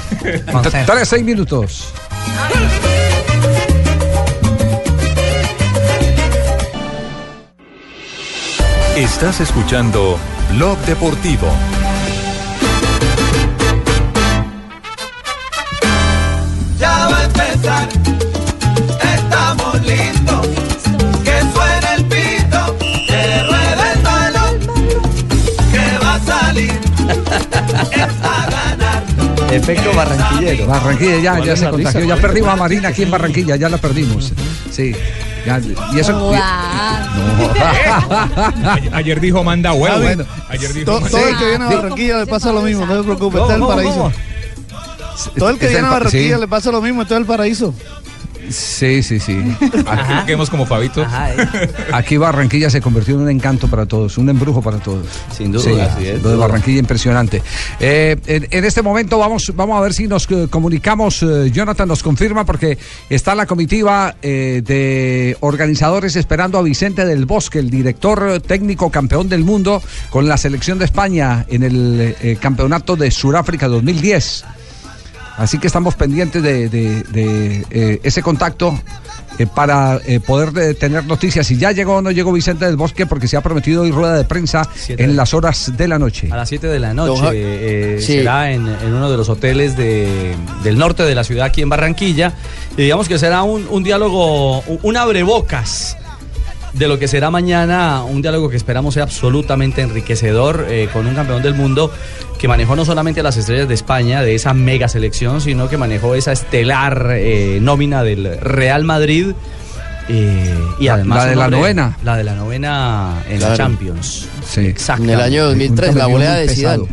Tres, 0.85 1.07
seis 1.09 1.23
minutos. 1.23 1.89
Estás 8.95 9.41
escuchando 9.41 10.17
Blog 10.53 10.77
Deportivo. 10.85 11.49
Ya 16.79 17.07
va 17.09 17.19
a 17.19 17.23
empezar, 17.25 17.89
estamos 19.15 19.81
listos. 19.81 20.47
Que 21.25 21.41
suene 21.41 21.93
el 21.97 22.05
pito, 22.05 22.77
que 22.79 23.43
ruede 23.43 23.91
el 23.95 24.01
balón, 24.01 24.59
que 25.73 25.97
va 26.01 26.15
a 26.15 26.19
salir, 26.21 26.79
es 27.91 28.23
a 28.23 28.49
ganar. 28.49 29.03
Efecto 29.51 29.93
barranquillero. 29.93 30.67
Barranquilla 30.67 31.17
ya, 31.17 31.31
¿Cuál 31.35 31.45
ya 31.45 31.55
se 31.57 31.69
contagió. 31.69 31.99
Ya 31.99 32.05
¿Cuál 32.05 32.17
es 32.17 32.21
perdimos 32.21 32.49
a 32.49 32.55
Marina 32.55 32.87
aquí 32.87 33.03
en 33.03 33.11
Barranquilla, 33.11 33.57
ya 33.57 33.67
la 33.67 33.77
perdimos. 33.77 34.31
Sí. 34.71 34.95
Ya, 35.45 35.59
y 35.93 35.99
eso. 35.99 36.31
Ayer- 38.73 38.93
Ayer 38.93 39.19
dijo 39.19 39.43
manda 39.43 39.73
huevo. 39.73 39.95
Ah, 39.95 39.99
bueno. 39.99 40.25
Ayer 40.49 40.73
dijo 40.73 40.85
To- 40.85 41.01
manda 41.01 41.09
todo 41.17 41.27
el 41.29 41.37
que 41.37 41.45
viene 41.49 41.65
a 41.65 41.69
Barranquilla 41.69 42.17
le 42.19 42.27
pasa 42.27 42.51
lo 42.51 42.61
mismo, 42.61 42.85
no 42.85 42.95
se 42.97 43.03
preocupe, 43.03 43.39
está 43.39 43.55
en 43.55 43.61
el 43.61 43.67
¿Cómo, 43.67 43.75
paraíso. 43.75 44.11
Todo 45.37 45.49
el 45.49 45.57
que 45.59 45.67
viene 45.67 45.87
a 45.87 45.91
Barranquilla 45.91 46.37
le 46.37 46.47
pasa 46.47 46.71
lo 46.71 46.81
mismo, 46.81 47.01
está 47.03 47.15
en 47.15 47.21
el 47.21 47.27
paraíso. 47.27 47.73
Sí, 48.49 49.01
sí, 49.03 49.19
sí. 49.19 49.39
Aquí 49.87 50.25
quedemos 50.25 50.49
como 50.49 50.65
Fabito. 50.65 51.05
Aquí 51.93 52.17
Barranquilla 52.17 52.69
se 52.69 52.81
convirtió 52.81 53.15
en 53.15 53.21
un 53.21 53.29
encanto 53.29 53.67
para 53.67 53.85
todos, 53.85 54.17
un 54.17 54.29
embrujo 54.29 54.61
para 54.61 54.77
todos. 54.79 55.05
Sin 55.35 55.51
duda, 55.51 55.63
Sí, 55.63 55.79
así 55.79 56.07
es. 56.07 56.21
Lo 56.23 56.29
de 56.29 56.35
Barranquilla 56.37 56.79
impresionante. 56.79 57.41
Eh, 57.79 58.15
en, 58.27 58.47
en 58.51 58.65
este 58.65 58.81
momento 58.81 59.17
vamos, 59.17 59.51
vamos 59.55 59.77
a 59.77 59.81
ver 59.81 59.93
si 59.93 60.07
nos 60.07 60.29
eh, 60.31 60.47
comunicamos. 60.49 61.23
eh, 61.23 61.51
Jonathan 61.51 61.87
nos 61.87 62.03
confirma 62.03 62.45
porque 62.45 62.77
está 63.09 63.35
la 63.35 63.45
comitiva 63.45 64.15
eh, 64.21 64.61
de 64.65 65.37
organizadores 65.39 66.15
esperando 66.15 66.57
a 66.57 66.61
Vicente 66.61 67.05
del 67.05 67.25
Bosque, 67.25 67.59
el 67.59 67.69
director 67.69 68.41
técnico 68.41 68.89
campeón 68.91 69.29
del 69.29 69.43
mundo 69.43 69.81
con 70.09 70.27
la 70.27 70.37
selección 70.37 70.79
de 70.79 70.85
España 70.85 71.45
en 71.49 71.63
el 71.63 72.15
eh, 72.21 72.37
campeonato 72.39 72.95
de 72.95 73.11
Sudáfrica 73.11 73.67
2010. 73.67 74.45
Así 75.37 75.59
que 75.59 75.67
estamos 75.67 75.95
pendientes 75.95 76.41
de, 76.41 76.69
de- 76.69 77.03
de, 77.03 77.65
eh, 77.69 77.99
ese 78.03 78.21
contacto 78.21 78.79
eh, 79.37 79.45
para 79.53 79.99
eh, 80.05 80.21
poder 80.21 80.75
tener 80.75 81.05
noticias 81.05 81.45
si 81.47 81.57
ya 81.57 81.73
llegó 81.73 81.95
o 81.97 82.01
no 82.01 82.09
llegó 82.11 82.31
Vicente 82.31 82.63
del 82.65 82.77
Bosque, 82.77 83.05
porque 83.05 83.27
se 83.27 83.35
ha 83.35 83.41
prometido 83.41 83.81
hoy 83.81 83.91
rueda 83.91 84.15
de 84.15 84.23
prensa 84.23 84.67
Siete. 84.73 85.03
en 85.03 85.17
las 85.17 85.33
horas 85.33 85.73
de 85.75 85.87
la 85.89 85.99
noche. 85.99 86.29
A 86.31 86.37
las 86.37 86.47
7 86.47 86.67
de 86.67 86.79
la 86.79 86.93
noche 86.93 87.31
eh, 87.33 87.97
Sí. 87.99 88.13
será 88.19 88.51
en, 88.51 88.65
en 88.65 88.93
uno 88.93 89.11
de 89.11 89.17
los 89.17 89.27
hoteles 89.27 89.75
de- 89.75 90.35
del 90.63 90.77
norte 90.77 91.03
de 91.03 91.13
la 91.15 91.25
ciudad, 91.25 91.47
aquí 91.47 91.61
en 91.61 91.67
Barranquilla. 91.69 92.33
Y 92.77 92.83
digamos 92.83 93.09
que 93.09 93.19
será 93.19 93.43
un, 93.43 93.67
un 93.69 93.83
diálogo, 93.83 94.61
un, 94.61 94.79
un 94.83 94.97
abrebocas 94.97 95.97
de 96.77 96.87
lo 96.87 96.99
que 96.99 97.07
será 97.07 97.31
mañana, 97.31 98.03
un 98.03 98.21
diálogo 98.21 98.49
que 98.49 98.57
esperamos 98.57 98.93
sea 98.93 99.03
absolutamente 99.03 99.81
enriquecedor 99.81 100.65
eh, 100.69 100.89
con 100.91 101.07
un 101.07 101.15
campeón 101.15 101.41
del 101.41 101.53
mundo 101.53 101.91
que 102.37 102.47
manejó 102.47 102.75
no 102.75 102.83
solamente 102.85 103.21
a 103.21 103.23
las 103.23 103.37
estrellas 103.37 103.67
de 103.67 103.73
España, 103.73 104.21
de 104.21 104.35
esa 104.35 104.53
mega 104.53 104.87
selección, 104.89 105.39
sino 105.41 105.69
que 105.69 105.77
manejó 105.77 106.15
esa 106.15 106.31
estelar 106.33 107.11
eh, 107.13 107.59
nómina 107.61 108.03
del 108.03 108.37
Real 108.41 108.83
Madrid. 108.83 109.27
eh, 110.09 110.53
y 110.79 110.85
La- 110.85 110.93
además 110.95 111.23
la 111.23 111.29
de 111.29 111.35
la 111.37 111.47
novena. 111.49 111.97
La 112.03 112.17
de 112.17 112.23
la 112.25 112.35
novena 112.35 113.23
en 113.29 113.39
la. 113.41 113.55
Champions. 113.55 114.27
Sí. 114.47 114.61
Exacto. 114.67 115.03
En 115.03 115.09
el 115.11 115.21
año 115.21 115.45
2003, 115.45 115.91
Un 115.91 115.97
la 115.97 116.05
volea 116.07 116.35
de. 116.35 116.49
Zidane. 116.49 116.83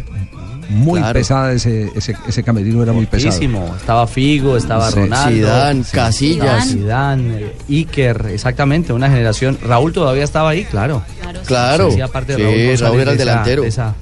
Muy 0.72 1.00
Claro. 1.00 1.12
pesada 1.18 1.52
ese, 1.52 1.90
ese, 1.94 2.16
ese 2.26 2.42
camerino, 2.42 2.82
era 2.82 2.92
muy 2.92 3.06
pesado. 3.06 3.38
Estaba 3.76 4.06
Figo, 4.06 4.56
estaba 4.56 4.90
Sí. 4.90 5.00
Ronaldo. 5.00 5.30
Zidane, 5.36 5.84
Casillas. 5.92 6.68
Zidane, 6.68 7.34
eh, 7.40 7.56
Iker, 7.68 8.26
exactamente, 8.32 8.92
una 8.92 9.08
generación. 9.08 9.58
Raúl 9.62 9.92
todavía 9.92 10.24
estaba 10.24 10.50
ahí, 10.50 10.64
claro. 10.64 11.02
Claro. 11.46 11.90
Sí, 11.90 12.00
aparte 12.00 12.36
de 12.36 12.38
Sí, 12.76 12.82
Raúl, 12.82 12.90
Raúl 12.96 13.00
era 13.02 13.10
el 13.12 13.16
de 13.18 13.22
esa- 13.24 13.30
delantero. 13.32 13.62
de 13.62 13.68
esa- 13.68 13.94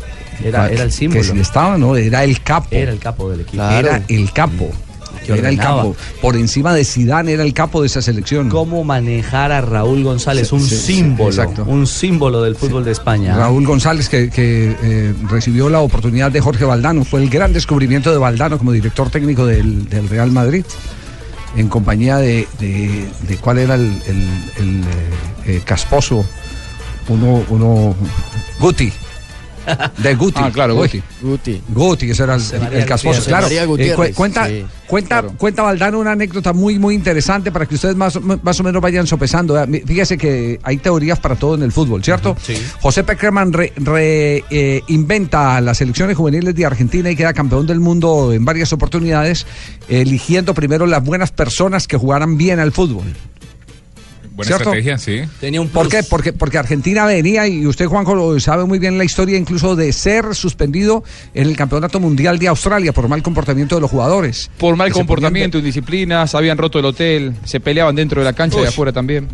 era, 0.44 0.68
era 0.70 0.82
el 0.84 0.88
Que 0.90 0.94
símbolo. 0.96 1.24
si 1.24 1.38
estaba, 1.40 1.76
no, 1.76 1.96
era 1.96 2.24
el 2.24 2.40
capo. 2.42 2.68
Era 2.70 2.92
el 2.92 2.98
capo 2.98 3.30
del 3.30 3.40
equipo. 3.40 3.56
Claro. 3.56 3.88
Era 3.88 4.02
el 4.08 4.32
capo. 4.32 4.70
Era 5.28 5.48
el 5.48 5.58
capo. 5.58 5.94
Por 6.20 6.36
encima 6.36 6.74
de 6.74 6.84
Zidane 6.84 7.32
era 7.32 7.42
el 7.42 7.52
capo 7.54 7.80
de 7.80 7.86
esa 7.86 8.02
selección. 8.02 8.48
Cómo 8.48 8.82
manejar 8.84 9.52
a 9.52 9.60
Raúl 9.60 10.02
González, 10.02 10.48
Sí, 10.48 10.54
un 10.54 10.60
sí, 10.62 10.76
sí, 10.76 10.92
símbolo, 10.94 11.30
exacto. 11.30 11.64
un 11.66 11.86
símbolo 11.86 12.42
del 12.42 12.56
fútbol 12.56 12.84
de 12.84 12.92
España. 12.92 13.36
Raúl 13.36 13.66
González, 13.66 14.08
que, 14.08 14.30
que, 14.30 14.76
eh, 14.82 15.14
recibió 15.28 15.68
la 15.68 15.80
oportunidad 15.80 16.30
de 16.32 16.40
Jorge 16.40 16.64
Valdano, 16.64 17.04
fue 17.04 17.22
el 17.22 17.30
gran 17.30 17.52
descubrimiento 17.52 18.10
de 18.10 18.18
Valdano 18.18 18.58
como 18.58 18.72
director 18.72 19.10
técnico 19.10 19.46
del, 19.46 19.88
del 19.88 20.08
Real 20.08 20.30
Madrid, 20.30 20.64
en 21.56 21.68
compañía 21.68 22.16
de, 22.18 22.46
de- 22.58 23.08
de 23.28 23.36
cuál 23.38 23.58
era 23.58 23.74
el, 23.74 23.82
el- 24.06 24.28
el, 24.58 24.80
eh, 24.80 24.86
eh, 25.46 25.62
casposo, 25.64 26.24
uno, 27.08 27.42
uno, 27.48 27.94
Guti. 28.60 28.92
De 29.98 30.14
Guti. 30.14 30.40
Ah, 30.42 30.50
claro, 30.52 30.74
Guti. 30.74 31.02
Guti. 31.22 31.60
Guti, 31.68 32.10
ese 32.10 32.22
era 32.24 32.34
el, 32.36 32.42
el 32.72 32.84
casposo, 32.86 33.22
claro. 33.24 33.46
Eh, 33.48 33.92
cu- 33.94 34.14
cuenta, 34.14 34.46
sí. 34.46 34.64
cuenta, 34.86 35.22
cuenta 35.36 35.62
Valdano 35.62 35.98
una 35.98 36.12
anécdota 36.12 36.52
muy, 36.52 36.78
muy 36.78 36.94
interesante 36.94 37.50
para 37.52 37.66
que 37.66 37.74
ustedes 37.74 37.96
más, 37.96 38.20
más 38.20 38.60
o 38.60 38.62
menos 38.62 38.80
vayan 38.82 39.06
sopesando. 39.06 39.58
Eh, 39.60 39.66
mi- 39.66 39.80
Fíjese 39.80 40.16
que 40.18 40.58
hay 40.62 40.76
teorías 40.78 41.18
para 41.18 41.36
todo 41.36 41.54
en 41.54 41.62
el 41.62 41.72
fútbol, 41.72 42.02
¿cierto? 42.04 42.36
José 42.80 43.04
Peckerman 43.04 43.52
reinventa 43.52 45.60
las 45.60 45.78
selecciones 45.78 46.16
juveniles 46.16 46.54
de 46.54 46.66
Argentina 46.66 47.10
y 47.10 47.16
queda 47.16 47.32
campeón 47.32 47.66
del 47.66 47.80
mundo 47.80 48.32
en 48.32 48.44
varias 48.44 48.72
oportunidades, 48.72 49.46
eligiendo 49.88 50.54
primero 50.54 50.86
las 50.86 51.02
buenas 51.04 51.30
personas 51.32 51.86
que 51.86 51.96
jugaran 51.96 52.36
bien 52.36 52.60
al 52.60 52.72
fútbol. 52.72 53.04
Buena 54.40 54.56
¿Cierto? 54.56 54.74
estrategia, 54.74 54.98
sí. 54.98 55.20
Tenía 55.40 55.60
un 55.60 55.68
¿Por 55.68 55.88
qué? 55.88 56.02
Porque, 56.02 56.32
porque 56.32 56.58
Argentina 56.58 57.04
venía, 57.06 57.46
y 57.46 57.66
usted, 57.66 57.86
Juanjo, 57.86 58.14
lo 58.14 58.38
sabe 58.40 58.64
muy 58.64 58.78
bien 58.78 58.96
la 58.98 59.04
historia, 59.04 59.36
incluso 59.38 59.76
de 59.76 59.92
ser 59.92 60.34
suspendido 60.34 61.04
en 61.34 61.46
el 61.48 61.56
Campeonato 61.56 62.00
Mundial 62.00 62.38
de 62.38 62.48
Australia 62.48 62.92
por 62.92 63.08
mal 63.08 63.22
comportamiento 63.22 63.74
de 63.74 63.80
los 63.80 63.90
jugadores. 63.90 64.50
Por 64.58 64.76
mal 64.76 64.92
comportamiento, 64.92 65.58
indisciplinas, 65.58 66.34
habían 66.34 66.58
roto 66.58 66.78
el 66.78 66.84
hotel, 66.86 67.34
se 67.44 67.60
peleaban 67.60 67.94
dentro 67.94 68.20
de 68.20 68.24
la 68.24 68.32
cancha 68.32 68.58
y 68.58 68.62
Uy. 68.62 68.66
afuera 68.68 68.92
también. 68.92 69.28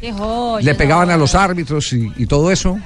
Qué 0.00 0.12
joya, 0.12 0.64
le 0.64 0.74
pegaban 0.74 1.10
a 1.10 1.16
los 1.16 1.34
árbitros 1.34 1.92
y, 1.92 2.12
y 2.16 2.26
todo 2.26 2.50
eso. 2.50 2.78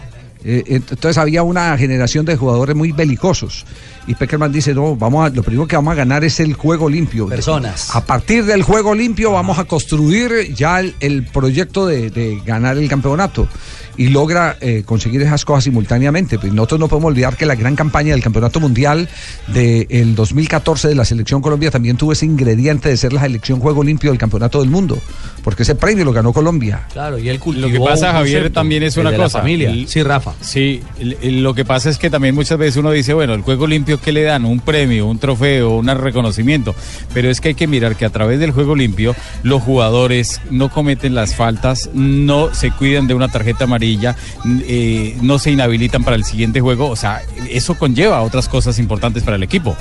Eh, 0.45 0.65
ent- 0.67 0.91
entonces 0.91 1.19
había 1.19 1.43
una 1.43 1.77
generación 1.79 2.25
de 2.25 2.37
jugadores 2.37 2.75
muy 2.75 2.91
belicosos. 2.93 3.65
Y 4.07 4.15
Peckerman 4.15 4.51
dice, 4.51 4.75
no, 4.75 4.97
vamos 4.97 5.27
a, 5.27 5.35
lo 5.35 5.43
primero 5.43 5.67
que 5.67 5.77
vamos 5.77 5.93
a 5.93 5.95
ganar 5.95 6.25
es 6.25 6.41
el 6.41 6.55
juego 6.55 6.89
limpio. 6.89 7.29
Personas. 7.29 7.95
A 7.95 8.05
partir 8.05 8.45
del 8.45 8.63
juego 8.63 8.95
limpio 8.95 9.33
vamos 9.33 9.59
a 9.59 9.65
construir 9.65 10.55
ya 10.55 10.81
el, 10.81 10.95
el 11.01 11.25
proyecto 11.27 11.87
de, 11.87 12.11
de 12.11 12.41
ganar 12.45 12.79
el 12.79 12.89
campeonato. 12.89 13.49
Y 13.97 14.09
logra 14.09 14.57
eh, 14.61 14.83
conseguir 14.87 15.23
esas 15.23 15.45
cosas 15.45 15.65
simultáneamente. 15.65 16.39
Pues 16.39 16.53
nosotros 16.53 16.81
no 16.81 16.89
podemos 16.89 17.09
olvidar 17.11 17.37
que 17.37 17.47
la 17.47 17.55
gran 17.55 17.77
campaña 17.77 18.13
del 18.13 18.23
Campeonato 18.23 18.59
Mundial 18.61 19.09
del 19.49 20.15
2014 20.15 20.89
de 20.89 20.95
la 20.95 21.05
Selección 21.05 21.43
Colombia 21.43 21.71
también 21.71 21.97
tuvo 21.97 22.13
ese 22.13 22.27
ingrediente 22.27 22.89
de 22.89 22.97
ser 22.97 23.13
la 23.13 23.21
selección 23.23 23.61
juego 23.61 23.83
limpio 23.85 24.11
del 24.11 24.19
Campeonato 24.19 24.61
del 24.61 24.71
Mundo. 24.71 24.99
Porque 25.45 25.63
ese 25.65 25.75
premio 25.75 26.05
lo 26.05 26.13
ganó 26.13 26.33
Colombia. 26.33 26.87
Claro, 26.93 27.19
y 27.19 27.29
él 27.29 27.39
cultivó 27.39 27.67
Lo 27.69 27.73
que 27.73 27.81
pasa, 27.81 28.13
Javier, 28.13 28.51
también 28.51 28.83
es 28.83 28.97
el 28.97 29.03
una 29.03 29.11
de 29.11 29.19
la 29.19 29.25
cosa. 29.25 29.41
familia. 29.41 29.71
El- 29.71 29.89
Sí, 29.89 30.03
Rafa. 30.03 30.33
Sí, 30.41 30.81
el- 30.99 31.17
el- 31.21 31.43
lo 31.43 31.55
que 31.55 31.65
pasa 31.65 31.91
es 31.91 31.99
que 31.99 32.09
también 32.11 32.35
muchas 32.35 32.57
veces 32.59 32.77
uno 32.77 32.91
dice, 32.93 33.13
bueno, 33.15 33.35
el 33.35 33.43
juego 33.43 33.67
limpio, 33.67 34.01
¿qué 34.01 34.13
le 34.13 34.23
dan? 34.23 34.45
Un 34.45 34.61
premio, 34.61 35.07
un 35.07 35.19
trofeo, 35.19 35.77
un 35.77 35.87
reconocimiento. 35.89 36.75
Pero 37.13 37.29
es 37.29 37.41
que 37.41 37.49
hay 37.49 37.55
que 37.55 37.67
mirar 37.67 37.97
que 37.97 38.05
a 38.05 38.11
través 38.11 38.39
del 38.41 38.53
juego 38.53 38.75
limpio, 38.77 39.15
los 39.43 39.63
jugadores 39.63 40.41
no 40.51 40.71
cometen 40.71 41.15
las 41.15 41.35
faltas, 41.35 41.91
no 41.93 42.55
se 42.55 42.71
cuidan 42.71 43.07
de 43.07 43.15
una 43.15 43.29
tarjeta 43.29 43.65
amarilla, 43.65 43.82
eh, 43.85 45.17
no 45.23 45.39
se 45.39 45.51
inhabilitan 45.51 46.05
para 46.05 46.17
el 46.17 46.25
siguiente 46.25 46.61
juego. 46.61 46.89
O 46.89 46.97
sea, 46.97 47.23
eso 47.51 47.77
conlleva 47.77 48.23
otras 48.23 48.49
cosas 48.49 48.79
importantes 48.79 49.23
para 49.23 49.37
el 49.37 49.43
equipo. 49.43 49.77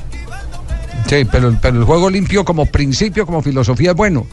Sí, 1.07 1.25
pero, 1.31 1.57
pero 1.61 1.79
el 1.79 1.83
juego 1.83 2.09
limpio 2.09 2.45
como 2.45 2.65
principio, 2.65 3.25
como 3.25 3.41
filosofía 3.41 3.91
es 3.91 3.97
bueno. 3.97 4.25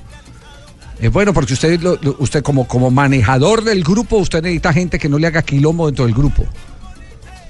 Es 1.00 1.12
bueno 1.12 1.32
porque 1.32 1.52
usted, 1.52 1.80
usted 2.18 2.42
como, 2.42 2.66
como 2.66 2.90
manejador 2.90 3.62
del 3.62 3.84
grupo, 3.84 4.16
usted 4.16 4.42
necesita 4.42 4.72
gente 4.72 4.98
que 4.98 5.08
no 5.08 5.18
le 5.18 5.28
haga 5.28 5.42
quilombo 5.42 5.86
dentro 5.86 6.06
del 6.06 6.14
grupo. 6.14 6.44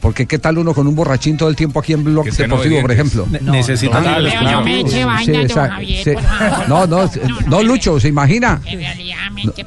Porque 0.00 0.26
qué 0.26 0.38
tal 0.38 0.58
uno 0.58 0.74
con 0.74 0.86
un 0.86 0.94
borrachín 0.94 1.36
todo 1.36 1.48
el 1.48 1.56
tiempo 1.56 1.80
aquí 1.80 1.92
en 1.92 2.04
Blog 2.04 2.24
Que 2.24 2.30
Deportivo, 2.30 2.80
por 2.80 2.92
ejemplo. 2.92 3.26
Ne- 3.30 3.40
necesitan 3.40 4.02
líderes, 4.04 4.32
claro. 4.32 4.46
claro. 4.46 4.64
me 4.64 4.80
eche 4.80 5.04
baña, 5.04 5.24
Sí, 5.24 5.32
don 5.32 5.40
esa- 5.46 5.70
Javier, 5.70 6.04
sí. 6.04 6.10
por 6.12 6.22
favor. 6.22 6.68
No, 6.68 6.86
no, 6.86 7.10
no, 7.48 7.62
Lucho, 7.62 7.98
¿se 7.98 8.08
imagina? 8.08 8.60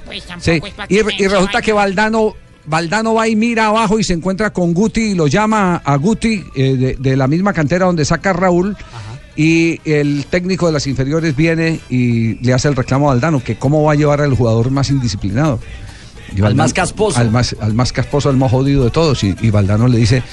Pues 0.05 0.23
Sí, 0.39 0.61
y, 0.89 1.01
resulta 1.01 1.53
baña. 1.53 1.61
que 1.61 1.73
Valdano, 1.73 2.33
Valdano 2.65 3.13
va 3.13 3.27
y 3.27 3.35
mira 3.35 3.67
abajo 3.67 3.99
y 3.99 4.03
se 4.03 4.13
encuentra 4.13 4.51
con 4.51 4.73
Guti 4.73 5.01
y 5.11 5.15
lo 5.15 5.27
llama 5.27 5.81
a 5.83 5.95
Guti 5.97 6.43
eh, 6.55 6.75
de, 6.75 6.95
de 6.97 7.17
la 7.17 7.27
misma 7.27 7.53
cantera 7.53 7.85
donde 7.85 8.05
saca 8.05 8.29
a 8.29 8.33
Raúl. 8.33 8.77
Y 9.35 9.79
el 9.89 10.25
técnico 10.29 10.67
de 10.67 10.73
las 10.73 10.87
inferiores 10.87 11.35
viene 11.35 11.79
y 11.89 12.35
le 12.45 12.53
hace 12.53 12.67
el 12.67 12.75
reclamo 12.75 13.09
a 13.09 13.13
Valdano, 13.13 13.41
que 13.41 13.55
cómo 13.55 13.81
va 13.83 13.93
a 13.93 13.95
llevar 13.95 14.21
al 14.21 14.33
jugador 14.35 14.71
más 14.71 14.89
indisciplinado. 14.89 15.59
Y 16.35 16.41
Al 16.41 16.55
más 16.55 16.73
casposo. 16.73 17.19
Al 17.19 17.31
más, 17.31 17.55
al 17.59 17.73
más 17.73 17.91
casposo, 17.91 18.29
al 18.29 18.37
más 18.37 18.51
jodido 18.51 18.83
de 18.85 18.89
todos. 18.91 19.23
Y, 19.23 19.35
y 19.41 19.49
Valdano 19.49 19.87
le 19.87 19.97
dice, 19.97 20.23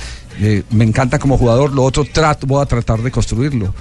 eh, 0.41 0.63
me 0.71 0.85
encanta 0.85 1.19
como 1.19 1.37
jugador, 1.37 1.73
lo 1.73 1.83
otro 1.83 2.05
trato, 2.05 2.47
voy 2.47 2.63
a 2.63 2.67
tratar 2.67 3.01
de 3.03 3.11
construirlo. 3.11 3.75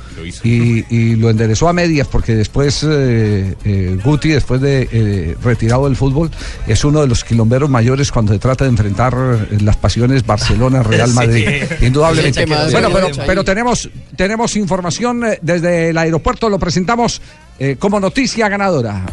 Y, 0.44 0.84
y 0.96 1.16
lo 1.16 1.30
enderezó 1.30 1.70
a 1.70 1.74
medias 1.74 2.08
porque 2.08 2.34
después 2.36 2.84
eh, 2.84 3.56
eh, 3.64 3.98
Guti, 4.04 4.30
después 4.30 4.60
de 4.62 4.90
eh, 4.92 5.36
retirado 5.44 5.86
del 5.86 5.96
fútbol, 5.96 6.32
es 6.66 6.84
uno 6.84 7.02
de 7.02 7.08
los 7.08 7.24
quilomberos 7.24 7.70
mayores 7.70 8.12
cuando 8.12 8.34
se 8.34 8.40
trata 8.40 8.64
de 8.64 8.72
enfrentar 8.72 9.16
las 9.62 9.78
pasiones 9.78 10.26
Barcelona-Real 10.26 11.10
Sí. 11.10 11.16
Madrid. 11.16 11.48
Indudablemente. 11.82 12.46
Sí, 12.48 12.54
Bueno, 12.72 12.90
pero, 12.92 13.10
pero 13.28 13.44
tenemos, 13.44 13.90
tenemos 14.16 14.56
información 14.56 15.24
desde 15.44 15.90
el 15.90 15.98
aeropuerto, 16.00 16.50
lo 16.50 16.58
presentamos 16.58 17.22
eh, 17.60 17.76
como 17.78 18.00
noticia 18.00 18.50
ganadora. 18.50 19.06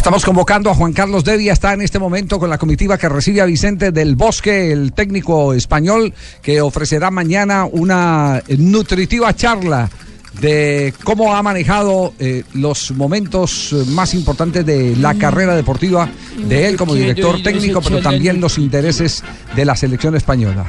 Estamos 0.00 0.24
convocando 0.24 0.70
a 0.70 0.74
Juan 0.74 0.94
Carlos 0.94 1.24
Devia, 1.24 1.52
está 1.52 1.74
en 1.74 1.82
este 1.82 1.98
momento 1.98 2.38
con 2.38 2.48
la 2.48 2.56
comitiva 2.56 2.96
que 2.96 3.06
recibe 3.06 3.42
a 3.42 3.44
Vicente 3.44 3.92
del 3.92 4.16
Bosque, 4.16 4.72
el 4.72 4.94
técnico 4.94 5.52
español, 5.52 6.14
que 6.40 6.62
ofrecerá 6.62 7.10
mañana 7.10 7.66
una 7.70 8.42
nutritiva 8.56 9.36
charla 9.36 9.90
de 10.40 10.94
cómo 11.04 11.36
ha 11.36 11.42
manejado 11.42 12.14
eh, 12.18 12.44
los 12.54 12.92
momentos 12.92 13.74
eh, 13.74 13.84
más 13.90 14.14
importantes 14.14 14.64
de 14.64 14.96
la 14.96 15.16
carrera 15.16 15.54
deportiva 15.54 16.08
de 16.34 16.66
él 16.66 16.78
como 16.78 16.94
director 16.94 17.42
técnico, 17.42 17.82
pero 17.82 18.00
también 18.00 18.40
los 18.40 18.56
intereses 18.56 19.22
de 19.54 19.66
la 19.66 19.76
selección 19.76 20.16
española. 20.16 20.64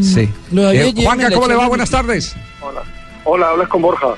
Sí. 0.00 0.30
Lo 0.50 0.70
Eh, 0.70 0.94
Juanca, 0.96 1.30
¿cómo 1.30 1.46
le 1.46 1.56
va? 1.56 1.68
Buenas 1.68 1.90
tardes. 1.90 2.34
Hola. 2.62 2.80
Hola, 3.24 3.50
hablas 3.50 3.68
con 3.68 3.82
Borja. 3.82 4.14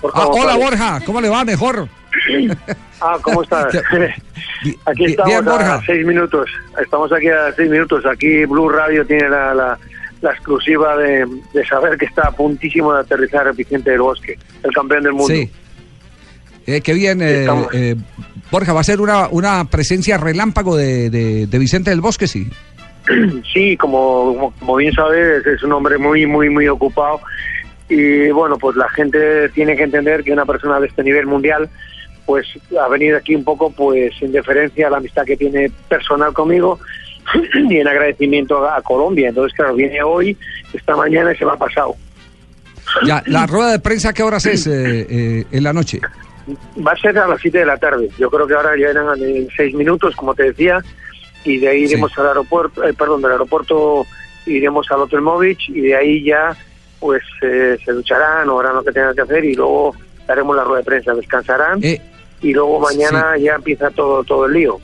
Borja 0.00 0.22
Ah, 0.22 0.28
hola. 0.28 0.54
Borja, 0.54 1.00
¿cómo 1.04 1.20
le 1.20 1.28
va? 1.28 1.44
Mejor. 1.44 1.88
Ah, 3.00 3.16
¿cómo 3.22 3.42
estás? 3.42 3.74
Aquí 4.86 4.98
Bien, 5.06 5.10
estamos 5.10 5.44
Borja. 5.44 5.74
a 5.76 5.84
seis 5.86 6.04
minutos. 6.06 6.50
Estamos 6.80 7.12
aquí 7.12 7.28
a 7.28 7.52
seis 7.54 7.70
minutos. 7.70 8.04
Aquí 8.06 8.44
Blue 8.46 8.68
Radio 8.68 9.06
tiene 9.06 9.28
la, 9.28 9.54
la, 9.54 9.78
la 10.20 10.30
exclusiva 10.32 10.96
de, 10.96 11.24
de 11.52 11.66
saber 11.66 11.96
que 11.96 12.06
está 12.06 12.22
a 12.28 12.32
puntísimo 12.32 12.92
de 12.92 13.00
aterrizar 13.00 13.54
Vicente 13.54 13.90
del 13.90 14.00
Bosque, 14.00 14.36
el 14.64 14.72
campeón 14.72 15.04
del 15.04 15.12
mundo. 15.12 15.32
Sí. 15.32 15.50
Eh, 16.66 16.80
qué 16.80 16.92
bien, 16.92 17.22
eh, 17.22 17.46
eh, 17.72 17.94
Borja, 18.50 18.72
va 18.72 18.80
a 18.80 18.84
ser 18.84 19.00
una, 19.00 19.28
una 19.28 19.64
presencia 19.66 20.18
relámpago 20.18 20.76
de, 20.76 21.08
de- 21.08 21.46
de 21.46 21.58
Vicente 21.58 21.90
del 21.90 22.00
Bosque, 22.00 22.26
sí. 22.26 22.48
Sí, 23.54 23.76
como, 23.78 24.52
como 24.58 24.76
bien 24.76 24.92
sabes, 24.92 25.46
es 25.46 25.62
un 25.62 25.72
hombre 25.72 25.96
muy, 25.98 26.26
muy, 26.26 26.50
muy 26.50 26.68
ocupado. 26.68 27.20
Y 27.88 28.28
bueno, 28.30 28.58
pues 28.58 28.76
la 28.76 28.88
gente 28.90 29.48
tiene 29.50 29.76
que 29.76 29.84
entender 29.84 30.22
que 30.24 30.32
una 30.32 30.44
persona 30.44 30.78
de 30.78 30.88
este 30.88 31.02
nivel 31.02 31.26
mundial, 31.26 31.70
pues 32.28 32.46
ha 32.78 32.86
venido 32.88 33.16
aquí 33.16 33.34
un 33.34 33.42
poco, 33.42 33.70
pues 33.70 34.12
en 34.20 34.32
deferencia 34.32 34.88
a 34.88 34.90
la 34.90 34.98
amistad 34.98 35.24
que 35.24 35.34
tiene 35.34 35.72
personal 35.88 36.34
conmigo 36.34 36.78
y 37.70 37.78
en 37.78 37.88
agradecimiento 37.88 38.66
a, 38.66 38.76
a 38.76 38.82
Colombia. 38.82 39.30
Entonces, 39.30 39.56
claro, 39.56 39.74
viene 39.74 40.02
hoy, 40.02 40.36
esta 40.74 40.94
mañana 40.94 41.32
y 41.32 41.36
se 41.38 41.46
va 41.46 41.56
pasado. 41.56 41.96
Ya, 43.06 43.22
la 43.28 43.46
rueda 43.46 43.70
de 43.72 43.78
prensa, 43.78 44.12
¿qué 44.12 44.22
horas 44.22 44.44
es 44.44 44.66
eh, 44.66 45.06
eh, 45.08 45.44
en 45.50 45.62
la 45.64 45.72
noche? 45.72 46.02
Va 46.86 46.92
a 46.92 46.96
ser 46.96 47.16
a 47.18 47.26
las 47.26 47.40
7 47.40 47.60
de 47.60 47.64
la 47.64 47.78
tarde. 47.78 48.10
Yo 48.18 48.28
creo 48.28 48.46
que 48.46 48.52
ahora 48.52 48.76
ya 48.78 48.88
eran 48.88 49.22
en 49.22 49.48
6 49.56 49.74
minutos, 49.74 50.14
como 50.14 50.34
te 50.34 50.42
decía, 50.42 50.84
y 51.44 51.56
de 51.56 51.68
ahí 51.68 51.84
iremos 51.84 52.12
al 52.18 52.28
aeropuerto, 52.28 52.84
eh, 52.84 52.92
perdón, 52.92 53.22
del 53.22 53.32
aeropuerto 53.32 54.06
iremos 54.44 54.86
al 54.90 55.00
Hotel 55.00 55.22
Movich 55.22 55.70
y 55.70 55.80
de 55.80 55.96
ahí 55.96 56.22
ya 56.22 56.54
pues 57.00 57.22
eh, 57.40 57.78
se 57.82 57.92
ducharán 57.92 58.50
o 58.50 58.60
harán 58.60 58.74
lo 58.74 58.84
que 58.84 58.92
tengan 58.92 59.14
que 59.14 59.22
hacer 59.22 59.44
y 59.46 59.54
luego 59.54 59.94
haremos 60.26 60.56
la 60.56 60.64
rueda 60.64 60.78
de 60.78 60.84
prensa, 60.84 61.14
descansarán 61.14 61.82
Eh, 61.82 62.00
y 62.42 62.52
luego 62.52 62.80
mañana 62.80 63.36
ya 63.38 63.54
empieza 63.54 63.90
todo 63.90 64.22
todo 64.24 64.46
el 64.46 64.52
lío. 64.52 64.78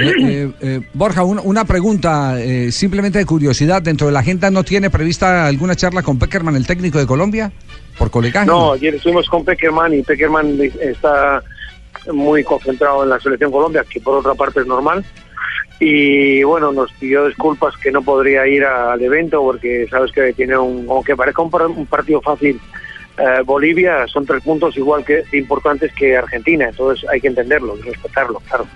Eh, 0.00 0.12
eh, 0.20 0.50
eh, 0.60 0.80
Borja, 0.94 1.24
un- 1.24 1.40
una 1.42 1.64
pregunta 1.64 2.40
eh, 2.40 2.70
simplemente 2.70 3.18
de 3.18 3.26
curiosidad. 3.26 3.82
¿Dentro 3.82 4.06
de 4.06 4.12
la 4.12 4.20
agenda 4.20 4.50
no 4.50 4.62
tiene 4.62 4.90
prevista 4.90 5.46
alguna 5.46 5.74
charla 5.74 6.02
con 6.02 6.18
Peckerman, 6.18 6.54
el 6.56 6.66
técnico 6.66 6.98
de 6.98 7.06
Colombia? 7.06 7.50
Por 7.98 8.10
colegaje. 8.10 8.46
No, 8.46 8.72
ayer 8.72 8.94
estuvimos 8.94 9.28
con 9.28 9.44
Peckerman 9.44 9.92
y 9.94 10.02
Peckerman 10.02 10.58
está 10.80 11.42
muy 12.12 12.44
concentrado 12.44 13.02
en 13.02 13.08
la 13.10 13.18
selección 13.20 13.50
Colombia, 13.50 13.84
que 13.88 14.00
por 14.00 14.18
otra 14.18 14.34
parte 14.34 14.60
es 14.60 14.66
normal. 14.66 15.04
Y 15.80 16.42
bueno, 16.44 16.70
nos 16.70 16.92
pidió 16.92 17.26
disculpas 17.26 17.74
que 17.76 17.90
no 17.90 18.02
podría 18.02 18.46
ir 18.46 18.64
al 18.64 19.02
evento 19.02 19.42
porque 19.42 19.86
sabes 19.90 20.12
que 20.12 20.32
tiene 20.32 20.56
un, 20.56 20.86
aunque 20.88 21.16
parezca 21.16 21.42
un, 21.42 21.50
un 21.76 21.86
partido 21.86 22.20
fácil, 22.20 22.60
eh, 23.18 23.42
Bolivia 23.44 24.06
son 24.06 24.24
tres 24.26 24.42
puntos 24.42 24.76
igual 24.76 25.04
que 25.04 25.22
importantes 25.32 25.92
que 25.94 26.16
Argentina, 26.16 26.68
entonces 26.68 27.08
hay 27.10 27.20
que 27.20 27.28
entenderlo 27.28 27.76
y 27.78 27.82
respetarlo, 27.82 28.40
claro. 28.48 28.66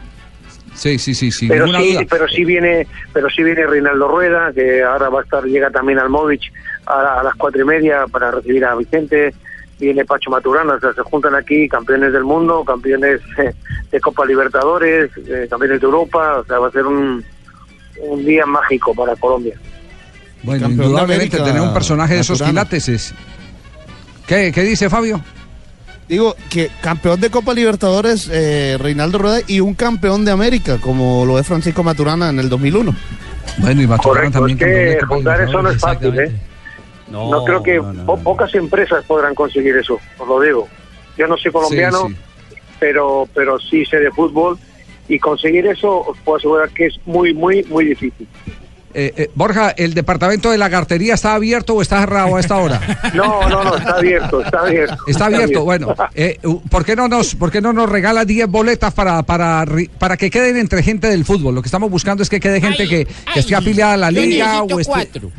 Sí, 0.74 0.98
sí, 0.98 1.14
sí, 1.14 1.30
sin 1.30 1.48
pero 1.48 1.66
sí, 1.68 1.94
duda. 1.94 2.06
pero 2.10 2.28
sí 2.28 2.44
viene, 2.44 2.86
pero 3.12 3.30
sí 3.30 3.42
viene 3.42 3.66
Reinaldo 3.66 4.08
Rueda, 4.08 4.52
que 4.52 4.82
ahora 4.82 5.08
va 5.08 5.20
a 5.20 5.22
estar, 5.24 5.44
llega 5.44 5.70
también 5.70 5.98
al 5.98 6.10
Movich 6.10 6.52
a, 6.84 7.20
a 7.20 7.22
las 7.22 7.34
cuatro 7.34 7.62
y 7.62 7.64
media 7.64 8.06
para 8.10 8.30
recibir 8.30 8.64
a 8.64 8.74
Vicente. 8.74 9.34
Viene 9.78 10.06
Pacho 10.06 10.30
Maturana, 10.30 10.74
o 10.74 10.80
sea, 10.80 10.94
se 10.94 11.02
juntan 11.02 11.34
aquí 11.34 11.68
campeones 11.68 12.10
del 12.10 12.24
mundo, 12.24 12.64
campeones 12.64 13.20
eh, 13.36 13.52
de 13.90 14.00
Copa 14.00 14.24
Libertadores, 14.24 15.10
eh, 15.28 15.46
campeones 15.50 15.80
de 15.82 15.84
Europa, 15.84 16.38
o 16.38 16.44
sea, 16.46 16.58
va 16.58 16.68
a 16.68 16.70
ser 16.70 16.86
un, 16.86 17.22
un 18.00 18.24
día 18.24 18.46
mágico 18.46 18.94
para 18.94 19.14
Colombia. 19.16 19.54
Bueno, 20.42 20.70
indudablemente 20.70 21.38
tener 21.38 21.60
un 21.60 21.74
personaje 21.74 22.14
de 22.14 22.20
esos 22.20 22.40
quilates 22.40 22.88
es. 22.88 23.14
¿Qué, 24.26 24.52
qué 24.52 24.62
dice 24.62 24.90
Fabio? 24.90 25.20
Digo 26.08 26.36
que 26.50 26.70
campeón 26.82 27.20
de 27.20 27.30
Copa 27.30 27.52
Libertadores, 27.52 28.28
eh, 28.32 28.76
Reinaldo 28.78 29.18
Rueda, 29.18 29.40
y 29.46 29.60
un 29.60 29.74
campeón 29.74 30.24
de 30.24 30.30
América, 30.30 30.78
como 30.80 31.24
lo 31.26 31.38
es 31.38 31.46
Francisco 31.46 31.82
Maturana 31.82 32.30
en 32.30 32.38
el 32.38 32.48
2001. 32.48 32.94
Bueno, 33.58 33.82
y 33.82 33.86
Correcto, 33.86 34.46
es 34.46 34.56
que 34.56 34.98
juntar 35.06 35.40
eso 35.40 35.62
no 35.62 35.70
es 35.70 35.80
fácil, 35.80 36.18
¿eh? 36.18 36.32
No, 37.08 37.44
creo 37.44 37.62
que 37.62 37.80
po- 38.04 38.18
pocas 38.18 38.54
empresas 38.54 39.04
podrán 39.04 39.34
conseguir 39.34 39.76
eso, 39.76 39.98
os 40.18 40.28
lo 40.28 40.40
digo. 40.40 40.68
Yo 41.16 41.26
no 41.26 41.36
soy 41.36 41.50
colombiano, 41.52 42.08
Sí, 42.08 42.16
pero 42.78 43.28
pero 43.34 43.58
sí 43.58 43.84
sé 43.86 43.98
de 43.98 44.10
fútbol 44.10 44.58
y 45.08 45.18
conseguir 45.18 45.66
eso 45.66 46.00
os 46.00 46.18
puedo 46.18 46.36
asegurar 46.38 46.68
que 46.70 46.86
es 46.86 46.94
muy, 47.06 47.32
muy, 47.32 47.62
muy 47.64 47.84
difícil. 47.86 48.26
Eh, 48.98 49.12
eh, 49.14 49.30
Borja, 49.34 49.70
¿el 49.76 49.92
departamento 49.92 50.50
de 50.50 50.56
la 50.56 50.70
cartería 50.70 51.12
está 51.12 51.34
abierto 51.34 51.74
o 51.74 51.82
está 51.82 52.00
cerrado 52.00 52.34
a 52.36 52.40
esta 52.40 52.56
hora? 52.56 52.80
No, 53.14 53.46
no, 53.46 53.62
no, 53.62 53.76
está 53.76 53.96
abierto, 53.96 54.40
está 54.40 54.60
abierto. 54.60 54.96
Está 55.06 55.26
abierto, 55.26 55.64
bueno. 55.64 55.94
eh, 56.14 56.38
uh, 56.44 56.60
¿por, 56.70 56.82
qué 56.84 56.96
no 56.96 57.06
nos, 57.06 57.34
¿Por 57.34 57.50
qué 57.50 57.60
no 57.60 57.74
nos 57.74 57.90
regala 57.90 58.24
10 58.24 58.48
boletas 58.48 58.94
para, 58.94 59.22
para, 59.22 59.62
ri- 59.66 59.90
para 59.90 60.16
que 60.16 60.30
queden 60.30 60.56
entre 60.56 60.82
gente 60.82 61.08
del 61.08 61.26
fútbol? 61.26 61.54
Lo 61.54 61.60
que 61.60 61.68
estamos 61.68 61.90
buscando 61.90 62.22
es 62.22 62.30
que 62.30 62.40
quede 62.40 62.58
gente 62.60 62.88
que, 62.88 63.04
que 63.34 63.40
esté 63.40 63.54
afiliada 63.54 63.92
a 63.92 63.96
la 63.98 64.10
liga 64.10 64.62
o 64.62 64.80
esté... 64.80 64.90
cuatro. 64.92 65.30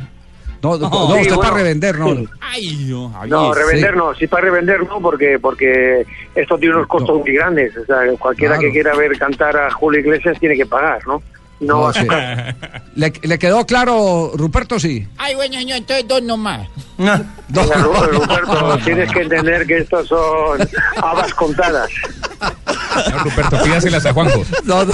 No, 0.62 0.78
no, 0.78 0.90
No, 0.90 1.08
no, 1.10 1.16
sí, 1.16 1.22
usted 1.22 1.36
bueno. 1.36 1.42
para 1.42 1.54
revender, 1.56 1.98
no. 2.00 2.16
Ay, 2.42 2.86
no, 2.90 3.10
Javier. 3.10 3.30
No, 3.32 3.54
revender 3.56 3.92
Sí. 3.92 3.98
no, 3.98 4.16
sí 4.16 4.28
para 4.28 4.44
revender 4.46 4.84
no, 4.88 5.00
porque 5.02 5.38
porque 5.40 6.06
esto 6.36 6.58
tiene 6.58 6.76
unos 6.76 6.88
costos 6.88 7.20
muy 7.20 7.32
grandes. 7.34 7.76
O 7.78 7.86
sea, 7.86 7.98
cualquiera 8.20 8.56
Claro. 8.56 8.68
que 8.68 8.72
quiera 8.74 8.96
ver 8.96 9.18
cantar 9.18 9.56
a 9.58 9.72
Julio 9.72 10.00
Iglesias 10.00 10.40
tiene 10.40 10.56
que 10.56 10.66
pagar, 10.66 11.06
¿no? 11.08 11.22
No, 11.60 11.88
No, 11.88 11.94
sí. 11.94 12.08
¿Le, 12.96 13.14
le 13.24 13.40
quedó 13.40 13.66
claro, 13.66 14.32
Ruperto? 14.36 14.80
Sí. 14.80 15.08
Ay, 15.18 15.34
bueno, 15.36 15.56
señor, 15.56 15.78
entonces 15.78 16.08
dos 16.08 16.22
nomás. 16.22 16.68
Venga, 16.98 17.76
Ru- 17.76 18.10
Ruperto, 18.12 18.78
tienes 18.86 19.12
que 19.12 19.22
entender 19.22 19.66
que 19.66 19.78
estos 19.80 20.08
son 20.08 20.60
habas 21.02 21.34
contadas. 21.34 21.90
Ruperto, 23.24 23.62
pídaselas 23.64 24.06
a 24.06 24.14
Juanjo. 24.14 24.44
No, 24.64 24.86
no. 24.86 24.94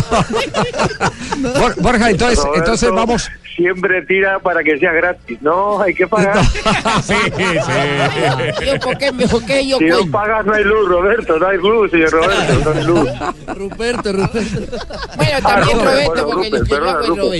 Bor- 1.53 1.75
Borja, 1.81 2.09
entonces, 2.09 2.43
entonces 2.55 2.91
vamos. 2.91 3.29
Siempre 3.55 4.01
tira 4.03 4.39
para 4.39 4.63
que 4.63 4.77
sea 4.79 4.91
gratis. 4.91 5.37
No, 5.41 5.79
hay 5.81 5.93
que 5.93 6.07
pagar. 6.07 6.43
sí, 7.03 7.13
sí. 7.35 8.65
Yo, 8.65 8.79
¿por 8.79 8.97
qué, 8.97 9.11
por 9.29 9.45
qué 9.45 9.67
yo 9.67 9.77
Si 9.77 9.85
no 9.85 10.09
pagas, 10.11 10.45
no 10.45 10.53
hay 10.53 10.63
luz, 10.63 10.87
Roberto. 10.89 11.37
No 11.37 11.47
hay 11.47 11.57
luz, 11.57 11.91
señor 11.91 12.11
Roberto. 12.11 12.61
No 12.65 12.71
hay 12.79 12.83
luz. 12.85 13.09
Ruperto, 13.55 14.13
Ruperto. 14.13 14.77
Bueno, 15.17 15.31
Ah, 15.35 15.41
también 15.41 15.79
Roberto, 15.79 16.11
bueno, 16.11 16.27
porque 16.29 16.49
Rupert, 16.49 16.63
el 16.63 16.67
que. 16.67 16.75
Roberto. 16.77 17.31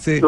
Sí. 0.00 0.20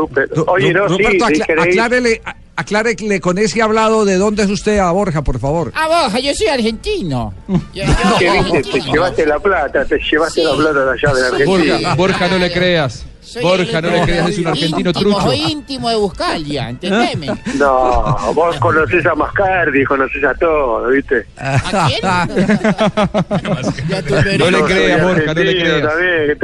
Oye, 0.47 0.73
no, 0.73 0.89
sí, 0.89 0.97
queréis- 1.03 1.43
aclárele, 1.59 2.23
a- 2.25 2.37
aclárele 2.55 3.21
con 3.21 3.39
ese 3.39 3.61
hablado 3.63 4.05
de 4.05 4.17
dónde 4.17 4.45
es 4.45 4.51
usted 4.51 4.79
a 4.79 4.93
Borja, 4.93 5.23
por 5.23 5.41
favor. 5.41 5.73
Ah, 5.75 5.89
Borja, 5.89 6.21
yo 6.21 6.33
soy 6.35 6.47
argentino. 6.47 7.35
Yo, 7.49 7.57
yo 7.75 7.83
¿Qué 8.21 8.29
soy 8.31 8.53
viste? 8.63 8.71
Te 8.79 8.81
llevaste 8.93 9.27
la 9.27 9.39
plata, 9.41 9.85
te 9.85 9.99
llevaste 9.99 10.45
la 10.45 10.53
plata 10.55 10.85
de 10.85 10.91
allá 10.93 11.15
de 11.15 11.21
la 11.21 11.27
Argentina. 11.29 11.75
Borja, 11.75 11.95
Borja, 11.97 12.29
no 12.29 12.39
le 12.39 12.53
creas. 12.53 13.07
Soy 13.35 13.43
Borja, 13.43 13.81
no 13.81 13.91
le 13.91 14.03
creas, 14.03 14.29
es 14.31 14.39
un 14.39 14.47
argentino 14.47 14.91
íntimo, 14.91 15.01
trucho. 15.01 15.21
Soy 15.23 15.41
íntimo 15.41 15.91
de 15.91 15.97
Buscalia, 15.97 16.69
¿entendeme? 16.71 17.27
No, 17.59 18.17
vos 18.35 18.57
conocés 18.61 19.05
a 19.07 19.15
Mascardi, 19.17 19.85
conocés 19.85 20.23
a 20.25 20.35
todo, 20.35 20.89
¿viste? 20.89 21.27
¿A 21.37 21.89
quién? 21.89 22.01
No 24.39 24.51
le 24.51 24.63
creas, 24.65 25.03
Borja, 25.03 25.35
no 25.35 25.43
le 25.43 25.61
creas. 25.61 25.83
También, 25.83 26.39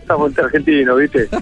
estamos 0.00 0.28
entre 0.28 0.44
argentinos, 0.44 0.98
¿viste? 0.98 1.28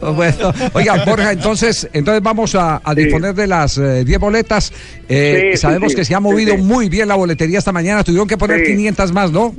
Bueno, 0.00 0.52
oiga, 0.74 1.04
Borja, 1.04 1.32
entonces, 1.32 1.88
entonces 1.92 2.22
vamos 2.22 2.54
a, 2.54 2.80
a 2.84 2.94
disponer 2.94 3.34
de 3.34 3.46
las 3.46 3.76
10 3.76 4.18
boletas. 4.20 4.72
Eh, 5.08 5.50
Sí, 5.52 5.56
sabemos 5.58 5.92
sí, 5.92 5.96
que 5.96 6.04
se 6.04 6.14
ha 6.14 6.18
sí, 6.18 6.22
movido 6.22 6.54
sí. 6.54 6.62
muy 6.62 6.88
bien 6.88 7.08
la 7.08 7.14
boletería 7.16 7.58
esta 7.58 7.72
mañana. 7.72 8.04
Tuvieron 8.04 8.28
que 8.28 8.36
poner 8.36 8.60
Sí. 8.64 8.72
500 8.72 9.12
más, 9.12 9.32
¿no? 9.32 9.54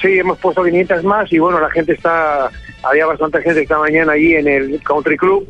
Sí, 0.00 0.18
hemos 0.18 0.38
puesto 0.38 0.64
500 0.64 1.04
más 1.04 1.30
y 1.32 1.38
bueno, 1.38 1.60
la 1.60 1.70
gente 1.70 1.92
está, 1.92 2.50
había 2.82 3.06
bastante 3.06 3.42
gente 3.42 3.62
esta 3.62 3.78
mañana 3.78 4.12
allí 4.12 4.34
en 4.34 4.48
el 4.48 4.82
Country 4.82 5.16
Club, 5.16 5.46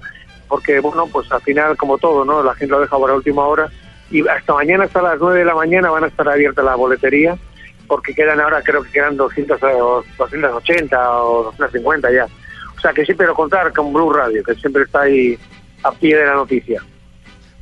porque 0.49 0.81
bueno, 0.81 1.07
pues 1.07 1.31
al 1.31 1.41
final 1.43 1.77
como 1.77 1.99
todo, 1.99 2.25
¿no? 2.25 2.43
La 2.43 2.55
gente 2.55 2.73
lo 2.73 2.81
deja 2.81 2.99
para 2.99 3.15
última 3.15 3.47
hora 3.47 3.71
y 4.11 4.27
hasta 4.27 4.55
mañana, 4.55 4.85
hasta 4.85 5.03
las 5.03 5.21
9 5.21 5.39
de 5.39 5.45
la 5.45 5.55
mañana 5.55 5.91
van 5.91 6.05
a 6.05 6.09
estar 6.09 6.29
abiertas 6.29 6.65
la 6.65 6.75
boletería, 6.75 7.39
porque 7.87 8.13
quedan 8.13 8.41
ahora, 8.41 8.61
creo 8.63 8.83
que 8.83 8.91
quedan 8.91 9.17
200 9.17 9.63
o 9.63 10.05
280 10.19 11.23
o 11.23 11.45
250 11.45 12.13
ya. 12.13 12.27
O 12.77 12.81
sea 12.81 12.93
que 12.93 13.05
sí, 13.05 13.15
pero 13.15 13.35
contar 13.35 13.73
con 13.73 13.93
Blue 13.93 14.13
Radio, 14.13 14.43
que 14.43 14.55
siempre 14.55 14.83
está 14.83 15.03
ahí 15.03 15.39
a 15.85 15.93
pie 15.93 16.17
de 16.17 16.27
la 16.27 16.35
noticia. 16.35 16.83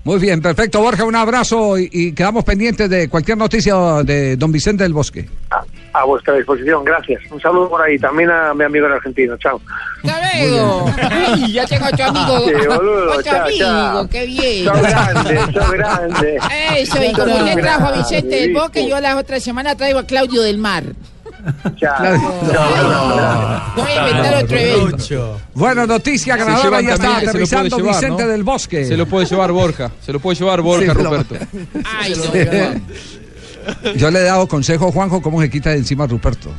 Muy 0.04 0.18
bien, 0.18 0.40
perfecto, 0.40 0.80
Borja, 0.80 1.04
un 1.04 1.16
abrazo 1.16 1.78
y, 1.78 1.90
y 1.92 2.12
quedamos 2.12 2.44
pendientes 2.44 2.88
de 2.88 3.10
cualquier 3.10 3.36
noticia 3.36 3.74
de 4.04 4.36
don 4.36 4.50
Vicente 4.50 4.84
del 4.84 4.94
Bosque. 4.94 5.28
A, 5.92 6.04
vuestra 6.04 6.34
disposición, 6.34 6.84
gracias. 6.84 7.20
Un 7.30 7.40
saludo 7.40 7.70
por 7.70 7.82
ahí, 7.82 7.98
también 7.98 8.30
a 8.30 8.52
mi 8.54 8.64
amigo 8.64 8.86
el 8.86 8.92
argentino, 8.92 9.36
chao. 9.38 9.60
Hasta 10.04 10.38
luego. 10.38 10.92
Ay, 11.10 11.52
ya 11.52 11.66
tengo 11.66 11.86
otro 11.86 12.04
amigo. 12.04 12.38
Sí, 12.48 12.66
boludo, 12.66 13.10
otro 13.10 13.22
chao, 13.22 13.42
amigo, 13.42 13.58
chao. 13.58 14.08
qué 14.08 14.26
bien. 14.26 14.64
Sos 14.64 14.82
grande, 14.82 15.40
sos 15.52 15.70
grande. 15.72 16.38
Eso, 16.76 17.04
y 17.04 17.12
como 17.12 17.34
usted 17.36 17.60
trajo 17.60 17.86
a 17.86 17.92
Vicente 17.92 18.36
del. 18.40 18.54
Bosque, 18.54 18.88
yo 18.88 19.00
la 19.00 19.16
otra 19.16 19.40
semana 19.40 19.74
traigo 19.74 19.98
a 19.98 20.04
Claudio 20.04 20.42
del 20.42 20.58
Mar. 20.58 20.84
Voy 23.76 23.90
a 23.90 24.08
inventar 24.08 24.44
otro 24.44 24.58
evento. 24.58 25.40
Bueno, 25.54 25.86
noticia 25.86 26.36
llevan 26.36 26.86
ya 26.86 26.94
está 26.94 27.18
aterrizando 27.18 27.76
llevar, 27.76 27.94
Vicente 27.94 28.22
¿no? 28.24 28.28
del 28.28 28.42
Bosque. 28.42 28.84
Se 28.84 28.96
lo 28.96 29.06
puede 29.06 29.26
llevar 29.26 29.52
Borja. 29.52 29.90
Se 30.00 30.12
lo 30.12 30.20
puede 30.20 30.38
llevar 30.38 30.60
Borja, 30.62 30.92
Sí, 30.92 30.98
Ruperto. 30.98 31.34
Ay, 31.84 32.14
no, 32.16 32.24
Yo 33.96 34.10
le 34.10 34.20
he 34.20 34.24
dado 34.24 34.46
consejo 34.48 34.88
a 34.88 34.92
Juanjo 34.92 35.22
cómo 35.22 35.40
se 35.40 35.50
quita 35.50 35.70
de 35.70 35.78
encima 35.78 36.04
a 36.04 36.06
Ruperto. 36.06 36.50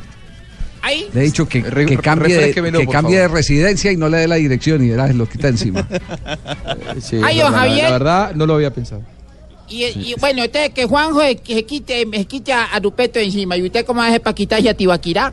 Ahí. 0.82 1.08
Le 1.12 1.20
he 1.20 1.24
dicho 1.24 1.46
que, 1.46 1.60
Re- 1.62 1.84
que 1.86 1.98
cambie, 1.98 2.36
de, 2.36 2.54
que 2.54 2.86
cambie 2.86 3.18
de 3.18 3.28
residencia 3.28 3.92
y 3.92 3.96
no 3.96 4.08
le 4.08 4.18
dé 4.18 4.28
la 4.28 4.36
dirección 4.36 4.82
y 4.84 4.88
verás, 4.90 5.14
lo 5.14 5.28
quita 5.28 5.48
encima. 5.48 5.86
Sí, 7.00 7.20
Ay. 7.22 7.38
La 7.38 7.90
verdad, 7.90 8.34
no 8.34 8.46
lo 8.46 8.54
había 8.54 8.72
pensado. 8.72 9.02
Y, 9.68 9.84
y 9.84 10.14
bueno, 10.18 10.42
usted 10.42 10.72
que 10.72 10.84
Juanjo 10.86 11.20
se, 11.20 11.36
quite, 11.36 12.06
se 12.10 12.24
quite 12.24 12.52
a 12.52 12.78
Rupeto 12.82 13.18
encima. 13.20 13.56
¿Y 13.56 13.62
usted 13.62 13.84
cómo 13.84 14.02
hace 14.02 14.18
para 14.18 14.34
quitarse 14.34 14.68
a 14.68 14.74
Tibaquirá? 14.74 15.32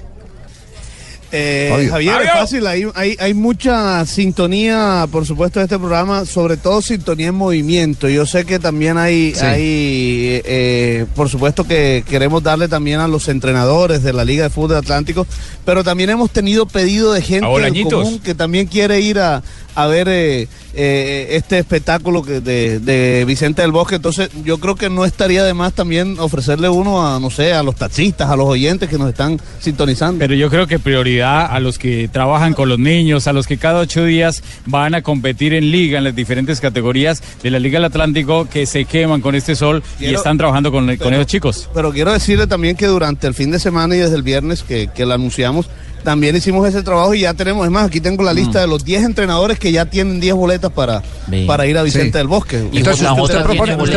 Eh. 1.32 1.88
Javier, 1.90 2.22
es 2.24 2.32
fácil, 2.32 2.68
hay, 2.68 2.88
hay, 2.96 3.16
hay 3.20 3.34
mucha 3.34 4.06
sintonía, 4.06 5.08
por 5.12 5.26
supuesto, 5.26 5.60
de 5.60 5.66
este 5.66 5.78
programa, 5.78 6.26
sobre 6.26 6.56
todo 6.58 6.82
sintonía 6.82 7.28
en 7.28 7.36
movimiento. 7.36 8.08
Yo 8.08 8.26
sé 8.26 8.46
que 8.46 8.60
también 8.60 8.98
hay, 8.98 9.34
Sí. 9.36 9.46
hay 9.46 10.42
eh, 10.46 11.06
por 11.16 11.28
supuesto 11.30 11.66
que 11.66 12.04
queremos 12.08 12.44
darle 12.44 12.68
también 12.68 13.00
a 13.00 13.08
los 13.08 13.28
entrenadores 13.28 14.04
de 14.04 14.14
la 14.14 14.24
Liga 14.24 14.44
de 14.44 14.50
Fútbol 14.50 14.78
Atlántico, 14.78 15.28
pero 15.66 15.84
también 15.84 16.10
hemos 16.10 16.32
tenido 16.32 16.66
pedido 16.66 17.12
de 17.12 17.22
gente 17.22 17.48
del 17.48 17.84
común 17.84 18.20
que 18.20 18.34
también 18.34 18.68
quiere 18.68 19.02
ir 19.02 19.20
a, 19.20 19.44
a 19.76 19.88
ver 19.88 20.08
eh, 20.10 20.48
eh, 20.74 21.28
este 21.32 21.60
espectáculo 21.60 22.24
que 22.24 22.40
de, 22.40 22.80
de 22.80 23.26
Vicente 23.26 23.62
del 23.64 23.72
Bosque. 23.72 23.96
Entonces, 23.96 24.30
yo 24.46 24.60
creo 24.60 24.76
que 24.76 24.90
no 24.90 25.04
estaría 25.06 25.44
de 25.44 25.54
más 25.54 25.74
también 25.74 26.18
ofrecerle 26.20 26.70
uno 26.70 27.06
a, 27.06 27.20
no 27.20 27.30
sé, 27.30 27.54
a 27.54 27.64
los 27.64 27.76
taxistas, 27.76 28.30
a 28.30 28.36
los 28.36 28.48
oyentes 28.48 28.88
que 28.90 28.98
nos 28.98 29.10
están 29.10 29.40
sintonizando. 29.60 30.20
Pero 30.20 30.34
yo 30.36 30.50
creo 30.50 30.68
que 30.68 30.80
prioridad 30.80 31.17
a 31.24 31.60
los 31.60 31.78
que 31.80 32.08
trabajan 32.08 32.54
con 32.54 32.70
los 32.70 32.80
niños, 32.80 33.28
a 33.28 33.34
los 33.34 33.48
que 33.48 33.58
cada 33.58 33.80
ocho 33.80 34.04
días 34.06 34.44
van 34.66 34.96
a 34.96 35.02
competir 35.02 35.54
en 35.54 35.72
liga, 35.72 35.98
en 35.98 36.04
las 36.04 36.16
diferentes 36.16 36.60
categorías 36.62 37.22
de 37.44 37.52
la 37.52 37.60
Liga 37.60 37.78
del 37.80 37.86
Atlántico, 37.86 38.48
que 38.50 38.66
se 38.66 38.86
queman 38.86 39.22
con 39.22 39.36
este 39.36 39.56
sol 39.56 39.84
y 40.00 40.06
están 40.14 40.38
trabajando 40.38 40.72
con, 40.72 40.96
con 40.98 41.14
esos 41.14 41.28
chicos. 41.28 41.70
Pero 41.74 41.92
quiero 41.92 42.12
decirle 42.14 42.48
también 42.48 42.76
que 42.76 42.88
durante 42.88 43.28
el 43.28 43.34
fin 43.34 43.52
de 43.52 43.60
semana 43.60 43.96
y 43.96 44.00
desde 44.00 44.16
el 44.16 44.24
viernes 44.24 44.64
que, 44.64 44.90
que 44.94 45.06
lo 45.06 45.14
anunciamos, 45.14 45.70
también 46.04 46.36
hicimos 46.36 46.68
ese 46.68 46.84
trabajo 46.84 47.14
y 47.14 47.22
ya 47.22 47.34
tenemos, 47.34 47.66
es 47.66 47.72
más, 47.72 47.88
aquí 47.88 48.00
tengo 48.00 48.24
la 48.24 48.34
lista 48.34 48.62
de 48.62 48.68
los 48.68 48.86
10 48.86 49.04
entrenadores 49.04 49.60
que 49.60 49.72
ya 49.72 49.86
tienen 49.86 50.20
10 50.20 50.36
boletas 50.36 50.72
para, 50.72 51.02
para 51.46 51.66
ir 51.66 51.78
a 51.78 51.84
Vicente 51.84 52.12
Sí. 52.12 52.18
del 52.18 52.28
Bosque. 52.28 52.60
Entonces, 52.72 53.08
Usted- 53.20 53.44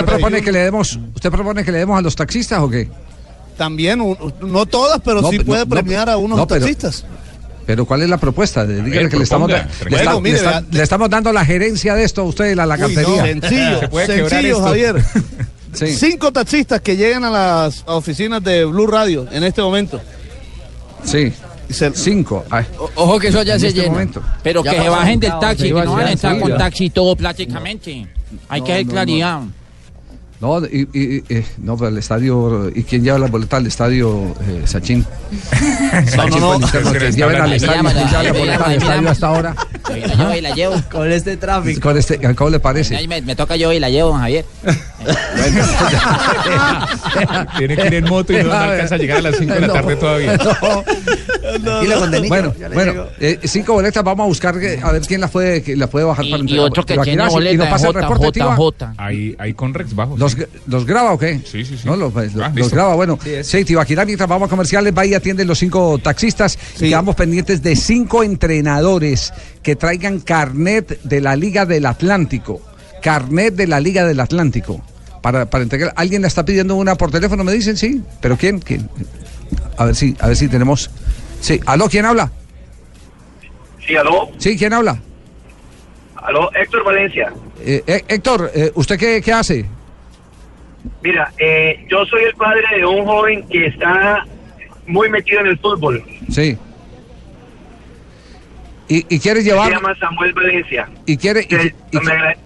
propone 0.04 0.42
que 0.42 0.50
le 0.50 0.58
demos, 0.60 0.98
usted 1.14 1.30
propone 1.30 1.62
que 1.64 1.70
le 1.70 1.78
demos 1.78 1.98
a 1.98 2.02
los 2.02 2.16
taxistas 2.16 2.60
o 2.60 2.68
qué? 2.68 2.88
También, 3.60 4.00
un- 4.00 4.16
no 4.40 4.64
todas, 4.64 5.02
pero 5.04 5.20
No, 5.20 5.28
sí 5.28 5.38
puede 5.40 5.66
no, 5.66 5.68
premiar 5.68 6.08
a 6.08 6.16
unos 6.16 6.46
pero- 6.46 6.60
taxistas. 6.60 7.04
Pero 7.66 7.84
¿cuál 7.84 8.00
es 8.00 8.08
la 8.08 8.16
propuesta? 8.16 8.66
Dígale 8.66 8.88
ver, 8.88 9.08
que 9.10 9.18
le 9.18 9.22
estamos, 9.24 9.50
da- 9.50 9.68
le, 9.88 9.96
está- 9.98 10.18
mire, 10.18 10.30
le 10.32 10.36
está- 10.38 10.60
vea, 10.60 10.64
le 10.72 10.82
estamos 10.82 11.10
dando 11.10 11.30
la 11.30 11.44
gerencia 11.44 11.94
de 11.94 12.04
esto 12.04 12.22
a 12.22 12.24
usted, 12.24 12.56
la, 12.56 12.64
la 12.64 12.76
Uy, 12.76 12.80
no, 12.80 12.86
cartería. 12.86 13.22
sencillo, 13.26 13.80
Se 13.80 13.88
puede 13.88 14.06
sencillo, 14.06 14.56
esto. 14.56 14.62
Javier. 14.62 14.96
Sí. 15.74 15.86
Cinco 15.94 16.32
taxistas 16.32 16.80
que 16.80 16.96
llegan 16.96 17.22
a 17.22 17.30
las 17.30 17.84
oficinas 17.86 18.42
de 18.42 18.64
Blue 18.64 18.86
Radio 18.88 19.26
en 19.30 19.44
este 19.44 19.60
momento. 19.62 20.00
Sí, 21.04 21.32
se- 21.68 21.92
cinco. 21.94 22.44
Ay, 22.50 22.64
Ojo 22.96 23.18
que 23.20 23.28
eso 23.28 23.42
ya 23.42 23.54
en 23.54 23.60
se 23.60 23.68
este 23.68 23.80
llena. 23.82 23.92
momento. 23.92 24.22
Pero 24.42 24.64
Ya 24.64 24.72
que 24.72 24.82
se 24.82 24.88
bajen 24.88 25.20
del 25.20 25.38
taxi, 25.38 25.64
que 25.64 25.84
no 25.84 25.92
van 25.92 26.06
a 26.06 26.12
entrar 26.12 26.40
con 26.40 26.56
taxi 26.56 26.88
todo 26.90 27.14
prácticamente. 27.14 28.06
Hay 28.48 28.62
que 28.62 28.72
hacer 28.72 28.86
no, 28.86 28.92
claridad. 28.92 29.40
No, 30.40 30.64
y, 30.64 30.88
y- 30.94 31.16
y- 31.16 31.24
eh, 31.28 31.44
no, 31.58 31.76
pero 31.76 31.88
el 31.88 31.98
estadio, 31.98 32.70
¿y 32.74 32.82
quién 32.84 33.04
lleva 33.04 33.18
la 33.18 33.26
boleta 33.26 33.58
al 33.58 33.66
estadio 33.66 34.34
eh, 34.48 34.62
Sachín? 34.64 35.04
Sachín 36.06 36.30
no, 36.40 36.58
no. 36.58 36.66
interno, 36.66 36.92
que 36.92 37.12
lleven 37.12 37.40
al 37.42 37.52
estadio, 37.52 37.82
¿quién 37.82 38.08
lleva 38.08 38.22
la 38.22 38.32
Mira, 38.32 38.38
boleta 38.38 38.64
al 38.64 38.72
estadio 38.74 39.10
hasta 39.10 39.26
ahora? 39.26 39.54
La 39.90 40.14
llevo 40.16 40.34
y 40.34 40.40
la 40.40 40.54
llevo. 40.54 40.74
Con 40.90 41.12
este 41.12 41.36
tráfico. 41.36 41.80
Con 41.82 41.98
este, 41.98 42.34
¿Cómo 42.34 42.48
le 42.50 42.58
parece? 42.60 43.06
Me, 43.06 43.20
me 43.20 43.36
toca 43.36 43.56
yo 43.56 43.70
y 43.72 43.80
la 43.80 43.90
llevo, 43.90 44.10
don 44.10 44.20
Javier. 44.20 44.44
Tiene 47.58 47.76
que 47.76 47.86
ir 47.86 47.94
en 47.94 48.04
moto 48.04 48.32
y 48.32 48.36
no, 48.36 48.44
no 48.44 48.52
alcanza 48.54 48.94
a 48.94 48.98
llegar 48.98 49.18
a 49.18 49.22
las 49.22 49.36
5 49.36 49.54
de 49.54 49.60
la 49.60 49.72
tarde 49.72 49.96
todavía. 49.96 50.38
bueno, 52.28 52.54
bueno, 52.72 53.06
eh, 53.18 53.38
cinco 53.44 53.74
boletas, 53.74 54.02
vamos 54.04 54.24
a 54.24 54.28
buscar 54.28 54.58
que- 54.58 54.80
a 54.82 54.92
ver 54.92 55.02
quién 55.02 55.20
las 55.20 55.30
puede, 55.30 55.76
las 55.76 55.88
puede 55.88 56.04
bajar 56.04 56.24
para 56.24 56.38
y 56.38 56.40
entregar. 56.40 56.66
otro 56.66 56.86
que 56.86 56.98
tiene 56.98 57.16
no 57.16 57.24
hace- 57.24 57.52
y 57.52 57.56
no 57.56 57.68
pasa 57.68 57.88
el 57.88 57.94
reporte, 57.94 58.40
ahí 59.38 59.54
con 59.54 59.74
Rex 59.74 59.94
bajo. 59.94 60.16
¿Los, 60.36 60.48
sí. 60.48 60.58
¿Los 60.66 60.86
graba 60.86 61.12
o 61.12 61.18
qué? 61.18 61.38
Sí, 61.44 61.64
sí, 61.64 61.76
sí. 61.76 61.82
No, 61.86 61.96
los, 61.96 62.12
los- 62.14 62.36
Ah, 62.44 62.52
los 62.54 62.70
graba, 62.70 62.94
bueno. 62.94 63.18
Sí. 63.22 63.42
Sí, 63.44 63.64
Tibaquirá, 63.64 64.04
mientras 64.04 64.28
vamos 64.28 64.46
a 64.46 64.50
comerciales, 64.50 64.92
va 64.96 65.04
y 65.06 65.14
atienden 65.14 65.46
los 65.48 65.58
cinco 65.58 65.98
taxistas. 65.98 66.58
Y 66.76 66.88
quedamos 66.88 67.14
pendientes 67.16 67.62
de 67.62 67.76
cinco 67.76 68.22
entrenadores 68.22 69.32
que 69.62 69.76
traigan 69.76 70.20
carnet 70.20 71.00
de 71.02 71.20
la 71.20 71.36
Liga 71.36 71.66
del 71.66 71.86
Atlántico. 71.86 72.60
Carnet 73.02 73.54
de 73.54 73.66
la 73.66 73.80
Liga 73.80 74.04
del 74.06 74.20
Atlántico. 74.20 74.82
Para, 75.22 75.48
para 75.50 75.62
entregar. 75.64 75.92
¿Alguien 75.96 76.22
le 76.22 76.28
está 76.28 76.44
pidiendo 76.44 76.76
una 76.76 76.94
por 76.94 77.10
teléfono? 77.10 77.44
¿Me 77.44 77.52
dicen? 77.52 77.76
Sí. 77.76 78.02
¿Pero 78.20 78.36
quién? 78.36 78.58
¿Quién? 78.60 78.88
A 79.76 79.84
ver 79.86 79.94
si, 79.94 80.16
a 80.20 80.28
ver 80.28 80.36
si 80.36 80.48
tenemos. 80.48 80.90
Sí. 81.40 81.60
¿Aló? 81.66 81.88
¿Quién 81.88 82.06
habla? 82.06 82.30
Sí, 83.86 83.96
aló, 83.96 84.30
Sí, 84.38 84.56
¿quién 84.56 84.72
habla? 84.72 85.00
aló, 86.22 86.50
Héctor 86.54 86.84
Valencia. 86.84 87.32
Eh, 87.60 87.82
eh, 87.86 88.04
Héctor, 88.06 88.50
eh, 88.54 88.70
¿usted 88.74 88.98
qué, 88.98 89.20
qué 89.22 89.32
hace? 89.32 89.64
Mira, 91.02 91.32
eh, 91.38 91.84
yo 91.88 92.04
soy 92.06 92.22
el 92.24 92.34
padre 92.34 92.62
de 92.76 92.84
un 92.86 93.04
joven 93.06 93.46
que 93.48 93.66
está 93.66 94.24
muy 94.86 95.08
metido 95.08 95.40
en 95.40 95.46
el 95.48 95.58
fútbol. 95.58 96.02
Sí. 96.30 96.56
¿Y, 98.88 99.06
y 99.14 99.18
quiere 99.20 99.40
Se 99.42 99.50
llevar? 99.50 99.70
llama 99.72 99.94
Samuel 100.00 100.32
Valencia. 100.32 100.88
¿Y 101.06 101.16
quiere? 101.16 101.46
y- 101.48 101.96
y- 101.96 101.98
agra- 101.98 102.36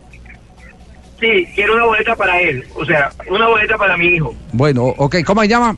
Sí, 1.21 1.47
quiero 1.55 1.75
una 1.77 1.85
boleta 1.85 2.15
para 2.17 2.39
él, 2.41 2.65
o 2.75 2.85
sea, 2.85 3.11
una 3.31 3.47
boleta 3.47 3.79
para 3.79 3.97
mi 3.97 4.09
hijo. 4.09 4.35
bueno, 4.53 4.85
ok, 4.85 5.17
¿cómo 5.25 5.41
se 5.43 5.49
llama? 5.49 5.77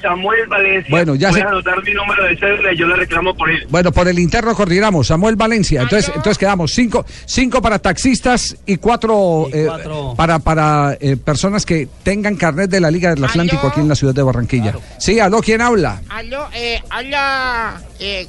Samuel 0.00 0.46
Valencia. 0.48 0.90
Bueno, 0.90 1.14
ya 1.14 1.30
Puedes 1.30 1.44
sé- 1.44 1.48
anotar 1.48 1.82
mi 1.84 1.92
número 1.92 2.24
de 2.24 2.36
cédula 2.38 2.72
y 2.72 2.76
yo 2.76 2.86
le 2.86 2.96
reclamo 2.96 3.34
por 3.34 3.50
él. 3.50 3.66
Bueno, 3.68 3.90
por 3.92 4.06
el 4.08 4.18
interno 4.18 4.54
coordinamos, 4.54 5.06
Samuel 5.08 5.36
Valencia. 5.36 5.82
Entonces, 5.82 6.08
entonces 6.14 6.38
quedamos 6.38 6.72
cinco, 6.72 7.04
cinco 7.26 7.60
para 7.60 7.78
taxistas 7.78 8.56
y 8.66 8.76
cuatro, 8.76 9.48
eh, 9.52 9.68
para, 10.16 10.38
para 10.38 10.96
eh, 11.00 11.16
personas 11.16 11.66
que 11.66 11.88
tengan 12.02 12.36
carnet 12.36 12.70
de 12.70 12.80
la 12.80 12.90
Liga 12.90 13.14
del 13.14 13.24
Atlántico 13.24 13.66
aquí 13.66 13.80
en 13.80 13.88
la 13.88 13.94
ciudad 13.94 14.14
de 14.14 14.22
Barranquilla. 14.22 14.74
Sí, 14.98 15.18
aló, 15.20 15.40
¿quién 15.40 15.60
habla? 15.60 16.00
Aló, 16.08 16.48
eh, 16.54 16.80
habla. 16.90 17.80
Eh, 17.98 18.26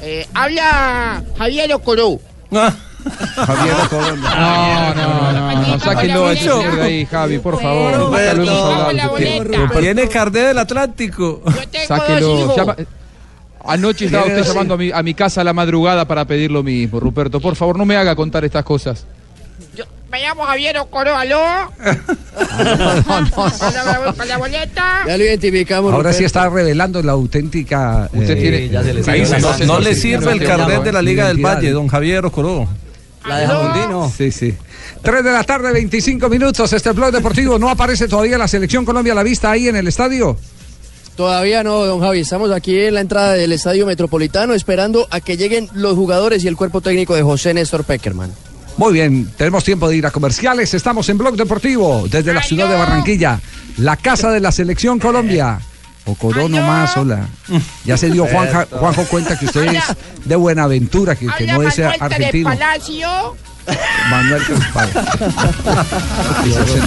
eh, 0.00 0.26
habla 0.34 1.22
Javier 1.36 1.72
Ocoró. 1.74 2.18
Javier 3.36 3.74
No, 3.92 4.94
no, 4.94 5.32
no, 5.32 5.62
no, 5.68 5.80
sáquenlo 5.80 6.26
a 6.26 6.32
ese 6.32 6.42
señor 6.42 6.76
de 6.76 6.82
ahí, 6.82 7.06
Javi, 7.06 7.38
por 7.38 7.60
favor. 7.60 8.12
Tiene 9.80 10.08
carnet 10.08 10.46
del 10.48 10.58
Atlántico. 10.58 11.42
Sáquelo. 11.86 12.56
Llama- 12.56 12.76
Anoche 13.64 14.06
estaba 14.06 14.24
usted 14.26 14.44
llamando 14.44 14.74
a 14.74 14.76
mi, 14.78 14.90
a 14.92 15.02
mi 15.02 15.14
casa 15.14 15.40
a 15.42 15.44
la 15.44 15.52
madrugada 15.52 16.06
para 16.06 16.24
pedir 16.24 16.50
lo 16.50 16.62
mismo, 16.62 17.00
Ruperto. 17.00 17.40
Por 17.40 17.54
favor, 17.54 17.76
no 17.76 17.84
me 17.84 17.96
haga 17.96 18.14
contar 18.16 18.44
estas 18.44 18.64
cosas. 18.64 19.04
Me 20.10 20.22
llamo 20.22 20.44
Javier 20.44 20.78
Ocoró, 20.78 21.14
aló. 21.14 21.38
Con 23.04 23.30
la- 23.74 24.14
con 24.16 24.26
la 24.28 24.38
boleta. 24.38 25.04
Ya 25.06 25.18
lo 25.18 25.24
identificamos. 25.24 25.92
Ahora 25.92 26.14
sí 26.14 26.24
está 26.24 26.48
revelando 26.48 27.02
la 27.02 27.12
auténtica. 27.12 28.08
Usted 28.12 28.30
eh, 28.30 28.40
tiene- 28.40 28.68
ya 28.70 28.82
se 28.82 28.94
le 28.94 29.02
no- 29.40 29.66
No 29.66 29.80
le 29.80 29.94
sirve 29.94 30.32
el 30.32 30.42
carnet 30.44 30.82
de 30.82 30.92
la 30.92 31.02
Liga 31.02 31.28
del. 31.28 31.44
Valle, 31.44 31.70
don 31.72 31.88
Javier 31.88 32.24
Ocoró. 32.24 32.66
La 33.26 33.38
de. 33.38 34.10
Sí, 34.16 34.30
sí. 34.30 34.54
3 35.02 35.24
de 35.24 35.32
la 35.32 35.44
tarde, 35.44 35.72
25 35.72 36.28
minutos. 36.28 36.72
Este 36.72 36.92
blog 36.92 37.12
deportivo. 37.12 37.58
¿No 37.58 37.68
aparece 37.68 38.08
todavía 38.08 38.38
la 38.38 38.48
selección 38.48 38.84
Colombia 38.84 39.12
a 39.12 39.16
la 39.16 39.22
vista 39.22 39.50
ahí 39.50 39.68
en 39.68 39.76
el 39.76 39.86
estadio? 39.88 40.36
Todavía 41.16 41.64
no, 41.64 41.84
don 41.84 42.00
Javi. 42.00 42.20
Estamos 42.20 42.50
aquí 42.52 42.78
en 42.78 42.94
la 42.94 43.00
entrada 43.00 43.32
del 43.32 43.52
Estadio 43.52 43.86
Metropolitano 43.86 44.54
esperando 44.54 45.08
a 45.10 45.20
que 45.20 45.36
lleguen 45.36 45.68
los 45.74 45.96
jugadores 45.96 46.44
y 46.44 46.48
el 46.48 46.56
cuerpo 46.56 46.80
técnico 46.80 47.16
de 47.16 47.22
José 47.22 47.52
Néstor 47.54 47.84
Peckerman. 47.84 48.32
Muy 48.76 48.92
bien, 48.92 49.28
tenemos 49.36 49.64
tiempo 49.64 49.88
de 49.88 49.96
ir 49.96 50.06
a 50.06 50.12
comerciales. 50.12 50.72
Estamos 50.72 51.08
en 51.08 51.18
Blog 51.18 51.36
Deportivo 51.36 52.06
desde 52.08 52.32
la 52.32 52.42
ciudad 52.42 52.68
de 52.68 52.76
Barranquilla, 52.76 53.40
la 53.78 53.96
casa 53.96 54.30
de 54.30 54.38
la 54.38 54.52
selección 54.52 55.00
Colombia. 55.00 55.58
O 56.08 56.14
Corono 56.14 56.62
más, 56.62 56.96
hola. 56.96 57.28
Ya 57.84 57.98
se 57.98 58.10
dio 58.10 58.24
Perfecto. 58.24 58.78
Juanjo 58.78 59.04
cuenta 59.04 59.38
que 59.38 59.44
usted 59.44 59.74
es 59.74 59.84
de 60.24 60.36
Buenaventura, 60.36 61.14
que, 61.14 61.26
que 61.26 61.46
no 61.46 61.62
es 61.62 61.78
Manuel 61.78 61.98
de 61.98 62.04
argentino. 62.04 62.48
Palacio. 62.48 63.36
Manuel. 64.08 64.42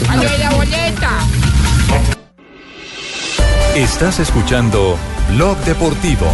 Aló, 0.09 0.37
la 0.39 0.49
boleta. 0.49 1.19
Estás 3.75 4.19
escuchando 4.19 4.97
Blog 5.29 5.55
Deportivo. 5.65 6.25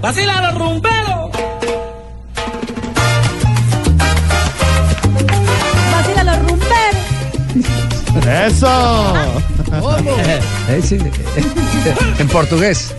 ¡Vacila 0.00 0.47
¡Eso! 8.48 9.14
Eh, 10.68 10.80
sí, 10.82 10.98
en 12.18 12.28
portugués. 12.28 12.94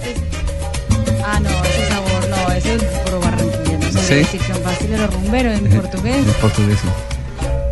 Ah, 1.25 1.39
no, 1.39 1.49
ese 1.49 1.87
sabor, 1.87 2.29
no, 2.29 2.51
ese 2.53 2.75
es 2.75 2.83
pro 3.05 3.19
Barranquilla. 3.19 3.77
No 3.91 3.91
sé 4.01 4.07
Sí. 4.07 4.13
decir 4.15 4.41
que 4.41 4.53
vacila 4.61 4.97
los 4.97 5.13
rumberos 5.13 5.57
en 5.59 5.69
portugués. 5.81 6.15
En 6.27 6.33
portugués, 6.33 6.77
sí. 6.81 6.87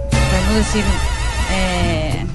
Podemos 0.09 0.55
decir. 0.55 0.83
Eh, 1.51 2.25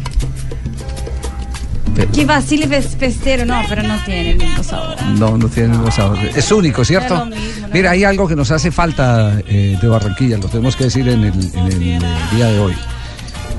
Pe- 1.97 2.07
que 2.07 2.25
vacile 2.25 2.69
fes- 2.69 2.97
festero, 2.97 3.45
no, 3.45 3.61
pero 3.69 3.83
no 3.83 3.97
tiene 4.05 4.31
el 4.33 4.39
mismo 4.39 4.63
sabor. 4.63 5.03
No, 5.19 5.37
no 5.37 5.49
tiene 5.49 5.71
el 5.73 5.79
mismo 5.79 5.91
sabor. 5.91 6.19
Es 6.35 6.51
único, 6.53 6.85
¿cierto? 6.85 7.27
Mismo, 7.27 7.69
Mira, 7.73 7.91
hay 7.91 8.05
algo 8.05 8.27
que 8.29 8.37
nos 8.37 8.51
hace 8.51 8.71
falta 8.71 9.39
eh, 9.49 9.77
de 9.81 9.89
Barranquilla, 9.89 10.39
lo 10.39 10.49
tenemos 10.49 10.77
que 10.77 10.85
decir 10.85 11.09
en 11.09 11.25
el, 11.25 11.51
en 11.55 11.67
el, 11.67 11.83
eh, 12.05 12.09
día 12.35 12.47
de 12.47 12.59
hoy. 12.61 12.75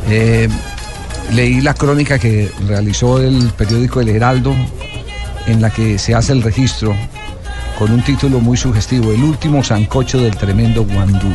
Eh, 0.10 0.50
leí 1.34 1.62
la 1.62 1.74
crónica 1.74 2.20
que 2.20 2.52
realizó 2.68 3.20
el 3.20 3.52
periódico 3.58 4.02
El 4.02 4.10
Heraldo, 4.10 4.56
en 5.48 5.62
la 5.62 5.72
que 5.72 5.98
se 5.98 6.14
hace 6.14 6.32
el 6.32 6.42
registro 6.42 6.96
con 7.78 7.92
un 7.92 8.04
título 8.04 8.40
muy 8.40 8.56
sugestivo, 8.56 9.12
El 9.12 9.24
último 9.24 9.64
sancocho 9.64 10.20
del 10.20 10.36
tremendo 10.38 10.84
Guandú. 10.86 11.34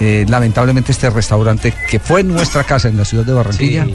Eh, 0.00 0.26
lamentablemente 0.28 0.90
este 0.90 1.08
restaurante 1.08 1.72
que 1.88 2.00
fue 2.00 2.22
en 2.22 2.28
nuestra 2.28 2.64
casa 2.64 2.88
en 2.88 2.96
la 2.96 3.04
ciudad 3.04 3.24
de 3.24 3.32
Barranquilla 3.32 3.86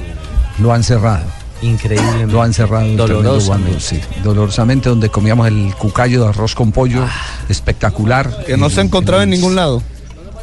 lo 0.60 0.74
han 0.74 0.84
cerrado. 0.84 1.26
Increíble. 1.62 2.26
Lo 2.28 2.42
han 2.42 2.54
cerrado. 2.54 2.86
el 2.86 2.96
tremendo 2.96 3.22
Dolorosamente. 3.34 3.70
Guandú, 3.72 3.80
sí. 3.82 4.00
Dolorosamente, 4.24 4.88
donde 4.88 5.10
comíamos 5.10 5.48
el 5.48 5.74
cucayo 5.78 6.24
de 6.24 6.30
arroz 6.30 6.56
con 6.56 6.72
pollo, 6.72 7.06
espectacular. 7.50 8.46
Que 8.46 8.56
no 8.56 8.70
se 8.70 8.80
encontraba 8.80 9.24
en 9.24 9.32
ningún 9.32 9.56
lado. 9.56 9.84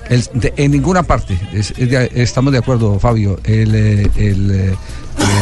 El- 0.09 0.25
de- 0.35 0.53
en 0.57 0.71
ninguna 0.73 1.03
parte. 1.03 1.39
Es- 1.53 1.73
es 1.77 1.91
de- 1.91 2.11
estamos 2.15 2.53
de 2.53 2.59
acuerdo, 2.59 2.99
Fabio. 2.99 3.39
El, 3.45 3.75
eh, 3.75 4.11
el, 4.17 4.51
eh, 4.51 4.75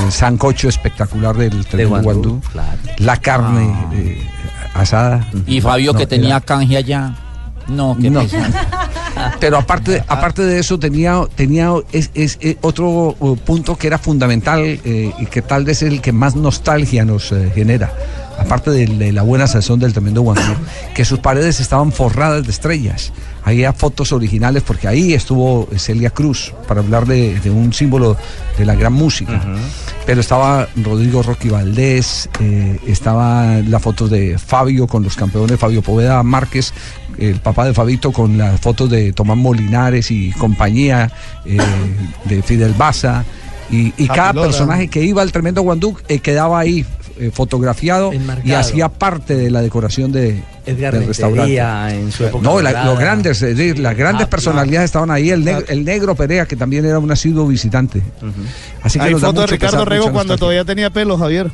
el 0.05 0.13
sancocho 0.13 0.69
espectacular 0.69 1.37
del 1.37 1.65
tremendo 1.67 2.03
Guandú, 2.03 2.41
guandú. 2.53 2.73
La 2.99 3.17
carne 3.19 3.75
eh, 3.95 4.23
asada. 4.75 5.29
Y 5.47 5.61
Fabio 5.61 5.93
No, 5.93 5.99
que 5.99 6.07
tenía 6.07 6.29
era- 6.37 6.41
canje 6.41 6.77
allá. 6.77 7.15
No, 7.69 7.97
qué 8.01 8.11
No. 8.11 8.21
Pero 9.45 9.59
aparte, 9.59 9.91
de- 9.91 10.05
aparte 10.09 10.43
de 10.43 10.59
eso 10.59 10.79
tenía, 10.79 11.21
tenía 11.37 11.71
es, 11.93 12.11
es, 12.15 12.39
eh, 12.41 12.57
otro 12.63 13.15
uh, 13.21 13.37
punto 13.37 13.77
que 13.77 13.89
era 13.89 13.99
fundamental 13.99 14.63
eh, 14.63 15.13
y 15.19 15.27
que 15.27 15.43
tal 15.43 15.67
vez 15.67 15.83
es 15.83 15.91
el 15.93 16.01
que 16.01 16.13
más 16.13 16.35
nostalgia 16.35 17.05
nos 17.05 17.31
eh, 17.31 17.53
genera. 17.55 17.93
Aparte 18.39 18.71
de, 18.71 18.87
de 18.87 19.13
la 19.13 19.23
buena 19.23 19.47
sazón 19.47 19.79
del 19.81 19.93
tremendo 19.93 20.23
Guandú, 20.23 20.55
que 20.95 21.05
sus 21.05 21.19
paredes 21.21 21.61
estaban 21.61 21.93
forradas 21.93 22.45
de 22.45 22.51
estrellas. 22.51 23.13
Había 23.45 23.73
fotos 23.75 24.11
originales 24.13 24.63
porque 24.63 24.89
ahí 24.89 25.13
estuvo 25.13 25.69
Celia 25.77 26.09
Cruz 26.11 26.53
para 26.67 26.81
hablar 26.81 27.07
de, 27.07 27.39
de 27.39 27.51
un 27.51 27.73
símbolo 27.75 28.17
de 28.59 28.65
la 28.65 28.75
gran 28.75 28.95
música. 28.95 29.41
Pero 30.07 30.21
estaba 30.21 30.67
Rodrigo 30.83 31.23
Rocky 31.23 31.49
Valdés, 31.51 32.29
eh, 32.41 32.81
estaba 32.87 33.59
la 33.59 33.79
foto 33.79 34.09
de 34.09 34.37
Fabio 34.39 34.87
con 34.89 35.03
los 35.05 35.15
campeones, 35.15 35.61
Fabio 35.61 35.83
Poveda 35.83 36.23
Márquez, 36.23 36.73
el 37.19 37.37
papá 37.41 37.65
de 37.67 37.75
Fabito 37.75 38.13
con 38.13 38.37
las 38.39 38.61
fotos 38.61 38.91
de 38.91 39.13
Tomás 39.13 39.37
Molinares 39.37 40.11
y 40.11 40.31
compañía, 40.33 41.11
eh, 41.45 41.59
de 42.25 42.43
Fidel 42.43 42.75
Baza. 42.77 43.25
Y, 43.71 43.93
y 43.97 44.07
cada 44.09 44.33
personaje 44.35 44.89
que 44.89 45.03
iba 45.03 45.23
al 45.23 45.33
tremendo 45.33 45.63
Guandú 45.63 45.97
eh, 46.09 46.19
quedaba 46.19 46.59
ahí 46.61 46.85
eh, 47.19 47.31
fotografiado 47.33 48.11
y 48.45 48.53
hacía 48.53 48.89
parte 48.89 49.35
de 49.37 49.51
la 49.51 49.63
decoración 49.63 50.13
de, 50.13 50.43
Edgar 50.67 50.93
del 50.95 51.07
restaurante. 51.07 51.41
Rentería 51.41 51.95
en 51.95 52.13
su 52.13 52.25
época 52.27 52.43
No, 52.45 52.61
la- 52.61 52.85
los 52.85 52.99
grandes, 52.99 53.41
es 53.43 53.57
decir, 53.57 53.79
las 53.79 53.97
grandes 53.97 54.27
Ah, 54.27 54.31
personalidades 54.31 54.87
estaban 54.87 55.11
ahí. 55.11 55.31
El, 55.31 55.45
neg- 55.45 55.65
el 55.69 55.85
negro 55.85 56.15
Perea, 56.15 56.45
que 56.47 56.57
también 56.57 56.85
era 56.85 56.99
un 56.99 57.11
asiduo 57.11 57.47
visitante. 57.47 58.03
Así 58.83 58.99
que 58.99 59.05
Hay 59.07 59.13
nos 59.13 59.23
da 59.23 59.29
foto 59.29 59.41
de 59.43 59.47
Ricardo 59.47 59.77
pesar, 59.79 59.89
Rego 59.89 60.05
cuando 60.05 60.19
nostalgia. 60.19 60.39
todavía 60.41 60.65
tenía 60.65 60.91
pelo, 60.91 61.17
Javier. 61.17 61.51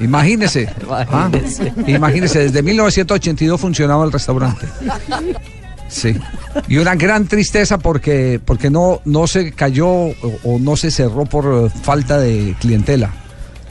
Imagínese. 0.00 0.68
Ah, 0.88 1.30
imagínese, 1.86 2.38
desde 2.40 2.62
1982 2.62 3.60
funcionaba 3.60 4.04
el 4.04 4.12
restaurante. 4.12 4.66
Sí. 5.88 6.14
Y 6.68 6.76
una 6.78 6.94
gran 6.94 7.26
tristeza 7.26 7.78
porque, 7.78 8.40
porque 8.44 8.70
no, 8.70 9.00
no 9.04 9.26
se 9.26 9.52
cayó 9.52 9.88
o, 9.88 10.14
o 10.44 10.58
no 10.60 10.76
se 10.76 10.90
cerró 10.90 11.24
por 11.24 11.66
eh, 11.66 11.70
falta 11.82 12.18
de 12.18 12.54
clientela. 12.60 13.10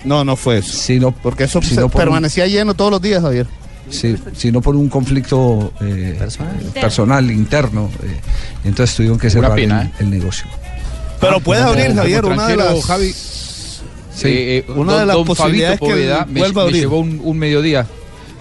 No, 0.04 0.24
no 0.26 0.36
fue 0.36 0.58
eso. 0.60 0.72
Sino, 0.78 1.12
Porque 1.12 1.46
eso 1.46 1.62
sino 1.62 1.86
un- 1.86 1.92
permanecía 1.92 2.48
lleno 2.48 2.74
todos 2.74 2.92
los 2.92 3.02
días, 3.02 3.22
Javier. 3.22 3.48
Sí, 3.90 4.16
sino 4.36 4.62
por 4.62 4.76
un 4.76 4.88
conflicto 4.88 5.74
eh, 5.82 6.16
personal. 6.80 7.32
interno. 7.32 7.90
eh, 8.04 8.20
entonces 8.64 8.96
tuvieron 8.96 9.18
que 9.18 9.30
cerrar 9.30 9.56
pena, 9.56 9.82
el, 9.82 9.88
¿eh? 9.88 9.92
el 10.00 10.10
negocio. 10.12 10.46
Pero 11.20 11.40
puede 11.40 11.62
Como- 11.62 11.72
abrir, 11.72 11.88
como 11.88 12.02
Javier, 12.02 12.26
una 12.26 12.48
de 12.48 12.56
las... 12.58 12.86
Javi, 12.86 13.14
Sí. 14.22 14.28
eh, 14.30 14.58
eh, 14.58 14.64
Una 14.76 14.94
don- 14.94 15.00
de 15.02 15.06
las 15.08 15.16
don 15.16 15.26
posibilidades 15.26 15.80
Fabito 15.80 15.96
que 15.96 16.00
Poveda 16.02 16.26
me, 16.26 16.72
llevó 16.72 17.00
un, 17.00 17.20
un 17.24 17.38
mediodía. 17.38 17.88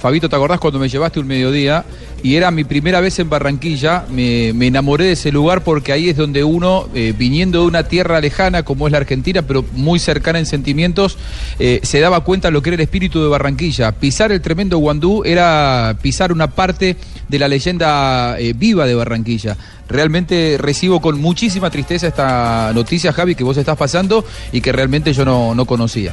Fabito, 0.00 0.28
¿te 0.28 0.36
acordás 0.36 0.60
cuando 0.60 0.78
me 0.78 0.88
llevaste 0.88 1.18
un 1.20 1.26
mediodía? 1.26 1.84
Y 2.22 2.34
era 2.34 2.50
mi 2.50 2.64
primera 2.64 3.00
vez 3.00 3.18
en 3.18 3.30
Barranquilla. 3.30 4.04
Me, 4.10 4.48
enamoré 4.48 5.04
de 5.04 5.12
ese 5.12 5.30
lugar 5.30 5.62
porque 5.62 5.92
ahí 5.92 6.08
es 6.08 6.16
donde 6.16 6.42
uno, 6.42 6.88
eh, 6.94 7.14
viniendo 7.16 7.60
de 7.60 7.66
una 7.66 7.84
tierra 7.84 8.20
lejana 8.20 8.64
como 8.64 8.86
es 8.86 8.92
la 8.92 8.98
Argentina, 8.98 9.42
pero 9.42 9.64
muy 9.72 9.98
cercana 9.98 10.38
en 10.38 10.46
sentimientos, 10.46 11.16
eh, 11.58 11.80
se 11.82 12.00
daba 12.00 12.24
cuenta 12.24 12.50
lo 12.50 12.60
que 12.60 12.70
era 12.70 12.74
el 12.74 12.80
espíritu 12.80 13.22
de 13.22 13.28
Barranquilla. 13.28 13.92
Pisar 13.92 14.32
el 14.32 14.40
tremendo 14.40 14.78
Guandú 14.78 15.22
era 15.24 15.96
pisar 16.02 16.32
una 16.32 16.48
parte 16.48 16.96
de 17.28 17.38
la 17.38 17.46
leyenda 17.46 18.38
eh, 18.38 18.52
viva 18.52 18.86
de 18.86 18.94
Barranquilla. 18.94 19.56
Realmente 19.88 20.56
recibo 20.58 21.00
con 21.00 21.20
muchísima 21.20 21.70
tristeza 21.70 22.08
esta 22.08 22.72
noticia, 22.74 23.12
Javi, 23.12 23.34
que 23.36 23.44
vos 23.44 23.56
estás 23.56 23.76
pasando 23.76 24.24
y 24.52 24.60
que 24.60 24.72
realmente 24.72 25.12
yo 25.12 25.24
no, 25.24 25.54
no 25.54 25.64
conocía. 25.66 26.12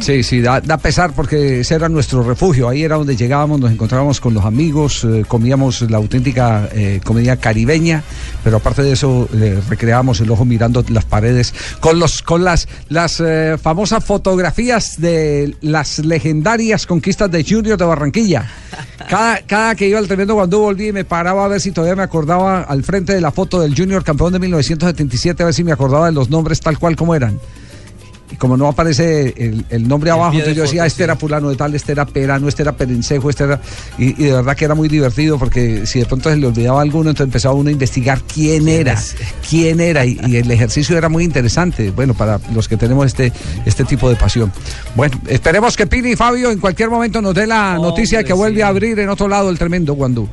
Sí, 0.00 0.22
sí, 0.22 0.40
da, 0.40 0.60
pesar 0.78 1.12
porque 1.14 1.60
ese 1.60 1.74
era 1.74 1.88
nuestro 1.88 2.22
refugio. 2.22 2.68
Ahí 2.68 2.82
era 2.82 2.96
donde 2.96 3.16
llegábamos, 3.16 3.60
nos 3.60 3.72
encontrábamos 3.72 4.20
con 4.20 4.34
los 4.34 4.44
amigos, 4.44 5.04
eh, 5.04 5.24
comíamos 5.26 5.82
la 5.90 5.96
auténtica 5.96 6.68
eh, 6.72 7.00
comida 7.04 7.36
caribeña, 7.36 8.02
pero 8.42 8.58
aparte 8.58 8.82
de 8.82 8.92
eso 8.92 9.28
recreábamos 9.68 10.20
el 10.20 10.30
ojo 10.30 10.44
mirando 10.44 10.84
las 10.88 11.04
paredes 11.04 11.54
con 11.80 11.98
los 11.98 12.22
con 12.22 12.44
las 12.44 12.68
las 12.88 13.20
eh, 13.20 13.56
famosas 13.60 14.04
fotografías 14.04 15.00
de 15.00 15.56
las 15.62 16.00
legendarias 16.00 16.86
conquistas 16.86 17.30
de 17.30 17.44
Junior 17.44 17.78
de 17.78 17.84
Barranquilla. 17.84 18.46
Cada, 19.08 19.40
cada 19.42 19.74
que 19.74 19.88
iba 19.88 19.98
al 19.98 20.06
tremendo 20.06 20.34
cuando 20.34 20.58
volví 20.60 20.92
me 20.92 21.04
paraba 21.04 21.44
a 21.44 21.48
ver 21.48 21.60
si 21.60 21.72
todavía 21.72 21.96
me 21.96 22.02
acordaba 22.02 22.62
al 22.62 22.82
frente 22.82 23.14
de 23.14 23.20
la 23.20 23.30
foto 23.30 23.60
del 23.60 23.74
Junior 23.76 24.04
campeón 24.04 24.32
de 24.32 24.38
1977 24.38 25.42
a 25.42 25.46
ver 25.46 25.54
si 25.54 25.64
me 25.64 25.72
acordaba 25.72 26.06
de 26.06 26.12
los 26.12 26.30
nombres 26.30 26.60
tal 26.60 26.78
cual 26.78 26.96
como 26.96 27.14
eran. 27.14 27.38
Y 28.34 28.36
como 28.36 28.56
no 28.56 28.66
aparece 28.66 29.32
el, 29.36 29.64
el 29.70 29.86
nombre 29.86 30.10
abajo, 30.10 30.32
entonces 30.32 30.56
yo 30.56 30.62
decía, 30.62 30.84
este 30.84 31.04
era 31.04 31.14
fulano 31.14 31.50
de 31.50 31.54
tal, 31.54 31.72
este 31.72 31.92
era 31.92 32.04
Perano, 32.04 32.48
este 32.48 32.62
era 32.62 32.76
Perencejo, 32.76 33.30
este 33.30 33.44
era... 33.44 33.60
Y, 33.96 34.20
y 34.20 34.26
de 34.26 34.32
verdad 34.32 34.56
que 34.56 34.64
era 34.64 34.74
muy 34.74 34.88
divertido 34.88 35.38
porque 35.38 35.86
si 35.86 36.00
de 36.00 36.06
pronto 36.06 36.30
se 36.30 36.36
le 36.36 36.48
olvidaba 36.48 36.82
alguno, 36.82 37.10
entonces 37.10 37.28
empezaba 37.28 37.54
uno 37.54 37.68
a 37.68 37.72
investigar 37.72 38.22
quién 38.22 38.68
era, 38.68 39.00
quién 39.48 39.80
era. 39.80 40.04
Y, 40.04 40.18
y 40.26 40.36
el 40.38 40.50
ejercicio 40.50 40.98
era 40.98 41.08
muy 41.08 41.22
interesante, 41.22 41.92
bueno, 41.92 42.12
para 42.12 42.40
los 42.52 42.66
que 42.66 42.76
tenemos 42.76 43.06
este, 43.06 43.32
este 43.66 43.84
tipo 43.84 44.10
de 44.10 44.16
pasión. 44.16 44.52
Bueno, 44.96 45.16
esperemos 45.28 45.76
que 45.76 45.86
Pini 45.86 46.10
y 46.10 46.16
Fabio 46.16 46.50
en 46.50 46.58
cualquier 46.58 46.90
momento 46.90 47.22
nos 47.22 47.36
dé 47.36 47.46
la 47.46 47.74
noticia 47.76 48.18
de 48.18 48.24
que 48.24 48.32
vuelve 48.32 48.64
a 48.64 48.68
abrir 48.68 48.98
en 48.98 49.10
otro 49.10 49.28
lado 49.28 49.48
el 49.48 49.60
tremendo 49.60 49.94
Guandú. 49.94 50.28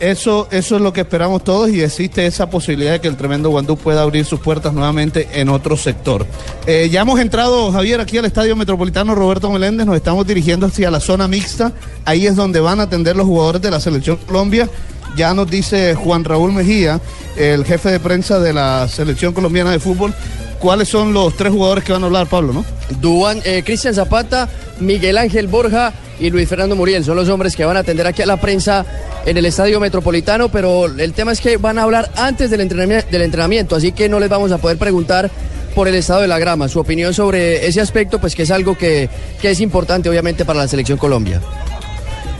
Eso, 0.00 0.48
eso 0.50 0.76
es 0.76 0.82
lo 0.82 0.92
que 0.92 1.02
esperamos 1.02 1.44
todos 1.44 1.70
y 1.70 1.80
existe 1.80 2.26
esa 2.26 2.50
posibilidad 2.50 2.92
de 2.92 3.00
que 3.00 3.08
el 3.08 3.16
tremendo 3.16 3.50
Guandú 3.50 3.76
pueda 3.76 4.02
abrir 4.02 4.24
sus 4.24 4.40
puertas 4.40 4.72
nuevamente 4.72 5.28
en 5.34 5.48
otro 5.48 5.76
sector. 5.76 6.26
Eh, 6.66 6.88
ya 6.90 7.02
hemos 7.02 7.20
entrado, 7.20 7.70
Javier, 7.70 8.00
aquí 8.00 8.18
al 8.18 8.24
Estadio 8.24 8.56
Metropolitano 8.56 9.14
Roberto 9.14 9.50
Meléndez, 9.50 9.86
nos 9.86 9.96
estamos 9.96 10.26
dirigiendo 10.26 10.66
hacia 10.66 10.90
la 10.90 11.00
zona 11.00 11.28
mixta, 11.28 11.72
ahí 12.04 12.26
es 12.26 12.34
donde 12.34 12.60
van 12.60 12.80
a 12.80 12.84
atender 12.84 13.14
los 13.14 13.26
jugadores 13.26 13.62
de 13.62 13.70
la 13.70 13.80
Selección 13.80 14.16
Colombia. 14.16 14.68
Ya 15.16 15.32
nos 15.32 15.48
dice 15.48 15.94
Juan 15.94 16.24
Raúl 16.24 16.52
Mejía, 16.52 17.00
el 17.36 17.64
jefe 17.64 17.90
de 17.90 18.00
prensa 18.00 18.40
de 18.40 18.52
la 18.52 18.88
Selección 18.88 19.32
Colombiana 19.32 19.70
de 19.70 19.78
Fútbol, 19.78 20.12
cuáles 20.58 20.88
son 20.88 21.12
los 21.12 21.36
tres 21.36 21.52
jugadores 21.52 21.84
que 21.84 21.92
van 21.92 22.02
a 22.02 22.06
hablar, 22.06 22.26
Pablo, 22.26 22.52
¿no? 22.52 22.64
Duan, 23.00 23.40
eh, 23.44 23.62
Cristian 23.64 23.94
Zapata, 23.94 24.48
Miguel 24.80 25.18
Ángel 25.18 25.46
Borja 25.46 25.92
y 26.24 26.30
Luis 26.30 26.48
Fernando 26.48 26.74
Muriel 26.74 27.04
son 27.04 27.16
los 27.16 27.28
hombres 27.28 27.54
que 27.54 27.64
van 27.64 27.76
a 27.76 27.80
atender 27.80 28.06
aquí 28.06 28.22
a 28.22 28.26
la 28.26 28.40
prensa 28.40 28.84
en 29.26 29.36
el 29.36 29.44
Estadio 29.46 29.78
Metropolitano, 29.80 30.48
pero 30.48 30.86
el 30.86 31.12
tema 31.12 31.32
es 31.32 31.40
que 31.40 31.56
van 31.58 31.78
a 31.78 31.82
hablar 31.82 32.10
antes 32.16 32.50
del 32.50 32.60
entrenamiento, 32.62 33.06
del 33.10 33.22
entrenamiento 33.22 33.76
así 33.76 33.92
que 33.92 34.08
no 34.08 34.18
les 34.18 34.28
vamos 34.30 34.50
a 34.52 34.58
poder 34.58 34.78
preguntar 34.78 35.30
por 35.74 35.86
el 35.88 35.94
estado 35.96 36.20
de 36.22 36.28
la 36.28 36.38
grama, 36.38 36.68
su 36.68 36.78
opinión 36.80 37.12
sobre 37.12 37.66
ese 37.66 37.80
aspecto, 37.80 38.20
pues 38.20 38.34
que 38.34 38.44
es 38.44 38.50
algo 38.50 38.76
que, 38.78 39.08
que 39.42 39.50
es 39.50 39.60
importante 39.60 40.08
obviamente 40.08 40.44
para 40.44 40.60
la 40.60 40.68
selección 40.68 40.96
Colombia. 40.98 41.40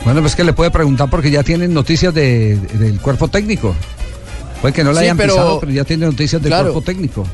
Bueno, 0.03 0.21
pues 0.21 0.35
que 0.35 0.43
le 0.43 0.53
puede 0.53 0.71
preguntar 0.71 1.09
porque 1.09 1.29
ya 1.31 1.43
tienen 1.43 1.73
noticias 1.73 2.13
de- 2.13 2.57
del 2.73 2.99
cuerpo 3.01 3.27
técnico. 3.27 3.75
Puede 4.61 4.73
que 4.73 4.83
no 4.83 4.93
la 4.93 4.99
Sí, 5.01 5.03
hayan 5.05 5.17
pero- 5.17 5.33
pisado, 5.33 5.59
pero 5.59 5.71
ya 5.71 5.83
tienen 5.83 6.09
noticias 6.09 6.41
del 6.41 6.49
Claro. 6.49 6.71
cuerpo 6.71 6.81
técnico. 6.81 7.27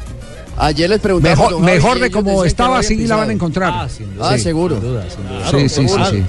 Ayer 0.58 0.90
les 0.90 1.00
preguntamos. 1.00 1.50
Mejor, 1.52 1.62
mejor 1.62 2.00
de 2.00 2.12
como 2.12 2.44
estaba, 2.46 2.80
así 2.80 3.08
la 3.08 3.16
van 3.16 3.30
a 3.30 3.34
encontrar. 3.34 3.74
Ah, 3.74 3.90
sin 3.90 4.14
duda. 4.16 4.32
Ah, 4.32 4.38
seguro. 4.38 4.80
sí, 5.50 5.70
sí, 5.70 5.88
sí, 5.88 5.98
sí. 6.10 6.24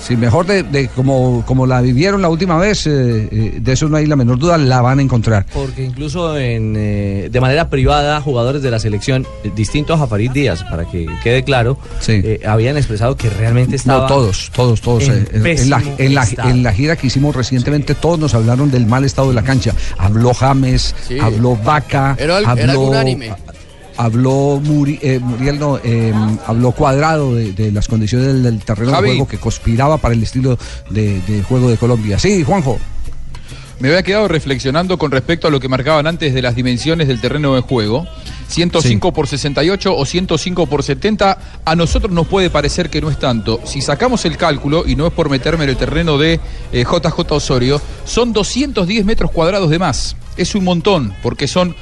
Sí, 0.00 0.16
mejor 0.16 0.46
de, 0.46 0.62
de 0.62 0.88
como, 0.88 1.42
como 1.46 1.66
la 1.66 1.80
vivieron 1.80 2.22
la 2.22 2.28
última 2.28 2.56
vez, 2.58 2.86
eh, 2.86 3.28
eh, 3.30 3.58
de 3.60 3.72
eso 3.72 3.88
no 3.88 3.96
hay 3.96 4.06
la 4.06 4.16
menor 4.16 4.38
duda, 4.38 4.56
la 4.58 4.80
van 4.80 4.98
a 4.98 5.02
encontrar. 5.02 5.44
Porque 5.52 5.84
incluso 5.84 6.38
en, 6.38 6.74
eh, 6.76 7.28
de 7.30 7.40
manera 7.40 7.68
privada, 7.68 8.20
jugadores 8.20 8.62
de 8.62 8.70
la 8.70 8.78
selección, 8.78 9.26
eh, 9.44 9.50
distintos 9.54 10.00
a 10.00 10.06
Farid 10.06 10.30
Díaz, 10.30 10.62
para 10.64 10.84
que 10.84 11.06
quede 11.22 11.42
claro, 11.44 11.78
eh, 12.08 12.40
habían 12.46 12.76
expresado 12.76 13.16
que 13.16 13.28
realmente 13.30 13.76
estaba. 13.76 14.02
No, 14.02 14.06
todos, 14.06 14.50
todos, 14.54 14.80
todos. 14.80 15.08
en 15.08 15.26
eh, 15.32 15.64
la, 15.66 15.82
en, 15.98 16.14
la, 16.14 16.26
en 16.44 16.62
la 16.62 16.72
gira 16.72 16.96
que 16.96 17.06
hicimos 17.08 17.34
recientemente, 17.34 17.94
todos 17.94 18.18
nos 18.18 18.34
hablaron 18.34 18.70
del 18.70 18.86
mal 18.86 19.04
estado 19.04 19.28
de 19.28 19.34
la 19.34 19.42
cancha. 19.42 19.72
Habló 19.98 20.32
James, 20.34 20.94
Sí. 21.06 21.18
habló 21.20 21.56
Vaca, 21.56 22.12
al- 22.12 22.18
era 22.20 22.72
habló, 23.98 24.60
Muri- 24.64 24.98
eh, 25.02 25.18
Muriel, 25.18 25.58
no, 25.58 25.78
eh, 25.84 26.14
habló 26.46 26.72
Cuadrado 26.72 27.34
de, 27.34 27.52
de 27.52 27.70
las 27.72 27.86
condiciones 27.88 28.28
del, 28.28 28.42
del 28.42 28.58
terreno 28.60 28.92
Javi. 28.92 29.08
de 29.10 29.14
juego 29.16 29.28
que 29.28 29.36
conspiraba 29.38 29.98
para 29.98 30.14
el 30.14 30.22
estilo 30.22 30.58
de, 30.88 31.20
de 31.22 31.42
juego 31.42 31.68
de 31.68 31.76
Colombia. 31.76 32.18
Sí, 32.18 32.42
Juanjo. 32.44 32.78
Me 33.80 33.88
había 33.90 34.02
quedado 34.02 34.26
reflexionando 34.26 34.98
con 34.98 35.12
respecto 35.12 35.46
a 35.46 35.50
lo 35.52 35.60
que 35.60 35.68
marcaban 35.68 36.08
antes 36.08 36.34
de 36.34 36.42
las 36.42 36.56
dimensiones 36.56 37.06
del 37.06 37.20
terreno 37.20 37.54
de 37.54 37.60
juego. 37.60 38.08
105 38.48 39.12
por 39.12 39.28
68 39.28 39.94
o 39.96 40.04
105 40.04 40.66
por 40.66 40.82
70, 40.82 41.38
a 41.64 41.76
nosotros 41.76 42.10
nos 42.12 42.26
puede 42.26 42.50
parecer 42.50 42.90
que 42.90 43.00
no 43.00 43.08
es 43.08 43.18
tanto. 43.20 43.60
Si 43.64 43.80
sacamos 43.80 44.24
el 44.24 44.36
cálculo, 44.36 44.84
y 44.86 44.96
no 44.96 45.06
es 45.06 45.12
por 45.12 45.30
meterme 45.30 45.62
en 45.64 45.70
el 45.70 45.76
terreno 45.76 46.18
de 46.18 46.40
eh, 46.72 46.84
JJ 46.84 47.30
Osorio, 47.30 47.80
son 48.04 48.32
210 48.32 49.04
metros 49.04 49.30
cuadrados 49.30 49.70
de 49.70 49.78
más. 49.78 50.16
Es 50.36 50.56
un 50.56 50.64
montón, 50.64 51.14
porque 51.22 51.46
son 51.46 51.76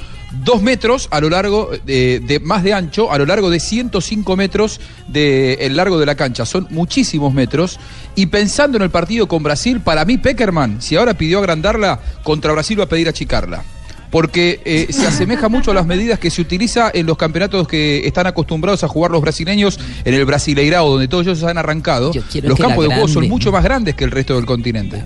dos 0.44 0.62
metros 0.62 1.08
a 1.10 1.20
lo 1.20 1.28
largo 1.30 1.70
de, 1.84 2.20
de- 2.20 2.40
más 2.40 2.62
de 2.62 2.72
ancho, 2.72 3.10
a 3.12 3.18
lo 3.18 3.26
largo 3.26 3.50
de 3.50 3.60
105 3.60 4.36
metros 4.36 4.80
del 5.08 5.58
el 5.60 5.76
largo 5.76 5.98
de 5.98 6.06
la 6.06 6.14
cancha. 6.14 6.44
Son 6.46 6.66
muchísimos 6.70 7.32
metros. 7.34 7.78
Y 8.14 8.26
pensando 8.26 8.76
en 8.76 8.82
el 8.82 8.90
partido 8.90 9.28
con 9.28 9.42
Brasil, 9.42 9.80
para 9.80 10.04
mí 10.04 10.18
Peckerman, 10.18 10.80
si 10.82 10.96
ahora 10.96 11.14
pidió 11.14 11.38
agrandarla, 11.38 12.00
contra 12.22 12.52
Brasil 12.52 12.78
va 12.80 12.84
a 12.84 12.88
pedir 12.88 13.08
achicarla. 13.08 13.62
Porque 14.10 14.60
eh, 14.64 14.86
se 14.90 15.04
asemeja 15.06 15.48
mucho 15.48 15.72
a 15.72 15.74
las 15.74 15.84
medidas 15.84 16.18
que 16.20 16.30
se 16.30 16.40
utiliza 16.40 16.90
en 16.94 17.06
los 17.06 17.16
campeonatos 17.18 17.66
que 17.66 18.06
están 18.06 18.26
acostumbrados 18.28 18.84
a 18.84 18.88
jugar 18.88 19.10
los 19.10 19.20
brasileños 19.20 19.80
en 20.04 20.14
el 20.14 20.24
Brasileirao, 20.24 20.88
donde 20.90 21.08
todos 21.08 21.26
ellos 21.26 21.42
han 21.42 21.58
arrancado. 21.58 22.12
Los 22.14 22.58
la 22.58 22.66
campos 22.68 22.84
de 22.84 22.94
juego 22.94 23.08
son 23.08 23.28
mucho 23.28 23.50
más 23.50 23.64
grandes 23.64 23.94
que 23.96 24.04
el 24.04 24.12
resto 24.12 24.36
del 24.36 24.46
continente. 24.46 25.02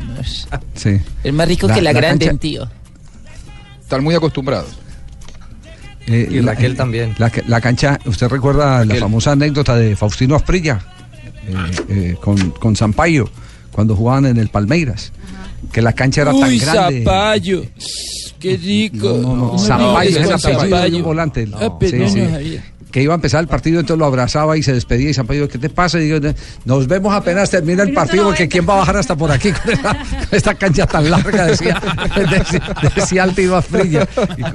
Sí. 0.74 0.98
Es 1.24 1.32
más 1.32 1.48
rico 1.48 1.66
que 1.66 1.80
la, 1.80 1.92
grande, 1.92 2.26
cancha- 2.26 2.40
tío. 2.40 2.68
Están 3.80 4.04
muy 4.04 4.14
acostumbrados. 4.14 4.78
Eh, 6.06 6.28
Y 6.30 6.40
Raquel 6.40 6.76
también. 6.76 7.14
La, 7.18 7.30
la 7.46 7.60
cancha, 7.60 7.98
¿usted 8.06 8.28
recuerda 8.28 8.84
la 8.84 8.94
famosa 8.96 9.32
anécdota 9.32 9.76
de 9.76 9.94
Faustino 9.96 10.34
Asprilla 10.34 10.80
eh, 11.46 11.54
eh, 11.88 12.16
con, 12.20 12.50
con 12.52 12.74
Sampaio 12.76 13.30
cuando 13.70 13.94
jugaban 13.94 14.26
en 14.26 14.38
el 14.38 14.48
Palmeiras? 14.48 15.12
Que 15.72 15.82
la 15.82 15.92
cancha 15.92 16.22
era 16.22 16.32
tan 16.32 16.48
Uy, 16.48 16.58
grande. 16.58 17.04
Zapallo. 17.04 17.62
Qué 18.40 18.56
rico. 18.56 19.18
No, 19.22 19.36
no, 19.36 19.56
es 19.56 19.62
el 19.62 19.68
con 19.68 19.82
apellido 19.96 20.30
de 20.30 20.38
Zapallo. 20.38 20.96
un 20.96 21.02
volante. 21.02 21.48
Ah, 21.54 21.70
Sí, 21.80 21.92
no, 21.96 22.08
sí. 22.08 22.60
Que 22.90 23.02
iba 23.02 23.14
a 23.14 23.16
empezar 23.16 23.40
el 23.40 23.46
partido, 23.48 23.80
entonces 23.80 23.98
lo 23.98 24.04
abrazaba 24.06 24.56
y 24.56 24.62
se 24.62 24.72
despedía 24.72 25.10
y 25.10 25.14
se 25.14 25.24
¿qué 25.24 25.58
te 25.58 25.70
pasa? 25.70 25.98
Y 26.00 26.04
digo, 26.10 26.18
nos 26.64 26.86
vemos 26.88 27.14
apenas 27.14 27.50
termina 27.50 27.82
el 27.82 27.92
partido, 27.92 28.24
porque 28.24 28.48
quién 28.48 28.66
va 28.68 28.74
a 28.74 28.78
bajar 28.78 28.96
hasta 28.96 29.16
por 29.16 29.30
aquí 29.30 29.52
con 29.52 29.72
esta, 29.72 29.94
con 29.96 30.28
esta 30.32 30.54
cancha 30.54 30.86
tan 30.86 31.10
larga, 31.10 31.46
decía, 31.46 31.80
decía, 32.30 32.76
decía 32.96 33.24
el 33.24 33.34
Tino 33.34 33.56
Asprilla. 33.56 34.08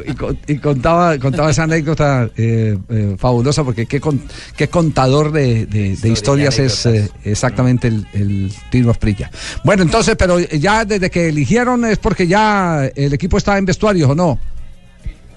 Y, 0.06 0.12
y 0.12 0.16
con- 0.16 0.38
y 0.48 0.58
contaba, 0.58 1.18
contaba 1.18 1.50
esa 1.52 1.64
anécdota 1.64 2.30
eh, 2.36 2.78
eh, 2.90 3.16
fabulosa, 3.18 3.64
porque 3.64 3.86
qué, 3.86 4.00
con- 4.02 4.22
qué 4.56 4.68
contador 4.68 5.32
de, 5.32 5.66
de- 5.66 5.96
de 5.96 6.10
historias 6.10 6.60
es 6.60 6.86
eh, 6.86 7.10
exactamente 7.24 7.88
el, 7.88 8.06
el 8.14 8.54
Tino 8.70 8.92
Asprilla. 8.92 9.32
Bueno, 9.64 9.84
entonces, 9.84 10.16
pero 10.18 10.40
ya 10.40 10.84
desde 10.86 11.10
que 11.10 11.30
eligieron 11.30 11.86
es 11.86 11.98
porque 11.98 12.28
ya 12.28 12.86
el 12.96 13.14
equipo 13.14 13.38
está 13.38 13.58
en 13.58 13.66
vestuarios, 13.66 14.10
¿o 14.10 14.16
no? 14.16 14.40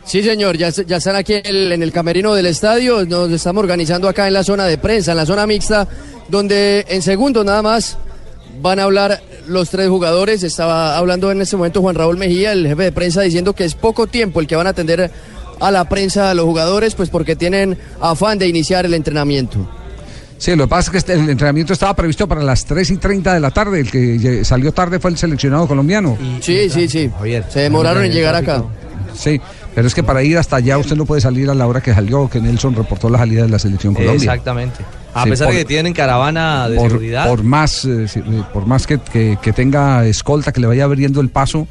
Sí, 0.09 0.23
señor, 0.23 0.57
ya, 0.57 0.71
ya 0.71 0.97
están 0.97 1.17
aquí 1.17 1.35
en 1.35 1.43
el, 1.45 1.73
en 1.73 1.83
el 1.83 1.93
camerino 1.93 2.35
del 2.35 2.47
estadio. 2.47 3.05
Nos 3.05 3.31
estamos 3.31 3.61
organizando 3.63 4.09
acá 4.09 4.27
en 4.27 4.33
la 4.33 4.43
zona 4.43 4.65
de 4.65 4.79
prensa, 4.79 5.11
en 5.13 5.19
la 5.19 5.27
zona 5.27 5.47
mixta, 5.47 5.87
donde 6.29 6.87
en 6.89 7.03
segundos 7.03 7.45
nada 7.45 7.61
más 7.61 7.99
van 8.63 8.79
a 8.81 8.85
hablar 8.85 9.23
los 9.47 9.69
tres 9.69 9.89
jugadores. 9.91 10.43
Estaba 10.43 10.97
hablando 10.97 11.31
en 11.31 11.43
este 11.43 11.57
momento 11.59 11.83
Juan 11.83 11.95
Raúl 11.95 12.17
Mejía, 12.17 12.53
el 12.53 12.67
jefe 12.67 12.85
de 12.85 12.93
prensa, 12.93 13.21
diciendo 13.21 13.53
que 13.55 13.65
es 13.65 13.75
poco 13.75 14.07
tiempo 14.07 14.41
el 14.41 14.47
que 14.47 14.57
van 14.57 14.67
a 14.67 14.71
atender 14.71 15.11
a 15.61 15.71
la 15.71 15.87
prensa 15.91 16.31
a 16.31 16.35
los 16.35 16.47
jugadores, 16.47 16.95
pues 16.95 17.11
porque 17.11 17.37
tienen 17.37 17.77
afán 18.01 18.39
de 18.39 18.49
iniciar 18.49 18.87
el 18.87 18.95
entrenamiento. 18.95 19.69
Sí, 20.39 20.57
lo 20.57 20.65
que 20.65 20.69
pasa 20.71 20.87
es 20.87 20.91
que 20.93 20.99
este- 20.99 21.13
el 21.15 21.29
entrenamiento 21.29 21.75
estaba 21.75 21.95
previsto 21.95 22.27
para 22.27 22.43
las 22.43 22.65
3 22.65 22.91
y 22.93 22.97
30 22.97 23.35
de 23.35 23.41
la 23.41 23.51
tarde. 23.51 23.81
El 23.81 23.91
que 23.91 24.43
salió 24.45 24.73
tarde 24.73 25.01
fue 25.01 25.11
el 25.11 25.19
seleccionado 25.19 25.67
colombiano. 25.69 26.17
Sí, 26.41 26.71
sí, 26.71 26.89
sí. 26.89 27.11
Se 27.51 27.61
demoraron 27.61 28.05
en 28.05 28.13
llegar 28.13 28.35
acá. 28.37 28.65
Sí, 29.15 29.41
pero 29.79 29.87
es 29.87 29.95
que 29.95 30.03
para 30.03 30.25
ir 30.25 30.37
hasta 30.37 30.57
allá 30.57 30.77
usted 30.77 30.97
no 30.97 31.07
puede 31.07 31.21
salir 31.21 31.49
a 31.51 31.55
la 31.55 31.65
hora 31.69 31.81
que 31.81 31.95
salió, 31.95 32.29
que 32.29 32.41
Nelson 32.41 32.75
reportó 32.75 33.09
la 33.09 33.19
salida 33.19 33.43
de 33.43 33.49
la 33.49 33.61
selección 33.61 33.95
Colombia. 33.95 34.17
Exactamente. 34.17 34.85
A 35.15 35.23
Sí, 35.23 35.31
pesar 35.31 35.47
por- 35.47 35.55
de 35.55 35.61
que 35.61 35.65
tienen 35.67 35.93
caravana 35.93 36.69
de 36.69 36.75
por, 36.75 36.91
seguridad. 36.91 37.29
por 37.29 37.45
más, 37.45 37.85
eh, 37.85 38.07
eh, 38.13 38.43
por 38.53 38.67
más 38.67 38.89
que, 38.89 38.99
que- 38.99 39.39
que 39.41 39.53
tenga 39.53 40.05
escolta, 40.05 40.51
que 40.51 40.59
le 40.61 40.67
vaya 40.67 40.83
abriendo 40.83 41.21
el 41.21 41.29
paso, 41.29 41.69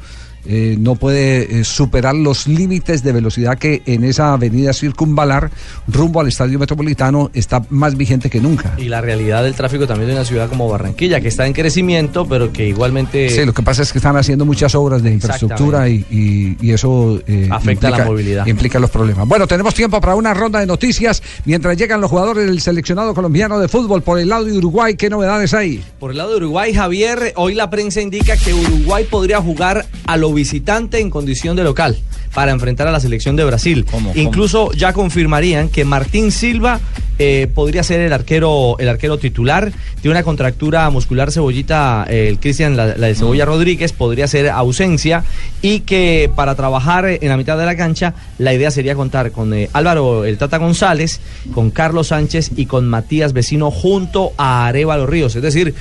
eh, 0.48 0.76
no 0.80 0.94
puede 0.96 1.60
eh, 1.60 1.64
superar 1.64 2.14
los 2.14 2.48
límites 2.48 3.02
de 3.04 3.12
velocidad 3.12 3.56
que 3.58 3.82
en 3.86 4.02
esa 4.02 4.32
avenida 4.32 4.72
circunvalar 4.72 5.50
rumbo 5.86 6.20
al 6.20 6.28
estadio 6.28 6.58
metropolitano 6.58 7.30
está 7.34 7.62
más 7.70 7.96
vigente 7.96 8.30
que 8.30 8.40
nunca. 8.40 8.74
Y 8.78 8.84
la 8.88 9.00
realidad 9.00 9.42
del 9.44 9.54
tráfico 9.54 9.86
también 9.86 10.08
de 10.08 10.14
una 10.16 10.24
ciudad 10.24 10.48
como 10.48 10.68
Barranquilla, 10.68 11.20
que 11.20 11.28
está 11.28 11.46
en 11.46 11.52
crecimiento, 11.52 12.26
pero 12.26 12.52
que 12.52 12.66
igualmente 12.66 13.28
Sí, 13.30 13.44
lo 13.44 13.52
que 13.52 13.62
pasa 13.62 13.82
es 13.82 13.92
que 13.92 13.98
están 13.98 14.16
haciendo 14.16 14.44
muchas 14.44 14.74
obras 14.74 15.02
de 15.02 15.12
infraestructura 15.12 15.88
y, 15.88 16.04
y- 16.10 16.56
y 16.60 16.72
eso 16.72 17.20
eh, 17.26 17.48
Afecta 17.50 17.90
la 17.90 17.96
implica- 17.98 18.04
movilidad. 18.06 18.46
Implica 18.46 18.78
los 18.78 18.90
problemas. 18.90 19.28
Bueno, 19.28 19.46
tenemos 19.46 19.74
tiempo 19.74 20.00
para 20.00 20.14
una 20.14 20.32
ronda 20.34 20.60
de 20.60 20.66
noticias 20.66 21.22
mientras 21.44 21.76
llegan 21.76 22.00
los 22.00 22.10
jugadores 22.10 22.46
del 22.46 22.60
seleccionado 22.60 23.14
colombiano 23.14 23.58
de 23.58 23.68
fútbol 23.68 24.02
por 24.02 24.18
el 24.18 24.28
lado 24.28 24.44
de 24.46 24.56
Uruguay. 24.56 24.94
¿Qué 24.96 25.10
novedades 25.10 25.52
hay? 25.54 25.82
Por 26.00 26.12
el 26.12 26.16
lado 26.16 26.30
de 26.30 26.36
Uruguay, 26.38 26.72
Javier, 26.72 27.32
hoy 27.36 27.54
la 27.54 27.68
prensa 27.70 28.00
indica 28.00 28.36
que 28.36 28.54
Uruguay 28.54 29.06
podría 29.10 29.40
jugar 29.40 29.86
a 30.06 30.16
lo 30.16 30.32
visitante 30.38 31.00
en 31.00 31.10
condición 31.10 31.56
de 31.56 31.64
local 31.64 31.98
para 32.32 32.52
enfrentar 32.52 32.86
a 32.86 32.92
la 32.92 33.00
selección 33.00 33.34
de 33.34 33.44
Brasil. 33.44 33.84
Incluso 34.14 34.70
ya 34.72 34.92
confirmarían 34.92 35.68
que 35.68 35.84
Martín 35.84 36.30
Silva 36.30 36.78
eh, 37.18 37.48
podría 37.52 37.82
ser 37.82 38.00
el 38.00 38.12
arquero, 38.12 38.76
el 38.78 38.88
arquero 38.88 39.18
titular. 39.18 39.72
Tiene 40.00 40.12
una 40.12 40.22
contractura 40.22 40.88
muscular 40.90 41.32
cebollita, 41.32 42.06
eh, 42.08 42.28
el 42.28 42.38
Cristian, 42.38 42.76
la, 42.76 42.94
la 42.96 43.08
de 43.08 43.16
Cebolla 43.16 43.44
Rodríguez, 43.44 43.92
podría 43.92 44.28
ser 44.28 44.48
ausencia. 44.50 45.24
Y 45.60 45.80
que 45.80 46.30
para 46.36 46.54
trabajar 46.54 47.06
en 47.08 47.28
la 47.28 47.36
mitad 47.36 47.58
de 47.58 47.66
la 47.66 47.76
cancha, 47.76 48.14
la 48.38 48.54
idea 48.54 48.70
sería 48.70 48.94
contar 48.94 49.32
con 49.32 49.52
eh, 49.52 49.68
Álvaro 49.72 50.24
el 50.24 50.38
Tata 50.38 50.58
González, 50.58 51.20
con 51.52 51.72
Carlos 51.72 52.08
Sánchez 52.08 52.52
y 52.54 52.66
con 52.66 52.86
Matías 52.86 53.32
Vecino 53.32 53.72
junto 53.72 54.30
a 54.36 54.68
Arevalo 54.68 55.08
Ríos. 55.08 55.34
Es 55.34 55.42
decir, 55.42 55.74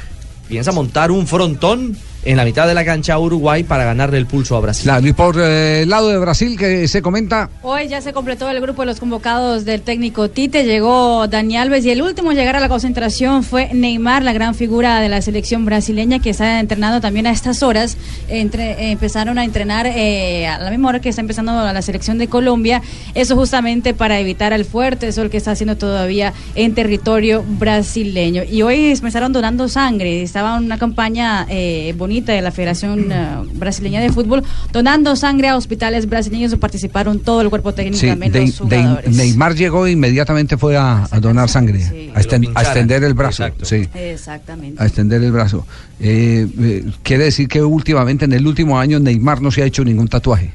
piensa 0.47 0.71
montar 0.71 1.11
un 1.11 1.27
frontón 1.27 1.95
en 2.27 2.35
la 2.35 2.43
mitad 2.43 2.67
de 2.67 2.73
la 2.73 2.83
cancha 2.83 3.13
a 3.13 3.19
Uruguay 3.19 3.63
para 3.63 3.85
ganarle 3.85 4.17
el 4.17 4.25
pulso 4.25 4.57
a 4.57 4.59
Brasil. 4.59 4.83
Claro, 4.83 5.07
y 5.07 5.13
por 5.13 5.39
eh, 5.39 5.83
el 5.83 5.89
lado 5.89 6.09
de 6.09 6.17
Brasil, 6.17 6.57
que 6.57 6.87
se 6.89 7.01
comenta. 7.01 7.49
Hoy 7.61 7.87
ya 7.87 8.01
se 8.01 8.11
completó 8.11 8.49
el 8.49 8.59
grupo 8.59 8.81
de 8.81 8.87
los 8.87 8.99
convocados 8.99 9.63
del 9.63 9.81
técnico 9.81 10.29
Tite, 10.29 10.65
llegó 10.65 11.27
Dani 11.27 11.57
Alves 11.57 11.85
y 11.85 11.91
el 11.91 12.01
último 12.01 12.31
en 12.31 12.37
llegar 12.37 12.57
a 12.57 12.59
la 12.59 12.67
concentración 12.67 13.43
fue 13.43 13.73
Neymar, 13.73 14.23
la 14.23 14.33
gran 14.33 14.55
figura 14.55 14.99
de 14.99 15.07
la 15.07 15.21
selección 15.21 15.63
brasileña 15.63 16.19
que 16.19 16.31
está 16.31 16.59
entrenando 16.59 16.99
también 16.99 17.27
a 17.27 17.31
estas 17.31 17.63
horas. 17.63 17.95
Entre, 18.27 18.71
eh, 18.71 18.91
empezaron 18.91 19.39
a 19.39 19.45
entrenar 19.45 19.87
eh, 19.87 20.47
a 20.47 20.59
la 20.59 20.69
misma 20.69 20.89
hora 20.89 20.99
que 20.99 21.09
está 21.09 21.21
empezando 21.21 21.53
la 21.71 21.81
selección 21.81 22.17
de 22.17 22.27
Colombia, 22.27 22.81
eso 23.15 23.35
justamente 23.35 23.93
para 23.93 24.19
evitar 24.19 24.51
el 24.51 24.65
fuerte 24.65 25.11
sol 25.13 25.29
que 25.29 25.37
está 25.37 25.51
haciendo 25.51 25.77
todavía 25.77 26.33
en 26.55 26.75
territorio 26.75 27.45
brasileño. 27.47 28.43
Y 28.43 28.63
hoy 28.63 28.91
empezaron 28.91 29.31
donando 29.31 29.69
sangre, 29.69 30.21
estaba 30.21 30.57
una 30.57 30.77
campaña 30.77 31.45
eh, 31.49 31.93
bonita 31.97 32.16
de 32.25 32.41
la 32.41 32.51
Federación 32.51 33.11
eh, 33.11 33.27
Brasileña 33.53 34.01
de 34.01 34.09
Fútbol, 34.11 34.43
donando 34.71 35.15
sangre 35.15 35.47
a 35.49 35.55
hospitales 35.57 36.07
brasileños, 36.09 36.53
participaron 36.55 37.19
todo 37.19 37.41
el 37.41 37.49
cuerpo 37.49 37.73
técnico, 37.73 37.99
Sí, 37.99 38.07
también 38.07 38.31
de- 38.31 38.41
los 38.47 38.69
de- 38.69 38.77
jugadores. 38.77 39.15
Neymar 39.15 39.55
llegó 39.55 39.85
e 39.87 39.91
inmediatamente 39.91 40.57
fue 40.57 40.75
a, 40.77 41.07
a 41.09 41.19
donar 41.19 41.49
sangre, 41.49 41.83
a, 42.13 42.19
esten- 42.21 42.37
a 42.37 42.39
pincharan. 42.39 42.63
extender 42.65 43.03
el 43.03 43.13
brazo. 43.13 43.45
Sí. 43.63 43.87
Exactamente. 43.93 44.81
a 44.81 44.85
extender 44.85 45.23
el 45.23 45.31
brazo. 45.31 45.65
Eh, 45.99 46.47
eh, 46.59 46.85
quiere 47.03 47.25
decir 47.25 47.47
que 47.47 47.61
últimamente, 47.61 48.25
en 48.25 48.33
el 48.33 48.45
último 48.45 48.79
año, 48.79 48.99
Neymar 48.99 49.41
no 49.41 49.51
se 49.51 49.61
ha 49.63 49.65
hecho 49.65 49.83
ningún 49.83 50.07
tatuaje. 50.07 50.51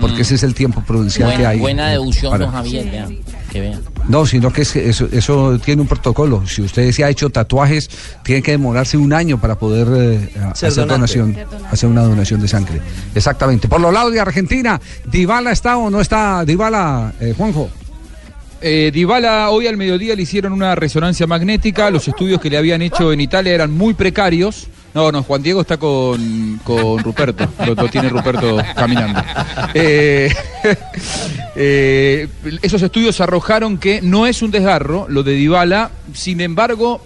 Porque 0.00 0.22
ese 0.22 0.34
es 0.34 0.42
el 0.42 0.54
tiempo 0.54 0.82
prudencial 0.84 1.36
que 1.36 1.46
hay. 1.46 1.58
buena 1.60 1.88
deducción, 1.88 2.32
para- 2.32 2.46
don 2.46 2.52
Javier. 2.54 3.06
Que. 3.54 3.72
No, 4.08 4.26
sino 4.26 4.52
que 4.52 4.62
es 4.62 4.72
que 4.72 4.88
eso, 4.88 5.08
eso 5.12 5.58
tiene 5.58 5.82
un 5.82 5.88
protocolo. 5.88 6.46
Si 6.46 6.60
usted 6.62 6.90
se 6.92 7.04
ha 7.04 7.08
hecho 7.08 7.30
tatuajes, 7.30 7.88
tiene 8.22 8.42
que 8.42 8.50
demorarse 8.50 8.96
un 8.96 9.12
año 9.12 9.40
para 9.40 9.54
poder 9.58 9.88
eh, 9.90 10.30
hacer 10.50 10.70
donante. 10.74 10.94
donación, 10.94 11.36
hacer 11.70 11.88
una 11.88 12.02
donación 12.02 12.40
de 12.40 12.48
sangre. 12.48 12.80
Exactamente. 13.14 13.68
Por 13.68 13.80
los 13.80 13.92
lados 13.92 14.12
de 14.12 14.20
Argentina, 14.20 14.80
¿Dybala 15.10 15.52
está 15.52 15.76
o 15.76 15.88
no 15.88 16.00
está 16.00 16.44
Dybala, 16.44 17.14
eh, 17.20 17.34
Juanjo? 17.36 17.70
Eh, 18.60 18.90
Dybala 18.92 19.50
hoy 19.50 19.66
al 19.66 19.76
mediodía 19.76 20.14
le 20.16 20.22
hicieron 20.22 20.52
una 20.52 20.74
resonancia 20.74 21.26
magnética. 21.26 21.90
Los 21.90 22.08
estudios 22.08 22.40
que 22.40 22.50
le 22.50 22.56
habían 22.56 22.82
hecho 22.82 23.12
en 23.12 23.20
Italia 23.20 23.54
eran 23.54 23.70
muy 23.70 23.94
precarios. 23.94 24.68
No, 24.94 25.10
no, 25.10 25.22
Juan 25.22 25.42
Diego 25.42 25.60
está 25.60 25.76
con, 25.76 26.60
con 26.62 27.02
Ruperto. 27.02 27.48
Lo, 27.66 27.74
lo 27.74 27.88
tiene 27.88 28.08
Ruperto 28.08 28.56
caminando. 28.76 29.22
Eh, 29.74 30.32
eh, 31.56 32.28
esos 32.62 32.82
estudios 32.82 33.20
arrojaron 33.20 33.78
que 33.78 34.00
no 34.02 34.26
es 34.26 34.42
un 34.42 34.50
desgarro 34.50 35.06
lo 35.08 35.22
de 35.22 35.32
Dybala. 35.32 35.90
Sin 36.12 36.40
embargo, 36.40 37.00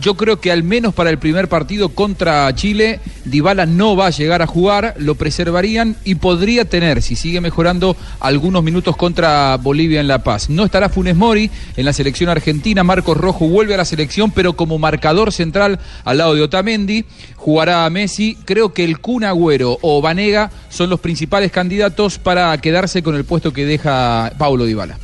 yo 0.00 0.16
creo 0.16 0.40
que 0.40 0.50
al 0.50 0.62
menos 0.62 0.94
para 0.94 1.10
el 1.10 1.18
primer 1.18 1.48
partido 1.48 1.90
contra 1.90 2.52
Chile, 2.54 3.00
Dybala 3.24 3.66
no 3.66 3.96
va 3.96 4.06
a 4.06 4.10
llegar 4.10 4.42
a 4.42 4.46
jugar, 4.46 4.94
lo 4.98 5.14
preservarían 5.14 5.96
y 6.04 6.16
podría 6.16 6.64
tener, 6.64 7.02
si 7.02 7.16
sigue 7.16 7.40
mejorando, 7.40 7.96
algunos 8.20 8.62
minutos 8.62 8.96
contra 8.96 9.56
Bolivia 9.56 10.00
en 10.00 10.08
La 10.08 10.22
Paz. 10.22 10.50
No 10.50 10.64
estará 10.64 10.88
Funes 10.88 11.16
Mori 11.16 11.50
en 11.76 11.84
la 11.84 11.92
selección 11.92 12.28
argentina, 12.28 12.84
Marcos 12.84 13.16
Rojo 13.16 13.48
vuelve 13.48 13.74
a 13.74 13.78
la 13.78 13.84
selección, 13.84 14.30
pero 14.30 14.54
como 14.54 14.78
marcador 14.78 15.32
central 15.32 15.78
al 16.04 16.18
lado 16.18 16.34
de 16.34 16.42
Otamendi, 16.42 17.04
jugará 17.36 17.84
a 17.84 17.90
Messi. 17.90 18.36
Creo 18.44 18.72
que 18.72 18.84
el 18.84 18.98
Kun 18.98 19.24
Agüero 19.24 19.78
o 19.82 20.00
Vanega 20.00 20.50
son 20.68 20.90
los 20.90 21.00
principales 21.00 21.52
candidatos 21.52 22.18
para 22.18 22.56
quedarse 22.58 23.02
con 23.02 23.14
el 23.14 23.24
puesto 23.24 23.52
que 23.52 23.64
deja 23.64 24.32
Paulo 24.38 24.64
Dybala. 24.64 24.98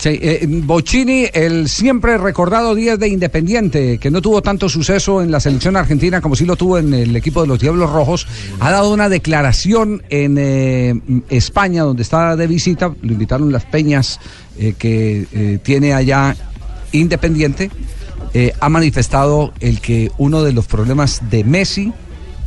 Sí, 0.00 0.18
eh, 0.22 0.46
Bocini, 0.48 1.26
el 1.30 1.68
siempre 1.68 2.16
recordado 2.16 2.74
10 2.74 2.98
de 2.98 3.08
Independiente, 3.08 3.98
que 3.98 4.10
no 4.10 4.22
tuvo 4.22 4.40
tanto 4.40 4.66
suceso 4.66 5.20
en 5.20 5.30
la 5.30 5.40
selección 5.40 5.76
argentina 5.76 6.22
como 6.22 6.34
sí 6.34 6.46
lo 6.46 6.56
tuvo 6.56 6.78
en 6.78 6.94
el 6.94 7.14
equipo 7.14 7.42
de 7.42 7.48
los 7.48 7.60
Diablos 7.60 7.90
Rojos, 7.90 8.26
ha 8.60 8.70
dado 8.70 8.94
una 8.94 9.10
declaración 9.10 10.02
en 10.08 10.38
eh, 10.38 10.98
España, 11.28 11.82
donde 11.82 12.02
está 12.02 12.34
de 12.34 12.46
visita, 12.46 12.94
lo 13.02 13.12
invitaron 13.12 13.52
las 13.52 13.66
peñas 13.66 14.20
eh, 14.58 14.72
que 14.78 15.60
tiene 15.62 15.92
allá 15.92 16.34
Independiente, 16.92 17.70
ha 18.58 18.68
manifestado 18.70 19.52
el 19.60 19.82
que 19.82 20.10
uno 20.16 20.42
de 20.42 20.54
los 20.54 20.66
problemas 20.66 21.20
de 21.30 21.44
Messi 21.44 21.92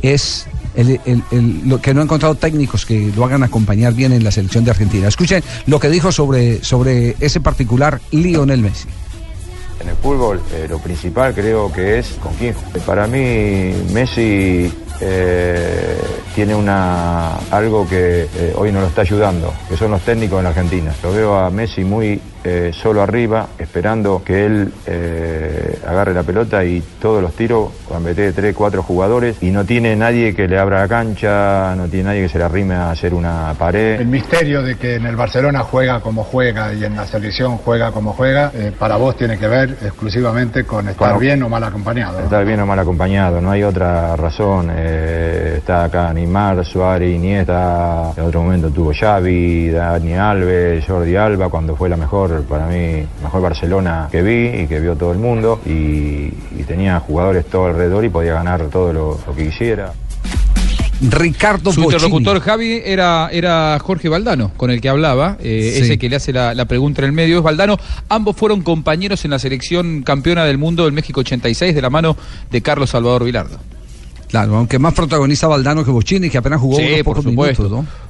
es 0.02 0.48
lo 0.76 1.80
que 1.80 1.94
no 1.94 2.00
ha 2.00 2.04
encontrado 2.04 2.34
técnicos 2.34 2.84
que 2.84 3.12
lo 3.14 3.24
hagan 3.24 3.42
acompañar 3.42 3.94
bien 3.94 4.12
en 4.12 4.24
la 4.24 4.30
selección 4.30 4.64
de 4.64 4.70
Argentina. 4.70 5.08
Escuchen 5.08 5.42
lo 5.66 5.78
que 5.78 5.88
dijo 5.88 6.12
sobre, 6.12 6.62
sobre 6.64 7.16
ese 7.20 7.40
particular 7.40 8.00
Lionel 8.10 8.60
Messi. 8.60 8.88
En 9.80 9.88
el 9.88 9.96
fútbol 9.96 10.40
eh, 10.52 10.66
lo 10.68 10.78
principal 10.78 11.34
creo 11.34 11.72
que 11.72 11.98
es 11.98 12.08
con 12.22 12.32
quién. 12.34 12.54
Para 12.86 13.06
mí 13.06 13.72
Messi 13.92 14.72
eh, 15.00 15.98
tiene 16.34 16.54
una 16.54 17.36
algo 17.50 17.86
que 17.88 18.22
eh, 18.34 18.54
hoy 18.56 18.72
no 18.72 18.80
lo 18.80 18.86
está 18.86 19.02
ayudando, 19.02 19.52
que 19.68 19.76
son 19.76 19.90
los 19.90 20.02
técnicos 20.02 20.40
en 20.40 20.46
Argentina. 20.46 20.94
Yo 21.02 21.12
veo 21.12 21.36
a 21.36 21.50
Messi 21.50 21.84
muy 21.84 22.20
eh, 22.46 22.72
solo 22.74 23.00
arriba, 23.00 23.48
esperando 23.58 24.22
que 24.22 24.44
él 24.44 24.72
eh, 24.86 25.78
agarre 25.86 26.12
la 26.12 26.22
pelota 26.22 26.62
y 26.62 26.82
todos 27.00 27.22
los 27.22 27.32
tiros, 27.32 27.70
cuando 27.88 28.10
mete 28.10 28.32
tres, 28.32 28.54
cuatro 28.54 28.82
jugadores, 28.82 29.42
y 29.42 29.50
no 29.50 29.64
tiene 29.64 29.96
nadie 29.96 30.34
que 30.34 30.46
le 30.46 30.58
abra 30.58 30.80
la 30.80 30.88
cancha, 30.88 31.74
no 31.74 31.88
tiene 31.88 32.04
nadie 32.04 32.22
que 32.22 32.28
se 32.28 32.36
le 32.36 32.44
arrime 32.44 32.74
a 32.74 32.90
hacer 32.90 33.14
una 33.14 33.54
pared. 33.58 33.98
El 33.98 34.08
misterio 34.08 34.62
de 34.62 34.76
que 34.76 34.96
en 34.96 35.06
el 35.06 35.16
Barcelona 35.16 35.60
juega 35.60 36.00
como 36.00 36.22
juega 36.22 36.74
y 36.74 36.84
en 36.84 36.96
la 36.96 37.06
selección 37.06 37.56
juega 37.56 37.92
como 37.92 38.12
juega, 38.12 38.50
eh, 38.54 38.72
para 38.78 38.96
vos 38.96 39.16
tiene 39.16 39.38
que 39.38 39.48
ver 39.48 39.70
exclusivamente 39.82 40.64
con 40.64 40.86
estar 40.86 41.14
Bueno, 41.14 41.20
bien 41.20 41.42
o 41.42 41.48
mal 41.48 41.64
acompañado. 41.64 42.18
¿no? 42.18 42.24
Estar 42.24 42.44
bien 42.44 42.60
o 42.60 42.66
mal 42.66 42.78
acompañado, 42.78 43.40
no 43.40 43.52
hay 43.52 43.62
otra 43.62 44.16
razón. 44.16 44.68
está 44.68 45.84
acá 45.84 46.12
Neymar, 46.12 46.62
Suárez, 46.64 47.14
Iniesta, 47.14 48.12
en 48.14 48.22
otro 48.22 48.42
momento 48.42 48.68
tuvo 48.68 48.92
Xavi, 48.92 49.70
Dani 49.70 50.12
Alves, 50.12 50.84
Jordi 50.86 51.16
Alba, 51.16 51.48
cuando 51.48 51.74
fue 51.74 51.88
la 51.88 51.96
mejor, 51.96 52.33
para 52.42 52.66
mí, 52.66 53.04
mejor 53.22 53.40
Barcelona 53.42 54.08
que 54.10 54.22
vi 54.22 54.62
y 54.62 54.66
que 54.66 54.80
vio 54.80 54.96
todo 54.96 55.12
el 55.12 55.18
mundo. 55.18 55.60
Y, 55.66 55.70
y 55.70 56.64
tenía 56.66 57.00
jugadores 57.00 57.46
todo 57.46 57.66
alrededor 57.66 58.04
y 58.04 58.08
podía 58.08 58.34
ganar 58.34 58.62
todo 58.70 58.92
lo, 58.92 59.20
lo 59.26 59.34
que 59.34 59.46
quisiera. 59.48 59.92
Ricardo 61.10 61.72
Su 61.72 61.82
interlocutor 61.82 62.40
Javi 62.40 62.80
era, 62.84 63.28
era 63.30 63.78
Jorge 63.82 64.08
Valdano, 64.08 64.52
con 64.56 64.70
el 64.70 64.80
que 64.80 64.88
hablaba, 64.88 65.36
eh, 65.40 65.72
Sí. 65.76 65.82
ese 65.82 65.98
que 65.98 66.08
le 66.08 66.16
hace 66.16 66.32
la, 66.32 66.54
la 66.54 66.64
pregunta 66.66 67.02
en 67.02 67.06
el 67.06 67.12
medio 67.12 67.38
es 67.38 67.42
Valdano. 67.42 67.76
Ambos 68.08 68.36
fueron 68.36 68.62
compañeros 68.62 69.24
en 69.24 69.32
la 69.32 69.38
selección 69.38 70.02
campeona 70.02 70.44
del 70.44 70.56
mundo 70.56 70.84
del 70.84 70.92
México 70.92 71.20
86 71.20 71.74
de 71.74 71.82
la 71.82 71.90
mano 71.90 72.16
de 72.50 72.62
Carlos 72.62 72.90
Salvador 72.90 73.24
Vilardo. 73.24 73.58
Claro, 74.28 74.56
aunque 74.56 74.78
más 74.78 74.94
protagonista 74.94 75.46
Valdano 75.46 75.84
que 75.84 75.90
Bochini, 75.90 76.30
que 76.30 76.38
apenas 76.38 76.60
jugó 76.60 76.76
Sí, 76.78 76.84
unos 76.86 76.96
por 77.02 77.16
pocos 77.16 77.24
supuesto. 77.30 77.62
minutos, 77.64 77.84
¿no? 77.84 78.04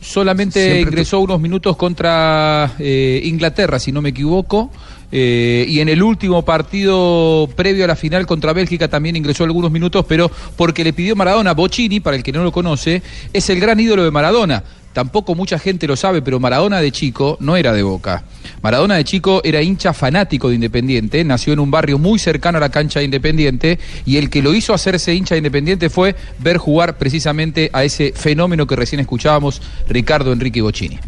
Solamente 0.00 0.60
Siempre 0.62 0.80
ingresó 0.82 1.20
unos 1.20 1.40
minutos 1.40 1.76
contra 1.76 2.72
eh, 2.78 3.20
Inglaterra, 3.24 3.78
si 3.78 3.92
no 3.92 4.00
me 4.00 4.10
equivoco. 4.10 4.70
eh, 5.10 5.64
y 5.68 5.80
en 5.80 5.88
el 5.88 6.02
último 6.02 6.44
partido 6.44 7.48
previo 7.56 7.84
a 7.84 7.88
la 7.88 7.96
final 7.96 8.26
contra 8.26 8.52
Bélgica 8.52 8.88
también 8.88 9.16
ingresó 9.16 9.44
algunos 9.44 9.70
minutos, 9.70 10.04
pero 10.08 10.30
porque 10.56 10.84
le 10.84 10.92
pidió 10.92 11.16
Maradona. 11.16 11.52
Bocini, 11.54 12.00
para 12.00 12.16
el 12.16 12.22
que 12.22 12.32
no 12.32 12.42
lo 12.42 12.52
conoce, 12.52 13.02
es 13.32 13.50
el 13.50 13.58
gran 13.60 13.80
ídolo 13.80 14.04
de 14.04 14.10
Maradona. 14.10 14.62
Tampoco 14.98 15.36
mucha 15.36 15.60
gente 15.60 15.86
lo 15.86 15.94
sabe, 15.94 16.22
pero 16.22 16.40
Maradona 16.40 16.80
de 16.80 16.90
chico 16.90 17.36
no 17.38 17.56
era 17.56 17.72
de 17.72 17.84
Boca. 17.84 18.24
Maradona 18.64 18.96
de 18.96 19.04
chico 19.04 19.40
era 19.44 19.62
hincha 19.62 19.92
fanático 19.92 20.48
de 20.48 20.56
Independiente, 20.56 21.22
nació 21.22 21.52
en 21.52 21.60
un 21.60 21.70
barrio 21.70 22.00
muy 22.00 22.18
cercano 22.18 22.58
a 22.58 22.60
la 22.60 22.68
cancha 22.70 22.98
de 22.98 23.04
Independiente 23.04 23.78
y 24.04 24.16
el 24.16 24.28
que 24.28 24.42
lo 24.42 24.52
hizo 24.52 24.74
hacerse 24.74 25.14
hincha 25.14 25.36
de 25.36 25.38
Independiente 25.38 25.88
fue 25.88 26.16
ver 26.40 26.56
jugar 26.56 26.98
precisamente 26.98 27.70
a 27.72 27.84
ese 27.84 28.12
fenómeno 28.12 28.66
que 28.66 28.74
recién 28.74 28.98
escuchábamos, 28.98 29.62
Ricardo 29.88 30.32
Enrique 30.32 30.60
Bocini. 30.62 30.98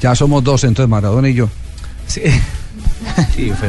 Ya 0.00 0.14
somos 0.14 0.44
dos, 0.44 0.62
entonces 0.62 0.88
Maradona 0.88 1.28
y 1.28 1.34
yo. 1.34 1.48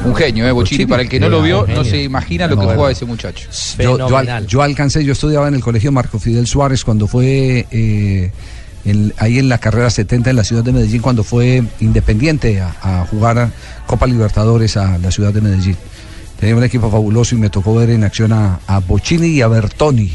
Un 0.06 0.16
genio, 0.16 0.48
¿eh? 0.48 0.52
Bocini. 0.52 0.86
Para 0.86 1.02
el 1.02 1.10
que 1.10 1.20
no 1.20 1.30
lo 1.30 1.42
vio, 1.42 1.66
no 1.68 1.84
se 1.84 2.04
imagina 2.04 2.46
lo 2.46 2.60
que 2.60 2.66
bueno. 2.66 2.90
ese 2.90 3.06
muchacho. 3.06 3.48
Yo, 3.80 3.98
yo 3.98 4.18
al- 4.18 4.46
yo 4.46 4.62
alcancé, 4.62 5.04
yo 5.04 5.14
estudiaba 5.14 5.48
en 5.48 5.56
el 5.56 5.62
colegio 5.62 5.92
Marco 5.92 6.20
Fidel 6.20 6.46
Suárez 6.46 6.84
cuando 6.84 7.08
fue 7.08 7.66
eh, 7.72 8.32
ahí 9.18 9.40
en 9.40 9.50
la 9.50 9.58
carrera 9.58 9.90
70 9.90 10.30
en 10.30 10.36
la 10.36 10.44
ciudad 10.44 10.64
de 10.64 10.72
Medellín, 10.72 11.02
cuando 11.02 11.24
fue 11.24 11.64
independiente 11.80 12.62
a, 12.62 13.06
jugar 13.10 13.38
a 13.38 13.52
Copa 13.86 14.08
Libertadores 14.08 14.78
a 14.78 14.98
la 14.98 15.12
ciudad 15.12 15.34
de 15.34 15.42
Medellín. 15.42 15.78
Tenía 16.40 16.56
un 16.56 16.64
equipo 16.64 16.92
fabuloso 16.92 17.36
y 17.36 17.38
me 17.38 17.50
tocó 17.50 17.76
ver 17.76 17.90
en 17.90 18.04
acción 18.04 18.32
a, 18.34 18.60
a 18.68 18.80
Bochini 18.80 19.28
y 19.28 19.42
a 19.42 19.48
Bertoni, 19.48 20.12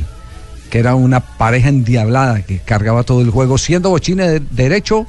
que 0.71 0.79
era 0.79 0.95
una 0.95 1.21
pareja 1.21 1.69
endiablada 1.69 2.43
que 2.43 2.59
cargaba 2.61 3.03
todo 3.03 3.21
el 3.21 3.31
juego. 3.31 3.59
Siendo 3.59 3.91
Bochini 3.91 4.23
de 4.23 4.41
derecho, 4.51 5.07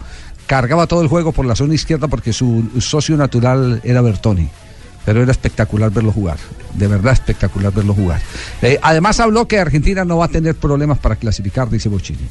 cargaba 0.48 0.88
todo 0.88 1.02
el 1.02 1.08
juego 1.08 1.32
por 1.32 1.46
la 1.46 1.56
zona 1.56 1.76
izquierda 1.76 2.08
porque 2.08 2.34
su 2.34 2.70
socio 2.80 3.16
natural 3.16 3.82
era 3.84 4.02
Bertoni 4.02 4.50
pero 5.06 5.22
era 5.22 5.32
espectacular 5.32 5.92
verlo 5.92 6.12
jugar, 6.12 6.38
de 6.74 6.88
verdad 6.88 7.14
espectacular 7.14 7.74
verlo 7.74 7.94
jugar. 7.94 8.22
Eh, 8.62 8.80
además 8.82 9.20
habló 9.20 9.48
que 9.48 9.60
Argentina 9.60 10.06
no 10.06 10.18
va 10.18 10.26
a 10.26 10.30
tener 10.30 10.56
problemas 10.56 10.98
para 10.98 11.16
clasificar, 11.16 11.70
dice 11.70 11.90
Bochini. 11.90 12.28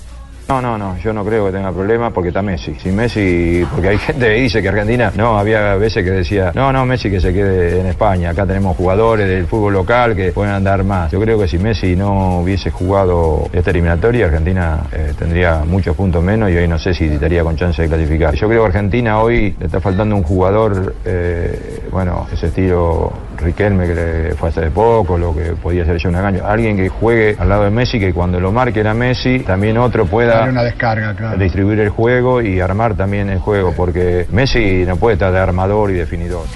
No, 0.53 0.61
no, 0.61 0.77
no, 0.77 0.99
yo 0.99 1.15
no 1.15 1.25
creo 1.25 1.47
que 1.47 1.53
tenga 1.53 1.73
problemas 1.73 2.13
porque 2.13 2.29
está 2.29 2.43
Messi. 2.43 2.75
Si 2.75 2.91
Messi, 2.91 3.67
porque 3.73 3.89
hay 3.89 3.97
gente 3.97 4.27
que 4.27 4.35
dice 4.35 4.61
que 4.61 4.69
Argentina, 4.69 5.11
no, 5.17 5.39
había 5.39 5.77
veces 5.77 6.05
que 6.05 6.11
decía, 6.11 6.53
no, 6.55 6.71
no, 6.71 6.85
Messi 6.85 7.11
que 7.11 7.23
se 7.23 7.33
quede 7.33 7.81
en 7.81 7.87
España, 7.87 8.29
acá 8.29 8.45
tenemos 8.45 8.77
jugadores 8.77 9.27
del 9.27 9.47
fútbol 9.47 9.73
local 9.73 10.15
que 10.15 10.31
pueden 10.31 10.53
andar 10.53 10.85
más. 10.85 11.11
Yo 11.11 11.19
creo 11.23 11.39
que 11.39 11.49
si 11.49 11.57
Messi 11.57 11.97
no 11.97 12.41
hubiese 12.41 12.71
jugado 12.71 13.49
esta 13.51 13.71
eliminatoria, 13.71 14.27
Argentina 14.27 14.81
eh, 14.93 15.15
tendría 15.19 15.65
muchos 15.65 15.97
puntos 15.97 16.23
menos 16.23 16.51
y 16.51 16.57
hoy 16.57 16.69
no 16.69 16.79
sé 16.79 16.93
si 16.93 17.07
estaría 17.07 17.43
con 17.43 17.57
chance 17.57 17.81
de 17.81 17.89
clasificar. 17.89 18.35
Yo 18.35 18.47
creo 18.47 18.61
que 18.61 18.67
Argentina 18.67 19.21
hoy 19.21 19.57
le 19.59 19.65
está 19.65 19.81
faltando 19.81 20.15
un 20.15 20.23
jugador, 20.23 20.97
eh, 21.07 21.89
bueno, 21.91 22.27
ese 22.31 22.49
estilo 22.49 23.11
Riquelme 23.43 23.87
que 23.87 23.95
le 23.95 24.35
fue 24.35 24.51
hace 24.51 24.71
poco, 24.71 25.19
lo 25.19 25.35
que 25.35 25.53
podía 25.53 25.85
ser 25.85 25.97
yo 25.99 26.09
un 26.09 26.17
engaño. 26.17 26.47
Alguien 26.47 26.77
que 26.77 26.89
juegue 26.89 27.37
al 27.39 27.49
lado 27.49 27.65
de 27.65 27.71
Messi, 27.71 27.99
que 27.99 28.13
cuando 28.13 28.41
lo 28.41 28.53
marque 28.53 28.81
a 28.87 28.95
Messi, 28.95 29.41
también 29.41 29.79
otro 29.79 30.07
pueda 30.07 30.37
Darle 30.37 30.51
una 30.53 30.65
descarga, 30.65 31.15
claro. 31.15 31.39
distribuir 31.39 31.81
el 31.81 31.89
juego 31.91 32.41
y 32.41 32.61
armar 32.61 32.95
también 32.95 33.31
el 33.31 33.39
juego, 33.39 33.73
porque 33.77 34.27
Messi 34.31 34.85
no 34.87 34.97
puede 34.97 35.15
estar 35.15 35.33
de 35.33 35.39
armador 35.39 35.91
y 35.91 35.95
definidor. 35.95 36.47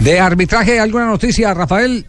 De 0.00 0.20
arbitraje, 0.20 0.80
¿alguna 0.80 1.06
noticia, 1.06 1.54
Rafael? 1.54 2.04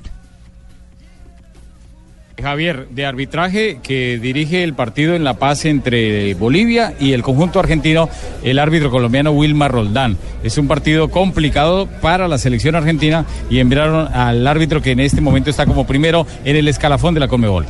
Javier, 2.46 2.88
de 2.92 3.08
arbitraje 3.08 3.80
que 3.82 4.20
dirige 4.20 4.64
el 4.64 4.76
partido 4.76 5.16
en 5.16 5.24
La 5.24 5.34
Paz 5.34 5.66
entre 5.66 6.36
Bolivia 6.36 6.94
y 7.00 7.14
el 7.14 7.24
conjunto 7.24 7.60
argentino, 7.60 8.08
el 8.44 8.60
árbitro 8.60 8.92
colombiano 8.92 9.32
Wilmar 9.32 9.72
Roldán. 9.72 10.16
Es 10.44 10.60
un 10.60 10.68
partido 10.68 11.10
complicado 11.10 11.88
para 12.04 12.28
la 12.28 12.38
selección 12.38 12.76
argentina 12.76 13.26
y 13.50 13.58
enviaron 13.58 14.14
al 14.14 14.46
árbitro 14.46 14.80
que 14.80 14.92
en 14.92 15.00
este 15.00 15.22
momento 15.22 15.50
está 15.50 15.66
como 15.66 15.88
primero 15.88 16.28
en 16.44 16.56
el 16.56 16.68
escalafón 16.68 17.16
de 17.16 17.22
la 17.22 17.28
Conmebol. 17.28 17.66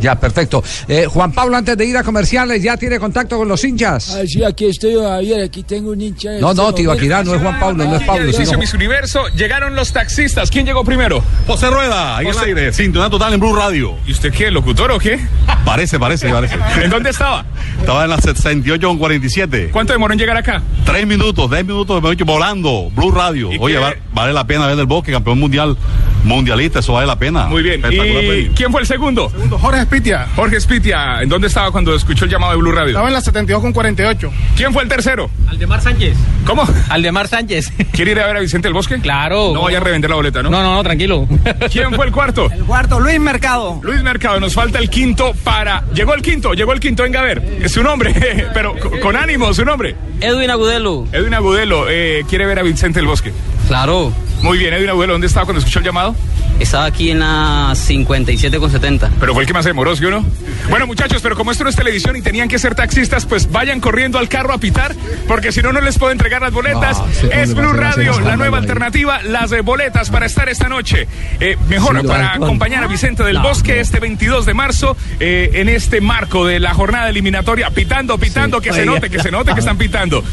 Ya, 0.00 0.18
perfecto. 0.18 0.62
Eh, 0.88 1.06
Juan 1.08 1.32
Pablo, 1.32 1.56
antes 1.56 1.76
de 1.76 1.84
ir 1.86 1.96
a 1.96 2.02
comerciales, 2.02 2.62
¿ya 2.62 2.76
tiene 2.76 2.98
contacto 2.98 3.36
con 3.38 3.48
los 3.48 3.62
hinchas? 3.64 4.14
Ah, 4.14 4.22
sí, 4.26 4.42
aquí 4.44 4.66
estoy, 4.66 4.94
Javier, 4.94 5.42
aquí 5.42 5.62
tengo 5.62 5.90
un 5.90 6.00
hincha. 6.00 6.30
de 6.30 6.40
No, 6.40 6.50
este 6.50 6.62
no, 6.62 6.74
tío. 6.74 6.92
Aquirá, 6.92 7.22
no 7.24 7.34
es 7.34 7.40
Juan 7.42 7.58
Pablo, 7.58 7.84
no 7.84 7.96
es 7.96 8.02
Pablo, 8.04 8.32
sino... 8.32 8.58
Miss 8.58 8.74
Universo, 8.74 9.26
llegaron 9.36 9.74
los 9.74 9.92
taxistas. 9.92 10.50
¿Quién 10.50 10.66
llegó 10.66 10.84
primero? 10.84 11.22
José 11.46 11.70
Rueda, 11.70 12.16
ahí 12.16 12.24
en 12.24 12.30
el 12.30 12.34
José- 12.36 12.46
aire, 12.46 12.72
sintonía 12.72 13.10
total 13.10 13.34
en 13.34 13.40
Blue 13.40 13.54
Radio. 13.54 13.94
¿Y 14.06 14.12
usted 14.12 14.32
qué, 14.32 14.50
locutor 14.50 14.90
o 14.92 14.98
qué? 14.98 15.18
Parece, 15.64 15.98
parece, 15.98 16.28
parece. 16.28 16.56
¿En 16.82 16.90
dónde 16.90 17.10
estaba? 17.10 17.44
Estaba 17.80 18.04
en 18.04 18.10
la 18.10 18.18
68 18.18 18.86
con 18.88 18.98
47. 18.98 19.70
¿Cuánto 19.72 19.92
demoró 19.92 20.12
en 20.12 20.18
llegar 20.18 20.36
acá? 20.36 20.62
Tres 20.84 21.06
minutos, 21.06 21.50
diez 21.50 21.64
minutos 21.64 22.02
de 22.02 22.24
volando, 22.24 22.90
Blue 22.90 23.10
Radio. 23.10 23.52
¿Y 23.52 23.58
Oye, 23.60 23.78
va- 23.78 23.94
vale 24.12 24.32
la 24.32 24.46
pena 24.46 24.66
ver 24.66 24.78
el 24.78 24.86
bosque, 24.86 25.12
campeón 25.12 25.38
mundial, 25.38 25.76
mundialista, 26.24 26.80
eso 26.80 26.92
vale 26.92 27.06
la 27.06 27.18
pena. 27.18 27.46
Muy 27.46 27.62
bien. 27.62 27.76
Espectacular 27.84 28.24
¿Y 28.24 28.48
quién 28.54 28.70
fue 28.72 28.80
el 28.80 28.86
segundo? 28.86 29.30
Jorge 29.60 29.85
Spitia. 29.86 30.26
Jorge 30.36 30.60
Spitia. 30.60 31.22
¿En 31.22 31.28
dónde 31.28 31.46
estaba 31.48 31.70
cuando 31.70 31.94
escuchó 31.94 32.24
el 32.24 32.30
llamado 32.30 32.52
de 32.52 32.58
Blue 32.58 32.72
Radio? 32.72 32.90
Estaba 32.90 33.08
en 33.08 33.14
la 33.14 33.20
72 33.20 33.62
con 33.62 33.72
48. 33.72 34.30
¿Quién 34.56 34.72
fue 34.72 34.82
el 34.82 34.88
tercero? 34.88 35.30
Aldemar 35.48 35.80
Sánchez. 35.80 36.16
¿Cómo? 36.44 36.68
Aldemar 36.88 37.28
Sánchez. 37.28 37.72
¿Quiere 37.92 38.12
ir 38.12 38.20
a 38.20 38.26
ver 38.26 38.36
a 38.36 38.40
Vicente 38.40 38.66
del 38.68 38.74
Bosque? 38.74 38.98
Claro. 39.00 39.52
No 39.54 39.62
vaya 39.62 39.78
a 39.78 39.80
revender 39.80 40.10
la 40.10 40.16
boleta, 40.16 40.42
¿no? 40.42 40.50
No, 40.50 40.62
no, 40.62 40.74
no, 40.74 40.82
tranquilo. 40.82 41.28
¿Quién 41.72 41.92
fue 41.94 42.06
el 42.06 42.12
cuarto? 42.12 42.50
El 42.50 42.64
cuarto, 42.64 43.00
Luis 43.00 43.18
Mercado. 43.20 43.80
Luis 43.82 44.02
Mercado, 44.02 44.40
nos 44.40 44.54
falta 44.54 44.78
el 44.78 44.90
quinto 44.90 45.32
para. 45.44 45.84
Llegó 45.94 46.14
el 46.14 46.22
quinto, 46.22 46.52
llegó 46.54 46.72
el 46.72 46.80
quinto, 46.80 47.04
venga 47.04 47.20
a 47.20 47.24
ver. 47.24 47.58
Es 47.62 47.72
su 47.72 47.82
nombre, 47.82 48.12
pero 48.54 48.74
co- 48.78 48.90
con 49.00 49.16
ánimo, 49.16 49.52
su 49.54 49.64
nombre. 49.64 49.94
Edwin 50.20 50.50
Agudelo. 50.50 51.06
Edwin 51.12 51.34
Agudelo, 51.34 51.86
eh, 51.88 52.24
quiere 52.28 52.46
ver 52.46 52.58
a 52.58 52.62
Vicente 52.62 52.98
del 52.98 53.06
Bosque. 53.06 53.32
Claro. 53.66 54.12
Muy 54.42 54.58
bien, 54.58 54.74
Edwin 54.74 54.90
Agudelo, 54.90 55.14
¿dónde 55.14 55.26
estaba 55.26 55.46
cuando 55.46 55.58
escuchó 55.58 55.78
el 55.78 55.84
llamado? 55.84 56.14
Estaba 56.60 56.86
aquí 56.86 57.10
en 57.10 57.18
la 57.18 57.72
57 57.74 58.58
con 58.58 58.70
70. 58.70 59.10
Pero 59.20 59.34
fue 59.34 59.42
el 59.42 59.46
que 59.46 59.52
más 59.52 59.64
se 59.64 59.70
demoró, 59.70 59.94
¿sí 59.94 60.04
o 60.04 60.10
no? 60.10 60.24
Bueno, 60.70 60.86
muchachos, 60.86 61.20
pero 61.22 61.36
como 61.36 61.52
esto 61.52 61.64
no 61.64 61.70
es 61.70 61.76
televisión 61.76 62.16
y 62.16 62.22
tenían 62.22 62.48
que 62.48 62.58
ser 62.58 62.74
taxistas, 62.74 63.26
pues 63.26 63.50
vayan 63.50 63.80
corriendo 63.80 64.18
al 64.18 64.28
carro 64.28 64.54
a 64.54 64.58
pitar, 64.58 64.94
porque 65.28 65.52
si 65.52 65.60
no, 65.60 65.72
no 65.72 65.80
les 65.80 65.98
puedo 65.98 66.12
entregar 66.12 66.40
las 66.40 66.52
boletas. 66.52 66.98
No, 66.98 67.12
se 67.12 67.42
es 67.42 67.54
Blue 67.54 67.72
Radio, 67.72 68.18
la 68.20 68.36
nueva 68.36 68.58
alternativa, 68.58 69.22
las 69.22 69.52
eh, 69.52 69.60
boletas 69.60 70.08
para 70.10 70.26
estar 70.26 70.48
esta 70.48 70.68
noche. 70.68 71.06
Eh, 71.40 71.56
mejor, 71.68 72.00
Sí, 72.00 72.06
para 72.06 72.32
hay, 72.32 72.36
acompañar 72.36 72.84
a 72.84 72.86
Vicente 72.86 73.22
del 73.22 73.36
No, 73.36 73.42
Bosque 73.42 73.80
este 73.80 74.00
22 74.00 74.46
de 74.46 74.54
marzo, 74.54 74.96
eh, 75.20 75.50
en 75.54 75.68
este 75.68 76.00
marco 76.00 76.46
de 76.46 76.58
la 76.58 76.72
jornada 76.72 77.08
eliminatoria, 77.10 77.70
pitando, 77.70 78.16
pitando, 78.18 78.60
que 78.60 78.72
se 78.72 78.86
note, 78.86 79.10
que 79.10 79.18
se 79.18 79.30
note 79.30 79.52
que 79.52 79.60
están 79.60 79.76
pitando. 79.76 80.24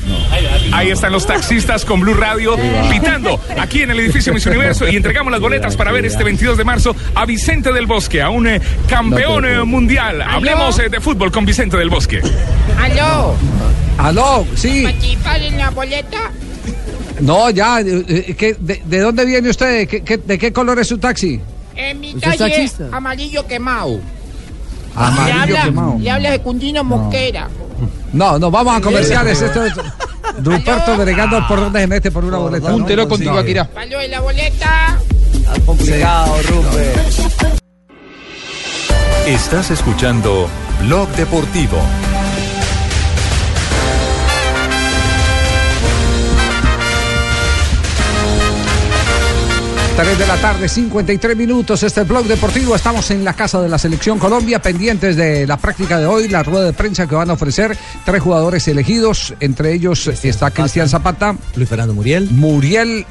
Ahí 0.71 0.89
están 0.89 1.11
los 1.11 1.25
taxistas 1.27 1.83
con 1.83 1.99
Blue 1.99 2.13
Radio 2.13 2.55
pitando 2.89 3.22
aquí 3.59 3.81
en 3.81 3.91
el 3.91 3.99
edificio 3.99 4.33
Miss 4.33 4.45
Universo 4.45 4.87
y 4.87 4.95
entregamos 4.95 5.31
las 5.31 5.41
boletas 5.41 5.75
para 5.75 5.91
ver 5.91 6.05
este 6.05 6.23
22 6.23 6.57
de 6.57 6.63
marzo 6.63 6.95
a 7.15 7.25
Vicente 7.25 7.71
del 7.73 7.85
Bosque, 7.87 8.21
a 8.21 8.29
un 8.29 8.47
eh, 8.47 8.61
campeón 8.87 9.45
eh, 9.45 9.63
mundial. 9.63 10.21
Hablemos 10.21 10.77
eh, 10.79 10.89
de 10.89 10.99
fútbol 10.99 11.31
con 11.31 11.45
Vicente 11.45 11.77
del 11.77 11.89
Bosque. 11.89 12.21
¿Aló? 12.79 13.35
Aló, 13.97 14.45
sí. 14.55 14.83
¿Participar 14.83 15.41
en 15.41 15.57
la 15.57 15.69
boleta? 15.69 16.31
No, 17.21 17.49
ya, 17.51 17.77
¿qué- 17.83 18.55
de, 18.59 18.81
de 18.83 18.99
dónde 18.99 19.25
viene 19.25 19.49
usted? 19.49 19.87
¿Qué- 19.87 20.03
qué- 20.03 20.17
¿De 20.17 20.37
qué 20.37 20.51
color 20.51 20.79
es 20.79 20.87
su 20.87 20.97
taxi? 20.97 21.39
En 21.75 21.99
mi 21.99 22.13
¿Usted 22.15 22.31
es 22.31 22.37
calle, 22.37 22.69
amarillo 22.91 23.47
quemado. 23.47 23.99
Amarillo 24.95 25.25
le 25.35 25.41
habla, 25.41 25.63
quemado. 25.63 25.95
Le 25.99 26.09
habla 26.11 26.31
Secundino 26.31 26.83
Mosquera. 26.83 27.49
No, 28.11 28.37
no, 28.37 28.51
vamos 28.51 28.75
a 28.77 28.81
comerciales. 28.81 29.41
Esto 29.41 29.65
es- 29.65 29.73
Ruperto 30.43 30.97
delegando 30.97 31.45
por 31.47 31.59
dónde 31.59 31.81
se 31.81 31.87
mete 31.87 32.11
por 32.11 32.23
una 32.25 32.37
boleta. 32.37 32.69
¿no? 32.69 32.73
Júntelo 32.75 33.07
con 33.07 33.17
Sí. 33.17 33.23
Tibaquirá. 33.23 33.65
Palo 33.65 33.99
de 33.99 34.07
la 34.07 34.19
boleta. 34.21 34.99
complicado, 35.65 36.35
Rupert. 36.49 37.53
Estás 39.27 39.71
escuchando 39.71 40.49
Blog 40.81 41.07
Deportivo. 41.09 41.77
Tres 49.95 50.17
de 50.17 50.25
la 50.25 50.37
tarde, 50.37 50.67
53 50.67 51.37
minutos. 51.37 51.83
Este 51.83 52.01
es 52.01 52.07
Blog 52.07 52.25
Deportivo. 52.25 52.75
Estamos 52.75 53.11
en 53.11 53.23
la 53.23 53.33
casa 53.33 53.61
de 53.61 53.69
la 53.69 53.77
Selección 53.77 54.17
Colombia, 54.17 54.59
pendientes 54.59 55.15
de 55.15 55.45
la 55.45 55.57
práctica 55.57 55.99
de 55.99 56.07
hoy, 56.07 56.27
la 56.27 56.41
rueda 56.41 56.65
de 56.65 56.73
prensa 56.73 57.05
que 57.05 57.13
van 57.13 57.29
a 57.29 57.33
ofrecer 57.33 57.77
tres 58.03 58.19
jugadores 58.19 58.67
elegidos. 58.67 59.35
Entre 59.39 59.71
ellos 59.71 60.07
está 60.07 60.49
Cristian 60.49 60.89
Zapata, 60.89 61.35
Luis 61.55 61.69
Fernando 61.69 61.93
Muriel. 61.93 62.27
Muriel. 62.31 63.05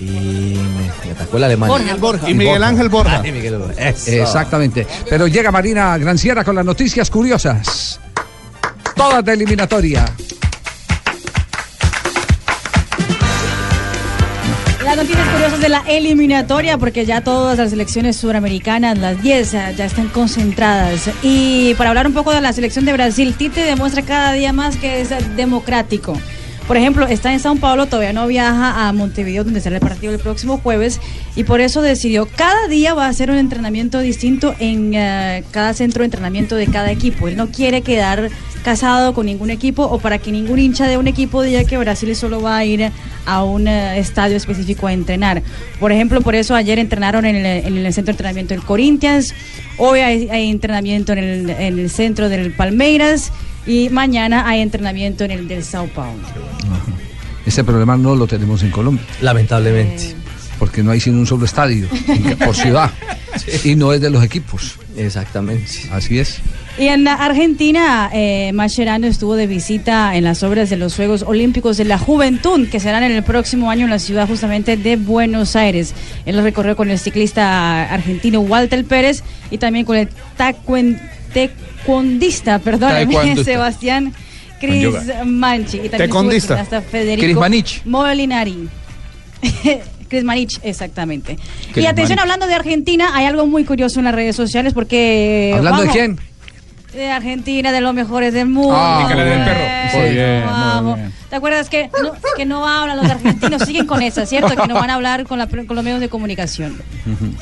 Y 0.00 0.56
me, 1.04 1.12
atacó 1.12 1.36
el 1.36 1.44
alemán. 1.44 1.68
Borja, 1.68 1.96
Borja. 1.96 2.30
Y 2.30 2.32
Miguel 2.32 2.64
Ángel 2.64 2.88
Borja. 2.88 3.20
Ah, 3.22 3.28
y 3.28 3.32
Miguel 3.32 3.58
Borja. 3.58 3.88
Exactamente. 3.88 4.86
Pero 5.10 5.26
llega 5.26 5.50
Marina 5.50 5.98
Granciera 5.98 6.42
con 6.42 6.56
las 6.56 6.64
noticias 6.64 7.10
curiosas. 7.10 8.00
Todas 8.96 9.22
de 9.22 9.34
eliminatoria. 9.34 10.06
Noticias 14.98 15.28
curiosas 15.28 15.60
de 15.60 15.68
la 15.68 15.84
eliminatoria, 15.86 16.76
porque 16.76 17.06
ya 17.06 17.20
todas 17.20 17.56
las 17.56 17.70
selecciones 17.70 18.16
suramericanas, 18.16 18.98
las 18.98 19.22
10, 19.22 19.52
ya 19.52 19.70
ya 19.70 19.84
están 19.84 20.08
concentradas. 20.08 21.08
Y 21.22 21.74
para 21.74 21.90
hablar 21.90 22.08
un 22.08 22.14
poco 22.14 22.32
de 22.32 22.40
la 22.40 22.52
selección 22.52 22.84
de 22.84 22.92
Brasil, 22.92 23.32
Tite 23.38 23.60
demuestra 23.60 24.02
cada 24.02 24.32
día 24.32 24.52
más 24.52 24.76
que 24.76 25.00
es 25.00 25.10
democrático. 25.36 26.18
Por 26.68 26.76
ejemplo, 26.76 27.06
está 27.06 27.32
en 27.32 27.40
Sao 27.40 27.56
Paulo, 27.56 27.86
todavía 27.86 28.12
no 28.12 28.26
viaja 28.26 28.86
a 28.86 28.92
Montevideo, 28.92 29.42
donde 29.42 29.62
será 29.62 29.76
el 29.76 29.80
partido 29.80 30.12
el 30.12 30.18
próximo 30.18 30.58
jueves, 30.58 31.00
y 31.34 31.44
por 31.44 31.62
eso 31.62 31.80
decidió, 31.80 32.28
cada 32.36 32.68
día 32.68 32.92
va 32.92 33.06
a 33.06 33.08
hacer 33.08 33.30
un 33.30 33.38
entrenamiento 33.38 34.00
distinto 34.00 34.54
en 34.58 34.92
eh, 34.92 35.44
cada 35.50 35.72
centro 35.72 36.02
de 36.02 36.04
entrenamiento 36.04 36.56
de 36.56 36.66
cada 36.66 36.92
equipo. 36.92 37.26
Él 37.26 37.38
no 37.38 37.48
quiere 37.48 37.80
quedar 37.80 38.28
casado 38.62 39.14
con 39.14 39.24
ningún 39.24 39.48
equipo 39.48 39.84
o 39.84 39.98
para 39.98 40.18
que 40.18 40.30
ningún 40.30 40.58
hincha 40.58 40.86
de 40.86 40.98
un 40.98 41.08
equipo 41.08 41.40
diga 41.40 41.64
que 41.64 41.78
Brasil 41.78 42.14
solo 42.14 42.42
va 42.42 42.58
a 42.58 42.64
ir 42.66 42.92
a 43.24 43.44
un 43.44 43.66
eh, 43.66 43.98
estadio 43.98 44.36
específico 44.36 44.86
a 44.86 44.92
entrenar. 44.92 45.42
Por 45.80 45.90
ejemplo, 45.90 46.20
por 46.20 46.34
eso 46.34 46.54
ayer 46.54 46.78
entrenaron 46.78 47.24
en 47.24 47.36
el, 47.36 47.46
en 47.46 47.78
el 47.78 47.94
centro 47.94 48.12
de 48.12 48.16
entrenamiento 48.16 48.52
del 48.52 48.62
Corinthians, 48.62 49.32
hoy 49.78 50.00
hay, 50.00 50.50
entrenamiento 50.50 51.14
en 51.14 51.48
en 51.48 51.78
el 51.78 51.88
centro 51.88 52.28
del 52.28 52.52
Palmeiras 52.52 53.32
y 53.68 53.88
mañana 53.90 54.48
hay 54.48 54.60
entrenamiento 54.60 55.22
en 55.24 55.30
el 55.30 55.46
del 55.46 55.62
Sao 55.62 55.86
Paulo. 55.86 56.22
Ese 57.46 57.62
problema 57.64 57.96
no 57.96 58.16
lo 58.16 58.26
tenemos 58.26 58.62
en 58.62 58.70
Colombia. 58.70 59.04
Lamentablemente. 59.20 60.14
Porque 60.58 60.82
no 60.82 60.90
hay 60.90 60.98
sino 61.00 61.18
un 61.18 61.26
solo 61.26 61.44
estadio 61.44 61.86
por 62.44 62.56
ciudad. 62.56 62.90
Y 63.64 63.76
no 63.76 63.92
es 63.92 64.00
de 64.00 64.10
los 64.10 64.24
equipos. 64.24 64.76
Exactamente. 64.96 65.70
Así 65.92 66.18
es. 66.18 66.40
Y 66.78 66.88
en 66.88 67.04
la 67.04 67.14
Argentina, 67.14 68.10
eh, 68.12 68.50
Mascherano 68.52 69.06
estuvo 69.06 69.34
de 69.36 69.46
visita 69.46 70.16
en 70.16 70.24
las 70.24 70.42
obras 70.42 70.68
de 70.70 70.76
los 70.76 70.94
Juegos 70.96 71.22
Olímpicos 71.22 71.76
de 71.76 71.84
la 71.84 71.98
Juventud, 71.98 72.68
que 72.68 72.80
serán 72.80 73.02
en 73.04 73.12
el 73.12 73.22
próximo 73.22 73.70
año 73.70 73.84
en 73.84 73.90
la 73.90 73.98
ciudad 73.98 74.28
justamente 74.28 74.76
de 74.76 74.96
Buenos 74.96 75.54
Aires. 75.56 75.94
Él 76.26 76.36
lo 76.36 76.42
recorrió 76.42 76.76
con 76.76 76.90
el 76.90 76.98
ciclista 76.98 77.84
argentino 77.92 78.40
Walter 78.40 78.84
Pérez 78.84 79.22
y 79.50 79.58
también 79.58 79.84
con 79.86 79.96
el 79.96 80.08
tacuen- 80.36 81.00
taekwondista, 81.78 82.58
perdón, 82.58 82.90
Taekwondista. 82.90 83.44
Sebastián 83.44 84.14
Cris. 84.60 84.88
Manchi. 85.24 85.80
Y 85.84 85.88
Taekwondista. 85.88 86.64
Federico 86.64 87.24
Cris 87.24 87.36
Manich. 87.36 87.82
Molinari. 87.84 88.68
Chris 90.08 90.24
Manich, 90.24 90.58
exactamente. 90.62 91.36
y 91.76 91.86
atención, 91.86 92.16
Manich. 92.16 92.20
hablando 92.20 92.46
de 92.46 92.54
Argentina, 92.54 93.10
hay 93.14 93.26
algo 93.26 93.46
muy 93.46 93.64
curioso 93.64 94.00
en 94.00 94.06
las 94.06 94.14
redes 94.14 94.34
sociales 94.34 94.72
porque... 94.72 95.54
¿Hablando 95.56 95.82
de 95.82 95.88
quién? 95.88 96.18
De 96.98 97.10
Argentina, 97.10 97.72
de 97.72 97.80
los 97.80 97.94
mejores 97.94 98.32
del 98.34 98.48
mundo. 98.48 98.74
Ah, 98.76 99.06
del 99.08 99.16
perro. 99.44 99.98
Muy 100.00 100.10
bien, 100.10 100.42
vamos. 100.44 100.82
muy 100.96 101.00
bien. 101.00 101.12
¿Te 101.30 101.36
acuerdas 101.36 101.68
que 101.68 101.90
no, 102.02 102.12
que 102.36 102.44
no 102.46 102.66
hablan 102.66 102.96
los 102.96 103.06
argentinos? 103.10 103.62
Siguen 103.62 103.86
con 103.86 104.02
esa, 104.02 104.26
¿cierto? 104.26 104.54
Que 104.56 104.66
no 104.66 104.74
van 104.74 104.90
a 104.90 104.94
hablar 104.94 105.24
con, 105.24 105.38
la, 105.38 105.46
con 105.46 105.74
los 105.74 105.84
medios 105.84 106.00
de 106.00 106.08
comunicación. 106.08 106.76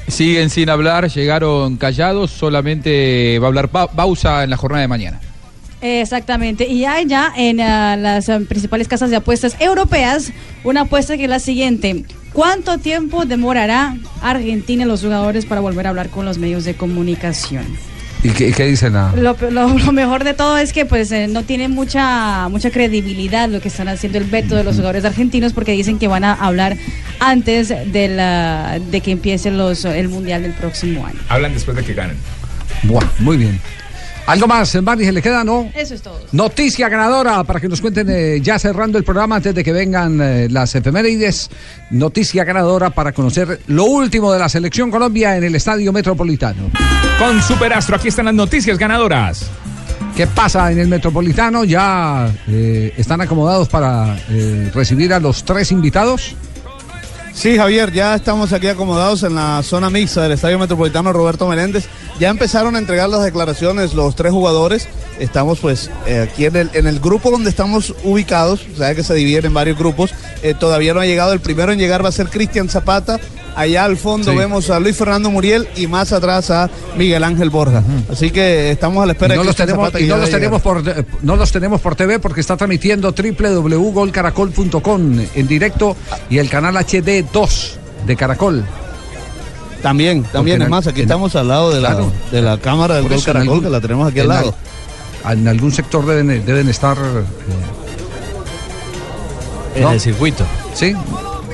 Siguen 0.09 0.51
sin 0.51 0.69
hablar, 0.71 1.09
llegaron 1.09 1.77
callados, 1.77 2.31
solamente 2.31 3.39
va 3.39 3.47
a 3.47 3.49
hablar 3.49 3.69
Pa- 3.69 3.87
Bausa 3.93 4.45
en 4.45 4.51
la 4.51 4.57
jornada 4.57 4.83
de 4.83 4.89
mañana. 4.89 5.21
Exactamente. 5.81 6.67
Y 6.67 6.85
hay 6.85 7.07
ya 7.07 7.33
en 7.37 7.61
ah, 7.61 7.97
las 7.97 8.29
ah, 8.29 8.41
principales 8.49 8.89
casas 8.89 9.11
de 9.11 9.17
apuestas 9.17 9.57
europeas 9.61 10.33
una 10.65 10.83
apuesta 10.83 11.17
que 11.17 11.25
es 11.25 11.31
la 11.31 11.39
siguiente. 11.39 12.05
¿Cuánto 12.33 12.79
tiempo 12.79 13.25
demorará 13.25 13.97
Argentina 14.21 14.85
y 14.85 14.87
los 14.87 15.03
jugadores 15.03 15.47
para 15.47 15.61
volver 15.61 15.87
a 15.87 15.91
hablar 15.91 16.09
con 16.11 16.25
los 16.25 16.39
medios 16.39 16.65
de 16.65 16.75
comunicación? 16.75 17.65
¿Y 18.27 18.31
qué, 18.31 18.51
qué 18.53 18.65
dicen? 18.65 18.95
Lo, 18.95 19.37
lo- 19.51 19.69
lo 19.79 19.93
mejor 19.93 20.25
de 20.25 20.35
todo 20.35 20.59
es 20.59 20.73
que 20.73 20.85
pues 20.85 21.13
eh, 21.13 21.29
no 21.29 21.45
tiene 21.45 21.69
mucha 21.69 22.49
mucha 22.49 22.71
credibilidad 22.71 23.49
lo 23.49 23.61
que 23.61 23.69
están 23.69 23.87
haciendo 23.89 24.19
el 24.19 24.25
veto 24.25 24.57
de 24.57 24.65
los 24.65 24.75
jugadores 24.77 25.05
argentinos 25.05 25.53
porque 25.53 25.73
dicen 25.73 25.99
que 25.99 26.09
van 26.09 26.25
a 26.25 26.33
hablar 26.35 26.77
antes 27.21 27.69
de 27.69 28.09
la 28.09 28.81
de 28.91 29.01
que 29.01 29.13
empiece 29.13 29.51
los 29.53 29.85
el 29.85 30.09
mundial 30.09 30.43
del 30.43 30.53
próximo 30.55 31.07
año. 31.07 31.19
Hablan 31.29 31.53
después 31.55 31.77
de 31.77 31.85
que 31.85 31.95
ganen. 31.95 32.17
Buah, 32.83 33.05
muy 33.21 33.37
bien. 33.37 33.61
¿Algo 34.27 34.49
más, 34.49 34.75
Mari? 34.83 35.05
¿Se 35.05 35.13
le 35.13 35.23
queda, 35.23 35.45
no? 35.45 35.71
Eso 35.73 35.95
es 35.95 36.03
todo. 36.03 36.19
Noticia 36.33 36.89
ganadora 36.89 37.45
para 37.45 37.61
que 37.61 37.69
nos 37.69 37.81
cuenten 37.81 38.09
eh, 38.11 38.41
ya 38.43 38.59
cerrando 38.59 38.99
el 38.99 39.05
programa 39.05 39.37
antes 39.37 39.55
de 39.55 39.63
que 39.63 39.71
vengan 39.73 40.21
eh, 40.21 40.49
las 40.51 40.75
efemérides. 40.75 41.49
Noticia 41.91 42.43
ganadora 42.43 42.91
para 42.91 43.13
conocer 43.13 43.61
lo 43.69 43.85
último 43.85 44.33
de 44.33 44.41
la 44.41 44.49
selección 44.49 44.91
Colombia 44.91 45.37
en 45.37 45.45
el 45.45 45.55
Estadio 45.55 45.93
Metropolitano. 45.93 46.71
Con 47.19 47.43
Superastro, 47.43 47.97
aquí 47.97 48.09
están 48.09 48.27
las 48.27 48.35
noticias 48.35 48.77
ganadoras. 48.77 49.47
¿Qué 50.15 50.27
pasa 50.27 50.71
en 50.71 50.79
el 50.79 50.89
Metropolitano? 50.89 51.65
¿Ya 51.65 52.31
eh, 52.47 52.93
están 52.97 53.23
acomodados 53.23 53.69
para 53.69 54.19
eh, 54.29 54.71
recibir 54.75 55.15
a 55.15 55.21
los 55.21 55.43
tres 55.43 55.73
invitados? 55.73 56.37
Sí, 57.33 57.57
Javier, 57.57 57.93
ya 57.93 58.15
estamos 58.15 58.53
aquí 58.53 58.67
acomodados 58.67 59.23
en 59.23 59.35
la 59.35 59.63
zona 59.63 59.91
mixta 59.91 60.23
del 60.23 60.33
Estadio 60.33 60.59
Metropolitano 60.59 61.13
Roberto 61.13 61.47
Meléndez. 61.47 61.87
Ya 62.19 62.31
empezaron 62.31 62.77
a 62.77 62.79
entregar 62.79 63.09
las 63.09 63.25
declaraciones 63.25 63.95
los 63.95 64.15
tres 64.17 64.33
jugadores. 64.33 64.89
Estamos 65.19 65.61
pues 65.61 65.91
eh, 66.07 66.29
aquí 66.31 66.47
en 66.47 66.57
el, 66.57 66.71
en 66.73 66.87
el 66.87 67.01
grupo 67.01 67.31
donde 67.31 67.51
estamos 67.51 67.95
ubicados, 68.05 68.67
sabe 68.77 68.97
que 68.97 69.03
se 69.03 69.15
dividen 69.15 69.47
en 69.47 69.55
varios 69.55 69.79
grupos. 69.79 70.15
Eh, 70.43 70.55
todavía 70.55 70.95
no 70.95 71.01
ha 71.01 71.07
llegado, 71.07 71.33
el 71.33 71.41
primero 71.41 71.73
en 71.73 71.79
llegar 71.79 72.05
va 72.05 72.11
a 72.11 72.13
ser 72.13 72.29
Cristian 72.29 72.69
Zapata. 72.69 73.21
Allá 73.57 73.85
al 73.87 73.97
fondo 73.97 74.31
Sí. 74.33 74.37
vemos 74.37 74.69
a 74.69 74.79
Luis 74.79 74.95
Fernando 74.97 75.31
Muriel 75.31 75.67
y 75.77 75.87
más 75.87 76.13
atrás 76.13 76.51
a 76.51 76.69
Miguel 76.97 77.25
Ángel 77.25 77.49
Borja. 77.49 77.83
Así 78.13 78.31
que 78.31 78.71
estamos 78.71 79.03
a 79.03 79.07
la 79.07 79.13
espera 79.13 79.33
Y 79.35 79.39
no, 79.39 79.43
de 79.43 79.47
los 79.47 79.57
tenemos, 79.57 79.91
y 79.99 80.05
no 80.05 80.17
los 80.19 80.29
tenemos 80.31 80.61
por, 80.63 80.83
no 81.23 81.37
los 81.37 81.51
tenemos 81.53 81.81
por 81.81 81.95
TV 81.97 82.19
porque 82.19 82.41
está 82.43 82.57
transmitiendo 82.59 83.13
www.golcaracol.com 83.13 85.21
en 85.35 85.47
directo 85.49 85.97
y 86.29 86.37
el 86.39 86.51
canal 86.51 86.77
HD 86.77 87.25
2 87.33 87.79
de 88.07 88.15
Caracol. 88.17 88.63
También, 89.83 90.23
también 90.25 90.57
Porque 90.59 90.65
es 90.65 90.71
más, 90.71 90.87
aquí 90.87 91.01
en- 91.01 91.07
estamos 91.07 91.35
al 91.37 91.49
lado 91.49 91.73
de 91.73 91.81
la, 91.81 91.89
Claro. 91.91 92.13
de 92.33 92.43
la 92.43 92.59
cámara 92.59 92.97
del 92.97 93.09
Gol 93.09 93.23
Caracol, 93.25 93.49
algún- 93.49 93.63
que 93.65 93.71
la 93.71 93.81
tenemos 93.81 94.09
aquí 94.11 94.19
al 94.21 94.27
en 94.27 94.33
lado. 94.33 94.55
al- 95.25 95.39
en 95.39 95.49
algún 95.49 95.73
sector 95.73 96.05
deben, 96.05 96.45
deben 96.45 96.69
estar. 96.69 96.99
eh, 96.99 97.23
En 99.77 99.83
¿no? 99.83 99.93
el 99.93 100.01
circuito. 100.01 100.45
¿Sí? 100.75 100.95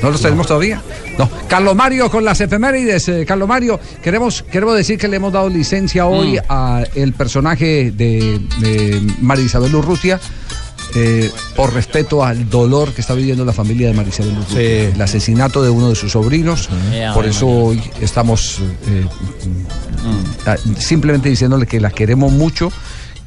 ¿No 0.03 0.11
los 0.11 0.21
tenemos 0.21 0.47
todavía? 0.47 0.83
No. 1.19 1.29
Carlos 1.49 1.77
Mario 1.77 2.11
con 2.11 2.25
las 2.25 2.41
efemérides. 2.41 3.09
eh, 3.09 3.25
Carlos 3.27 3.49
Mario, 3.49 3.79
queremos, 4.03 4.43
queremos 4.43 4.77
decir 4.77 4.99
que 4.99 5.07
le 5.09 5.17
hemos 5.17 5.33
dado 5.33 5.49
licencia 5.49 6.07
hoy 6.07 6.37
Mm. 6.39 6.41
a 6.49 6.83
el 6.95 7.13
personaje 7.13 7.93
de, 7.93 8.41
de 8.61 9.01
María 9.21 9.45
Isabel 9.45 9.75
Urrutia. 9.75 10.19
eh, 10.95 11.31
por 11.57 11.73
respeto 11.73 12.23
al 12.23 12.51
dolor 12.51 12.93
que 12.93 13.01
está 13.01 13.15
viviendo 13.15 13.47
la 13.47 13.53
familia 13.55 13.87
de 13.89 13.95
María 13.95 14.11
Isabel 14.11 14.33
Urrutia. 14.37 14.61
El 14.91 15.01
asesinato 15.01 15.63
de 15.63 15.71
uno 15.71 15.89
de 15.89 15.95
sus 15.95 16.13
sobrinos. 16.13 16.69
Ya, 16.93 17.15
por 17.15 17.25
eso 17.25 17.47
hoy 17.49 17.81
estamos 18.03 18.59
eh, 18.89 19.07
ah, 20.47 20.57
simplemente 20.79 21.29
diciéndole 21.31 21.67
que 21.67 21.81
la 21.81 21.91
queremos 21.91 22.31
mucho 22.33 22.71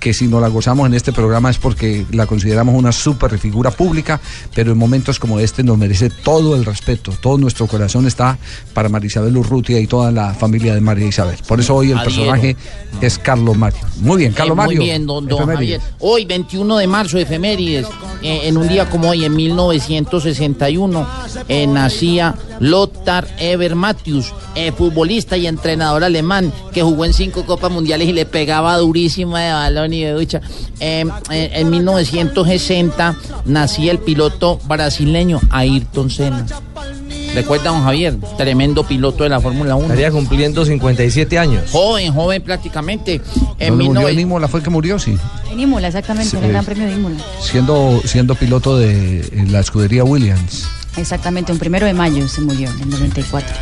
que 0.05 0.13
si 0.13 0.27
no 0.27 0.39
la 0.39 0.49
gozamos 0.49 0.85
en 0.85 0.93
este 0.93 1.11
programa 1.11 1.49
es 1.49 1.57
porque 1.57 2.05
la 2.11 2.27
consideramos 2.27 2.75
una 2.75 2.91
super 2.91 3.39
figura 3.39 3.71
pública, 3.71 4.21
pero 4.53 4.71
en 4.73 4.77
momentos 4.77 5.17
como 5.17 5.39
este 5.39 5.63
nos 5.63 5.79
merece 5.79 6.11
todo 6.11 6.55
el 6.55 6.63
respeto, 6.63 7.11
todo 7.19 7.39
nuestro 7.39 7.65
corazón 7.65 8.05
está 8.05 8.37
para 8.75 8.87
María 8.87 9.07
Isabel 9.07 9.35
Urrutia 9.35 9.79
y 9.79 9.87
toda 9.87 10.11
la 10.11 10.35
familia 10.35 10.75
de 10.75 10.81
María 10.81 11.07
Isabel. 11.07 11.39
Por 11.47 11.59
eso 11.59 11.73
hoy 11.73 11.89
el 11.89 11.99
personaje 12.03 12.55
es 13.01 13.17
Carlos 13.17 13.57
Mario. 13.57 13.79
Muy 14.01 14.17
bien, 14.17 14.33
Carlos 14.33 14.53
Eh, 14.53 14.57
Mario. 14.57 14.77
Muy 14.77 14.85
bien, 14.85 15.07
don, 15.07 15.25
don. 15.25 15.47
Javier. 15.47 15.81
Hoy, 15.97 16.25
21 16.25 16.77
de 16.77 16.85
marzo, 16.85 17.17
efemérides. 17.17 17.87
eh, 18.21 18.41
en 18.47 18.57
un 18.57 18.67
día 18.67 18.87
como 18.87 19.09
hoy, 19.09 19.25
en 19.25 19.35
1961, 19.35 21.07
eh, 21.47 21.65
nacía 21.67 22.35
Lothar 22.59 23.27
Eber 23.39 23.75
Matthews, 23.75 24.33
eh, 24.55 24.71
futbolista 24.71 25.35
y 25.37 25.47
entrenador 25.47 26.03
alemán 26.03 26.53
que 26.73 26.81
jugó 26.83 27.05
en 27.05 27.13
cinco 27.13 27.45
Copas 27.45 27.71
Mundiales 27.71 28.07
y 28.07 28.13
le 28.13 28.25
pegaba 28.25 28.77
durísimo 28.77 29.37
de 29.37 29.51
balón 29.51 29.93
ni 29.95 30.03
de 30.03 30.11
ducha. 30.11 30.41
Eh, 30.79 31.05
eh, 31.31 31.49
en 31.53 31.69
1960 31.69 33.15
nacía 33.45 33.91
el 33.91 33.99
piloto 33.99 34.59
brasileño 34.67 35.39
Ayrton 35.49 36.09
Senna. 36.09 36.45
¿Recuerda, 37.33 37.71
don 37.71 37.83
Javier? 37.83 38.15
Tremendo 38.37 38.83
piloto 38.87 39.23
de 39.23 39.29
la 39.29 39.41
Fórmula 39.41 39.75
1. 39.75 39.85
Estaría 39.85 40.09
cumpliendo 40.11 40.63
57 40.65 41.37
años. 41.37 41.69
Joven, 41.71 42.13
joven 42.13 42.41
prácticamente. 42.41 43.21
En 43.59 43.69
¿Dónde 43.77 43.83
murió 43.85 44.07
19 44.07 44.11
en 44.11 44.19
Imola? 44.19 44.47
¿Fue 44.47 44.59
el 44.61 44.63
que 44.63 44.69
murió? 44.69 44.97
Sí. 44.99 45.17
En 45.51 45.59
Imola, 45.59 45.87
exactamente, 45.87 46.29
Sí. 46.31 46.37
en 46.37 46.43
el 46.45 46.51
Gran 46.51 46.63
Premio 46.65 46.85
de 46.87 46.93
Imola. 46.93 47.17
Siendo, 47.41 48.01
siendo 48.05 48.35
piloto 48.35 48.77
de 48.77 49.45
la 49.49 49.59
escudería 49.59 50.05
Williams. 50.05 50.65
Exactamente, 50.95 51.51
un 51.51 51.59
primero 51.59 51.85
de 51.85 51.93
mayo 51.93 52.25
se 52.29 52.39
murió, 52.39 52.69
en 52.69 52.83
el 52.83 52.89
94. 52.89 53.53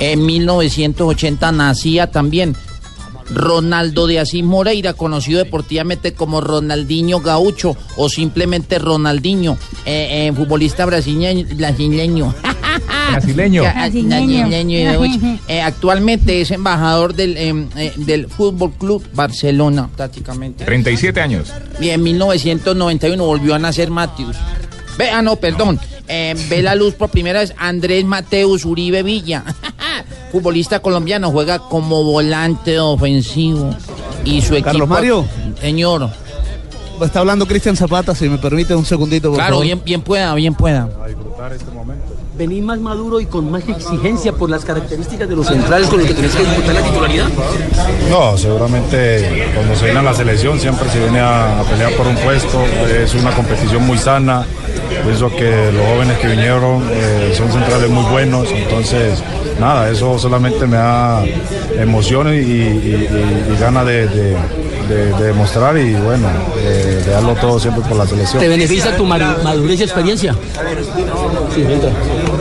En 0.00 0.26
1980 0.26 1.52
nacía 1.52 2.10
también 2.10 2.56
Ronaldo 3.30 4.06
de 4.06 4.20
Asís 4.20 4.44
Moreira, 4.44 4.94
conocido 4.94 5.38
deportivamente 5.38 6.14
como 6.14 6.40
Ronaldinho 6.40 7.20
Gaucho 7.20 7.76
o 7.96 8.08
simplemente 8.08 8.78
Ronaldinho, 8.78 9.58
eh, 9.84 10.28
eh, 10.28 10.32
futbolista 10.34 10.84
brasileño. 10.86 11.46
brasileño. 11.56 12.34
Brasileño. 13.10 13.64
Eh, 15.48 15.60
actualmente 15.60 16.40
es 16.40 16.50
embajador 16.50 17.14
del, 17.14 17.36
eh, 17.36 17.68
eh, 17.76 17.92
del 17.96 18.28
Fútbol 18.28 18.72
Club 18.72 19.04
Barcelona, 19.12 19.88
prácticamente. 19.96 20.64
37 20.64 21.20
años. 21.20 21.52
Y 21.80 21.90
en 21.90 22.02
1991 22.02 23.24
volvió 23.24 23.54
a 23.54 23.58
nacer 23.58 23.90
Mateus. 23.90 24.36
Ve, 24.98 25.10
ah, 25.10 25.22
no, 25.22 25.36
perdón. 25.36 25.78
Eh, 26.08 26.34
ve 26.48 26.62
la 26.62 26.74
luz 26.74 26.94
por 26.94 27.10
primera 27.10 27.40
vez 27.40 27.52
Andrés 27.58 28.04
Mateus 28.04 28.64
Uribe 28.64 29.02
Villa. 29.02 29.42
Futbolista 30.32 30.80
colombiano, 30.80 31.30
juega 31.30 31.58
como 31.58 32.02
volante 32.04 32.78
ofensivo. 32.78 33.74
Y 34.24 34.40
su 34.42 34.54
equipo. 34.54 34.66
Carlos 34.70 34.88
Mario. 34.88 35.24
Señor. 35.60 36.10
Está 37.02 37.20
hablando 37.20 37.46
Cristian 37.46 37.76
Zapata, 37.76 38.14
si 38.14 38.28
me 38.28 38.38
permite 38.38 38.74
un 38.74 38.84
segundito, 38.86 39.28
por 39.28 39.36
Claro, 39.36 39.50
favor. 39.56 39.64
bien, 39.66 39.82
bien 39.84 40.00
pueda, 40.00 40.34
bien 40.34 40.54
pueda. 40.54 40.88
venís 42.38 42.62
más 42.62 42.78
maduro 42.78 43.18
y 43.20 43.26
con 43.26 43.50
más 43.50 43.66
exigencia 43.68 44.32
por 44.32 44.50
las 44.50 44.64
características 44.64 45.26
de 45.28 45.36
los 45.36 45.46
centrales 45.46 45.88
con 45.88 45.98
los 45.98 46.06
que 46.08 46.14
tenés 46.14 46.34
que 46.34 46.42
disputar 46.44 46.74
la 46.74 46.82
titularidad? 46.82 47.26
No, 48.10 48.36
seguramente 48.36 49.46
cuando 49.54 49.74
se 49.74 49.84
viene 49.86 50.00
a 50.00 50.02
la 50.02 50.14
selección 50.14 50.58
siempre 50.60 50.88
se 50.90 50.98
viene 51.00 51.18
a, 51.20 51.60
a 51.60 51.64
pelear 51.64 51.92
por 51.92 52.06
un 52.06 52.16
puesto, 52.16 52.62
es 53.02 53.14
una 53.14 53.30
competición 53.34 53.86
muy 53.86 53.96
sana, 53.98 54.44
pienso 55.04 55.30
que 55.34 55.70
los 55.72 55.86
jóvenes 55.86 56.18
que 56.18 56.28
vinieron 56.28 56.82
eh, 56.92 57.32
son 57.36 57.50
centrales 57.52 57.88
muy 57.90 58.04
buenos, 58.10 58.48
entonces 58.52 59.22
nada, 59.60 59.90
eso 59.90 60.18
solamente 60.18 60.66
me 60.66 60.76
da 60.76 61.24
emoción 61.78 62.32
y, 62.32 62.36
y- 62.38 62.40
y- 62.40 63.52
y 63.54 63.56
ganas 63.60 63.86
de, 63.86 64.06
de- 64.08 64.36
de- 64.88 65.12
de 65.14 65.24
demostrar 65.24 65.76
y 65.78 65.94
bueno, 65.94 66.28
de, 66.56 67.02
de 67.02 67.10
darlo 67.10 67.34
todo 67.34 67.58
siempre 67.58 67.82
por 67.88 67.96
la 67.96 68.06
selección. 68.06 68.38
¿Te 68.40 68.48
beneficia 68.48 68.96
tu 68.96 69.04
madu- 69.04 69.42
madurez 69.42 69.80
y 69.80 69.82
experiencia? 69.82 70.34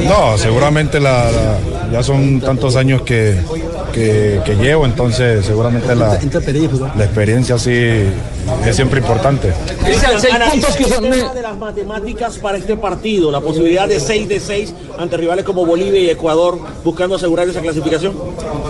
No, 0.08 0.38
seguramente 0.38 1.00
la, 1.00 1.32
la- 1.32 1.58
ya 1.92 2.04
son 2.04 2.40
tantos 2.42 2.76
años 2.76 3.02
que, 3.04 3.40
que- 3.96 4.42
que 4.46 4.56
llevo, 4.56 4.86
entonces 4.86 5.46
seguramente 5.46 5.96
la, 5.96 6.20
la 6.96 7.04
experiencia 7.06 7.58
sí 7.58 7.72
es 8.66 8.76
siempre 8.76 9.00
importante. 9.00 9.54
Cristian, 9.84 10.20
seis 10.20 10.36
puntos 10.52 10.76
que 10.76 10.84
son- 10.84 11.10
de 11.10 11.42
las 11.42 11.58
matemáticas 11.58 12.38
para 12.38 12.58
este 12.58 12.76
partido, 12.76 13.32
la 13.32 13.40
posibilidad 13.40 13.88
de 13.88 14.00
6 14.00 14.28
de 14.28 14.40
6 14.42 14.74
ante 15.00 15.16
rivales 15.18 15.46
como 15.46 15.66
Bolivia 15.66 16.00
y 16.02 16.10
Ecuador 16.10 16.60
buscando 16.84 17.16
asegurar 17.16 17.48
esa 17.48 17.62
clasificación. 17.62 18.14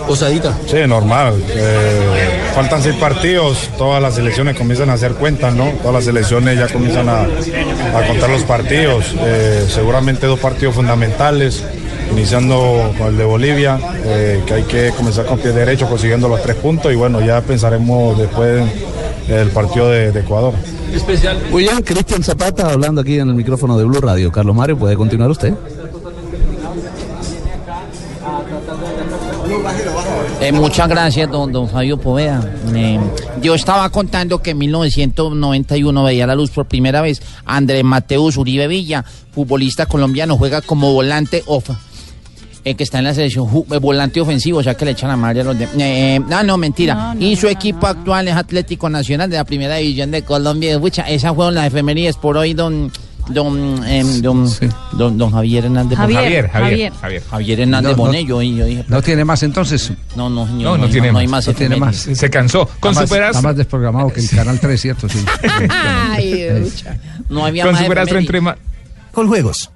Osadita. 0.08 0.56
Sí, 0.66 0.76
normal. 0.86 1.34
eh, 1.48 2.40
faltan 2.54 2.80
seis 2.82 2.94
partidos, 2.94 3.68
todas 3.76 4.00
las 4.00 4.14
selecciones 4.14 4.56
comienzan 4.56 4.88
a 4.90 4.92
hacer 4.94 5.12
cuentas, 5.14 5.52
¿no? 5.54 5.70
Todas 5.82 5.94
las 5.94 6.04
selecciones 6.04 6.56
ya 6.58 6.68
comienzan 6.68 7.08
a, 7.08 7.22
a 7.22 8.06
contar 8.06 8.30
los 8.30 8.42
partidos. 8.44 9.04
eh, 9.20 9.66
seguramente 9.68 10.26
dos 10.26 10.38
partidos 10.38 10.74
fundamentales, 10.76 11.64
iniciando 12.12 12.92
con 12.98 13.08
el 13.08 13.16
de 13.16 13.24
Bolivia, 13.24 13.78
eh, 14.04 14.42
que 14.46 14.54
hay 14.54 14.62
que 14.64 14.90
comenzar 14.96 15.26
con 15.26 15.38
pie 15.38 15.52
derecho 15.52 15.88
consiguiendo 15.88 16.28
los 16.28 16.42
tres 16.42 16.56
puntos 16.56 16.92
y 16.92 16.96
bueno, 16.96 17.20
ya 17.20 17.40
pensaremos 17.40 18.18
después 18.18 18.64
el 19.28 19.48
partido 19.50 19.90
de, 19.90 20.12
de 20.12 20.20
Ecuador. 20.20 20.54
Especial. 20.92 21.38
Muy 21.50 21.64
bien, 21.64 21.82
Cristian 21.82 22.22
Zapata 22.22 22.70
hablando 22.70 23.00
aquí 23.00 23.18
en 23.18 23.28
el 23.28 23.34
micrófono 23.34 23.76
de 23.76 23.84
Blue 23.84 24.00
Radio. 24.00 24.30
Carlos 24.30 24.54
Mario, 24.54 24.78
puede 24.78 24.96
continuar 24.96 25.30
usted. 25.30 25.52
Eh, 30.40 30.52
muchas 30.52 30.88
gracias, 30.88 31.30
don, 31.30 31.50
don 31.50 31.68
Fabio 31.68 31.98
Poveda. 31.98 32.44
Eh, 32.74 33.00
yo 33.40 33.54
estaba 33.54 33.88
contando 33.90 34.40
que 34.40 34.50
en 34.50 34.58
1991 34.58 36.04
veía 36.04 36.26
la 36.26 36.34
luz 36.34 36.50
por 36.50 36.66
primera 36.66 37.00
vez 37.00 37.22
Andrés 37.44 37.82
Mateus 37.84 38.36
Uribe 38.36 38.68
Villa, 38.68 39.04
futbolista 39.32 39.86
colombiano, 39.86 40.36
juega 40.36 40.60
como 40.60 40.92
volante 40.92 41.42
off. 41.46 41.70
Eh, 42.68 42.74
que 42.74 42.82
está 42.82 42.98
en 42.98 43.04
la 43.04 43.14
selección 43.14 43.46
eh, 43.70 43.78
volante 43.78 44.20
ofensivo, 44.20 44.58
o 44.58 44.62
sea 44.62 44.74
que 44.74 44.84
le 44.84 44.90
echan 44.90 45.08
a 45.08 45.16
madre 45.16 45.42
a 45.42 45.44
los 45.44 45.56
de... 45.58 45.64
eh, 45.66 45.68
eh, 46.16 46.20
no, 46.28 46.42
no, 46.42 46.56
mentira. 46.58 47.14
y 47.18 47.36
su 47.36 47.46
equipo 47.46 47.86
actual 47.86 48.26
es 48.26 48.34
Atlético 48.34 48.90
Nacional 48.90 49.30
de 49.30 49.36
la 49.36 49.44
Primera 49.44 49.76
División 49.76 50.10
de 50.10 50.22
Colombia. 50.22 50.78
Pucha, 50.80 51.02
esas 51.08 51.32
fueron 51.34 51.54
las 51.54 51.68
efemérides 51.68 52.16
por 52.16 52.36
hoy, 52.36 52.52
don... 52.54 52.90
Don, 53.28 53.84
em, 53.84 54.22
don, 54.22 54.48
don, 54.92 55.18
don 55.18 55.32
Javier 55.32 55.64
Hernández 55.64 55.98
Javier, 55.98 56.20
Javier, 56.22 56.48
Javier, 56.48 56.92
Javier, 57.00 57.22
Javier 57.28 57.60
Hernández 57.62 57.90
No, 57.90 57.96
no- 57.96 58.02
Bonet, 58.04 58.24
yo, 58.24 58.40
yo 58.40 58.64
dije, 58.66 58.84
¿No 58.86 59.02
tiene 59.02 59.24
más 59.24 59.42
entonces? 59.42 59.92
no, 60.14 60.30
no, 60.30 60.46
señor, 60.46 60.78
No, 60.78 60.86
no 60.86 60.88
tiene 60.88 61.10
no 61.10 61.18
hay 61.18 61.26
más. 61.26 61.44
más 61.44 61.48
No 61.48 61.54
tiene 61.54 61.74
más. 61.74 61.96
Se 61.96 62.30
cansó. 62.30 62.66
Con 62.78 62.92
Está 62.92 63.00
más- 63.02 63.10
Superastro- 63.10 63.30
Está 63.38 63.42
más 63.42 63.56
desprogramado 63.56 64.12
que 64.12 64.20
el 64.20 64.30
Canal 64.30 64.60
3, 64.60 64.80
¿cierto? 64.80 65.08
Sí. 65.08 65.18
Ay, 65.70 66.70
no 67.28 67.44
había 67.44 67.64
Con 67.64 67.72
más 67.72 67.82
Superastro 67.82 68.18
efemérides. 68.20 68.28
entre 68.28 68.40
ma- 68.42 68.56
Con 69.12 69.26
juegos. 69.26 69.70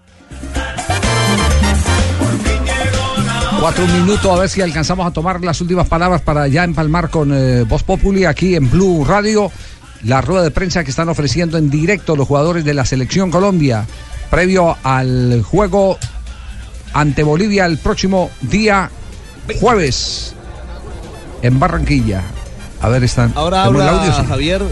Cuatro 3.60 3.86
minutos, 3.88 4.24
a 4.24 4.40
ver 4.40 4.48
si 4.48 4.62
alcanzamos 4.62 5.06
a 5.06 5.10
tomar 5.10 5.42
las 5.42 5.60
últimas 5.60 5.86
palabras 5.86 6.22
para 6.22 6.48
ya 6.48 6.64
empalmar 6.64 7.10
con 7.10 7.30
eh, 7.34 7.64
Voz 7.64 7.82
Populi 7.82 8.24
aquí 8.24 8.54
en 8.54 8.70
Blue 8.70 9.04
Radio. 9.04 9.52
La 10.04 10.22
rueda 10.22 10.42
de 10.42 10.50
prensa 10.50 10.82
que 10.82 10.88
están 10.88 11.10
ofreciendo 11.10 11.58
en 11.58 11.68
directo 11.68 12.16
los 12.16 12.26
jugadores 12.26 12.64
de 12.64 12.72
la 12.72 12.86
Selección 12.86 13.30
Colombia 13.30 13.84
previo 14.30 14.78
al 14.82 15.42
juego 15.42 15.98
ante 16.94 17.22
Bolivia 17.22 17.66
el 17.66 17.76
próximo 17.76 18.30
día 18.40 18.90
jueves 19.60 20.34
en 21.42 21.60
Barranquilla. 21.60 22.22
A 22.80 22.88
ver, 22.88 23.04
están. 23.04 23.32
Ahora 23.34 23.64
¿tenemos 23.64 23.82
el 23.82 23.88
habla 23.88 24.00
audio? 24.00 24.14
Sí. 24.14 24.26
Javier. 24.26 24.62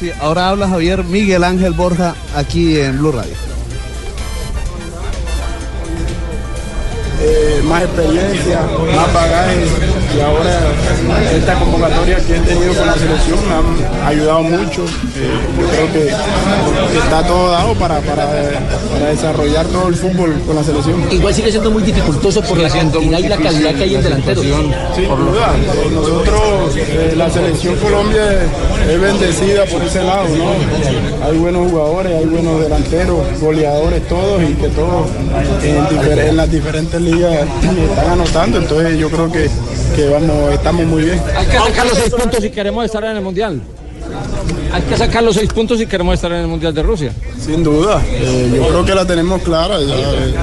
Sí, 0.00 0.10
ahora 0.20 0.48
habla 0.48 0.68
Javier 0.68 1.04
Miguel 1.04 1.44
Ángel 1.44 1.72
Borja 1.72 2.16
aquí 2.34 2.80
en 2.80 2.98
Blue 2.98 3.12
Radio. 3.12 3.47
Eh, 7.20 7.62
más 7.64 7.82
experiencia, 7.82 8.60
más 8.94 9.12
bagaje 9.12 9.64
y 10.16 10.20
ahora 10.20 10.58
esta 11.36 11.54
convocatoria 11.58 12.16
que 12.18 12.36
he 12.36 12.40
tenido 12.40 12.74
con 12.74 12.86
la 12.86 12.94
selección 12.94 13.38
me 13.48 13.54
han 13.54 14.06
ayudado 14.06 14.42
mucho. 14.42 14.84
Eh, 14.84 15.38
yo 15.60 15.68
creo 15.68 15.92
que, 15.92 16.98
está 16.98 17.22
todo 17.26 17.50
dado 17.50 17.74
para, 17.74 18.00
para, 18.00 18.26
para 18.90 19.06
desarrollar 19.10 19.66
todo 19.66 19.88
el 19.88 19.94
fútbol 19.94 20.34
con 20.46 20.56
la 20.56 20.64
selección. 20.64 21.04
Igual 21.10 21.34
sigue 21.34 21.50
siendo 21.50 21.70
muy 21.70 21.82
dificultoso 21.82 22.40
por 22.42 22.58
la 22.58 22.68
cantidad 22.70 23.18
y 23.18 23.28
la 23.28 23.36
calidad 23.36 23.74
que 23.74 23.82
hay 23.84 23.94
en 23.96 24.02
delanteros. 24.02 24.44
Sin 24.44 25.08
duda, 25.08 25.54
eh, 25.56 25.90
nosotros, 25.92 26.76
eh, 26.76 27.14
la 27.16 27.30
selección 27.30 27.76
Colombia 27.76 28.22
es- 28.88 28.98
bendecida 29.00 29.64
por 29.66 29.82
ese 29.82 30.02
lado, 30.02 30.24
¿no? 30.28 31.26
Hay 31.26 31.36
buenos 31.38 31.70
jugadores, 31.70 32.12
hay 32.16 32.24
buenos 32.24 32.60
delanteros, 32.60 33.18
goleadores 33.40 34.06
todos 34.08 34.42
y 34.42 34.54
que 34.54 34.68
todos 34.68 35.06
en 35.62 36.36
las 36.36 36.50
diferentes 36.50 37.00
ligas 37.00 37.46
están 37.90 38.10
anotando, 38.10 38.58
entonces 38.58 38.98
yo 38.98 39.08
creo 39.10 39.30
que, 39.30 39.48
que 39.98 40.08
vamos, 40.08 40.52
estamos 40.54 40.86
muy 40.86 41.02
bien. 41.02 41.20
Hay 41.36 41.46
que 41.46 41.56
sacar 41.58 41.86
los 41.86 41.98
seis 41.98 42.10
puntos 42.14 42.40
si 42.40 42.50
queremos 42.50 42.84
estar 42.84 43.02
en 43.04 43.16
el 43.16 43.20
Mundial. 43.22 43.60
Hay 44.72 44.82
que 44.82 44.96
sacar 44.96 45.24
los 45.24 45.34
seis 45.34 45.52
puntos 45.52 45.76
si 45.78 45.86
queremos 45.86 46.14
estar 46.14 46.30
en 46.30 46.38
el 46.42 46.46
Mundial 46.46 46.72
de 46.72 46.82
Rusia. 46.84 47.12
Sin 47.44 47.64
duda, 47.64 48.00
eh, 48.08 48.52
yo 48.54 48.68
creo 48.68 48.84
que 48.84 48.94
la 48.94 49.04
tenemos 49.04 49.42
clara. 49.42 49.80
ya, 49.80 49.94
eh, 49.96 50.34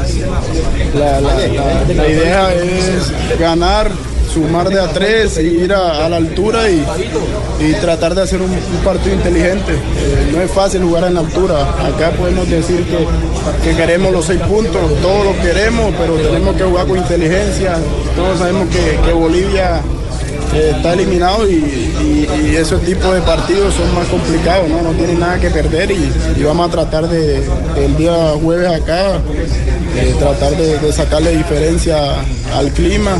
la, 0.99 1.21
la- 1.21 1.35
la- 1.47 1.93
la 1.93 2.07
idea 2.09 2.53
es 2.53 3.39
ganar, 3.39 3.89
sumar 4.35 4.67
de 4.69 4.81
a 4.81 4.89
tres, 4.91 5.37
ir 5.37 5.71
a, 5.71 6.09
la 6.09 6.17
altura 6.17 6.69
y, 6.69 6.83
y 7.61 7.71
tratar 7.75 8.13
de 8.15 8.23
hacer 8.23 8.41
un, 8.41 8.51
partido 8.83 9.15
inteligente. 9.15 9.71
Eh, 9.73 10.29
no 10.33 10.41
es 10.41 10.51
fácil 10.51 10.83
jugar 10.83 11.05
en 11.05 11.13
la 11.13 11.21
altura. 11.21 11.61
Acá 11.61 12.11
podemos 12.17 12.49
decir 12.49 12.83
que, 12.83 13.69
que 13.69 13.77
queremos 13.77 14.11
los 14.11 14.25
seis 14.25 14.41
puntos, 14.41 14.81
todos 15.01 15.23
los 15.25 15.35
queremos, 15.37 15.93
pero 15.97 16.15
tenemos 16.15 16.53
que 16.57 16.63
jugar 16.65 16.85
con 16.85 16.97
inteligencia. 16.97 17.77
Todos 18.13 18.37
sabemos 18.39 18.67
que, 18.67 18.99
que 19.07 19.13
Bolivia 19.13 19.79
eh, 20.53 20.73
está 20.75 20.93
eliminado 20.93 21.49
y, 21.49 21.53
y- 21.53 22.27
y 22.51 22.55
ese 22.57 22.75
tipo 22.79 23.13
de 23.13 23.21
partidos 23.21 23.73
son 23.73 23.93
más 23.95 24.05
complicados, 24.07 24.67
no, 24.69 24.81
no 24.81 24.91
tienen 24.91 25.19
nada 25.19 25.39
que 25.39 25.49
perder 25.49 25.91
y, 25.91 26.11
y 26.37 26.43
vamos 26.43 26.67
a 26.67 26.71
tratar 26.71 27.07
de, 27.07 27.41
el 27.77 27.97
día 27.97 28.33
jueves 28.41 28.69
acá, 28.69 29.13
eh, 29.95 30.13
tratar 30.19 30.51
de 30.57 30.91
sacarle 30.91 31.37
diferencia 31.37 31.97
al 32.53 32.69
clima 32.71 33.17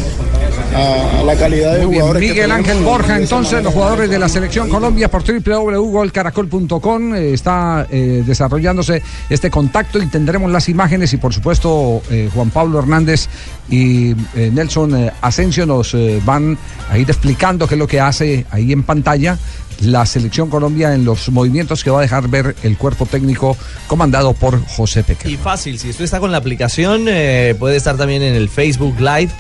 a- 0.75 1.19
a 1.19 1.23
la 1.23 1.35
calidad 1.35 1.73
de 1.73 1.79
Muy 1.85 1.87
bien, 1.91 2.01
jugadores 2.01 2.29
Miguel 2.29 2.51
Ángel 2.51 2.83
Borja, 2.83 3.17
entonces 3.17 3.63
los 3.63 3.73
jugadores 3.73 4.09
de 4.09 4.19
la 4.19 4.27
selección 4.29 4.69
Colombia 4.69 5.09
por 5.09 5.23
www.golcaracol.com 5.23 7.15
eh, 7.15 7.33
está 7.33 7.87
eh, 7.89 8.23
desarrollándose 8.25 9.01
este 9.29 9.49
contacto 9.49 10.01
y 10.01 10.07
tendremos 10.07 10.51
las 10.51 10.69
imágenes 10.69 11.13
y 11.13 11.17
por 11.17 11.33
supuesto 11.33 12.01
eh, 12.11 12.29
Juan 12.33 12.49
Pablo 12.49 12.79
Hernández 12.79 13.27
y 13.69 14.11
eh, 14.35 14.51
Nelson 14.53 14.95
eh, 15.05 15.11
Asensio 15.21 15.65
nos 15.65 15.93
eh, 15.93 16.21
van 16.25 16.57
a 16.89 16.97
ir 16.97 17.09
explicando 17.09 17.67
qué 17.67 17.75
es 17.75 17.79
lo 17.79 17.87
que 17.87 17.99
hace 17.99 18.45
ahí 18.51 18.71
en 18.71 18.83
pantalla 18.83 19.37
la 19.81 20.05
selección 20.05 20.49
Colombia 20.49 20.93
en 20.93 21.03
los 21.03 21.29
movimientos 21.29 21.83
que 21.83 21.89
va 21.89 21.99
a 21.99 22.01
dejar 22.01 22.29
ver 22.29 22.55
el 22.63 22.77
cuerpo 22.77 23.05
técnico 23.05 23.57
comandado 23.87 24.31
por 24.33 24.65
José 24.67 25.03
Peque. 25.03 25.29
Y 25.29 25.35
fácil, 25.35 25.77
si 25.79 25.89
usted 25.89 26.05
está 26.05 26.21
con 26.21 26.31
la 26.31 26.37
aplicación, 26.37 27.07
eh, 27.09 27.55
puede 27.59 27.75
estar 27.75 27.97
también 27.97 28.21
en 28.23 28.35
el 28.35 28.47
Facebook 28.47 28.95
Live 28.99 29.31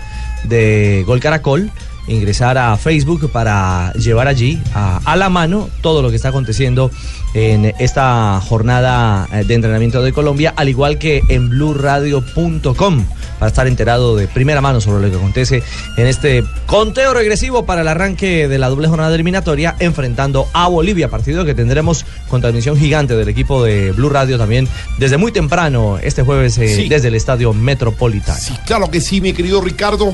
de 0.47 1.03
Gol 1.05 1.19
Caracol. 1.19 1.71
Ingresar 2.07 2.55
a 2.59 2.77
Facebook 2.77 3.31
para 3.31 3.91
llevar 3.93 4.27
allí 4.27 4.61
a, 4.75 4.99
a 5.05 5.15
la 5.15 5.29
mano 5.29 5.69
todo 5.81 6.03
lo 6.03 6.11
que 6.11 6.15
está 6.17 6.29
aconteciendo 6.29 6.91
en 7.33 7.73
esta 7.79 8.39
jornada 8.47 9.27
eh, 9.33 9.43
de 9.43 9.55
entrenamiento 9.55 10.03
de 10.03 10.13
Colombia, 10.13 10.53
al 10.55 10.69
igual 10.69 10.99
que 10.99 11.23
en 11.29 11.49
blurradio.com, 11.49 13.05
para 13.39 13.49
estar 13.49 13.65
enterado 13.67 14.15
de 14.15 14.27
primera 14.27 14.61
mano 14.61 14.81
sobre 14.81 15.03
lo 15.03 15.09
que 15.11 15.17
acontece 15.17 15.63
en 15.97 16.05
este 16.05 16.43
conteo 16.67 17.13
regresivo 17.13 17.65
para 17.65 17.81
el 17.81 17.87
arranque 17.87 18.47
de 18.47 18.57
la 18.59 18.69
doble 18.69 18.87
jornada 18.87 19.13
eliminatoria, 19.15 19.75
enfrentando 19.79 20.47
a 20.53 20.67
Bolivia, 20.67 21.09
partido 21.09 21.43
que 21.43 21.55
tendremos 21.55 22.05
con 22.29 22.39
transmisión 22.39 22.77
gigante 22.77 23.15
del 23.15 23.29
equipo 23.29 23.63
de 23.63 23.91
Blue 23.93 24.09
Radio 24.09 24.37
también 24.37 24.67
desde 24.99 25.17
muy 25.17 25.31
temprano 25.31 25.97
este 26.01 26.21
jueves 26.21 26.57
eh, 26.59 26.67
Sí. 26.75 26.87
desde 26.87 27.07
el 27.07 27.15
Estadio 27.15 27.51
Metropolitano. 27.53 28.37
Claro 28.67 28.91
que 28.91 29.01
sí, 29.01 29.21
mi 29.21 29.33
querido 29.33 29.59
Ricardo. 29.61 30.13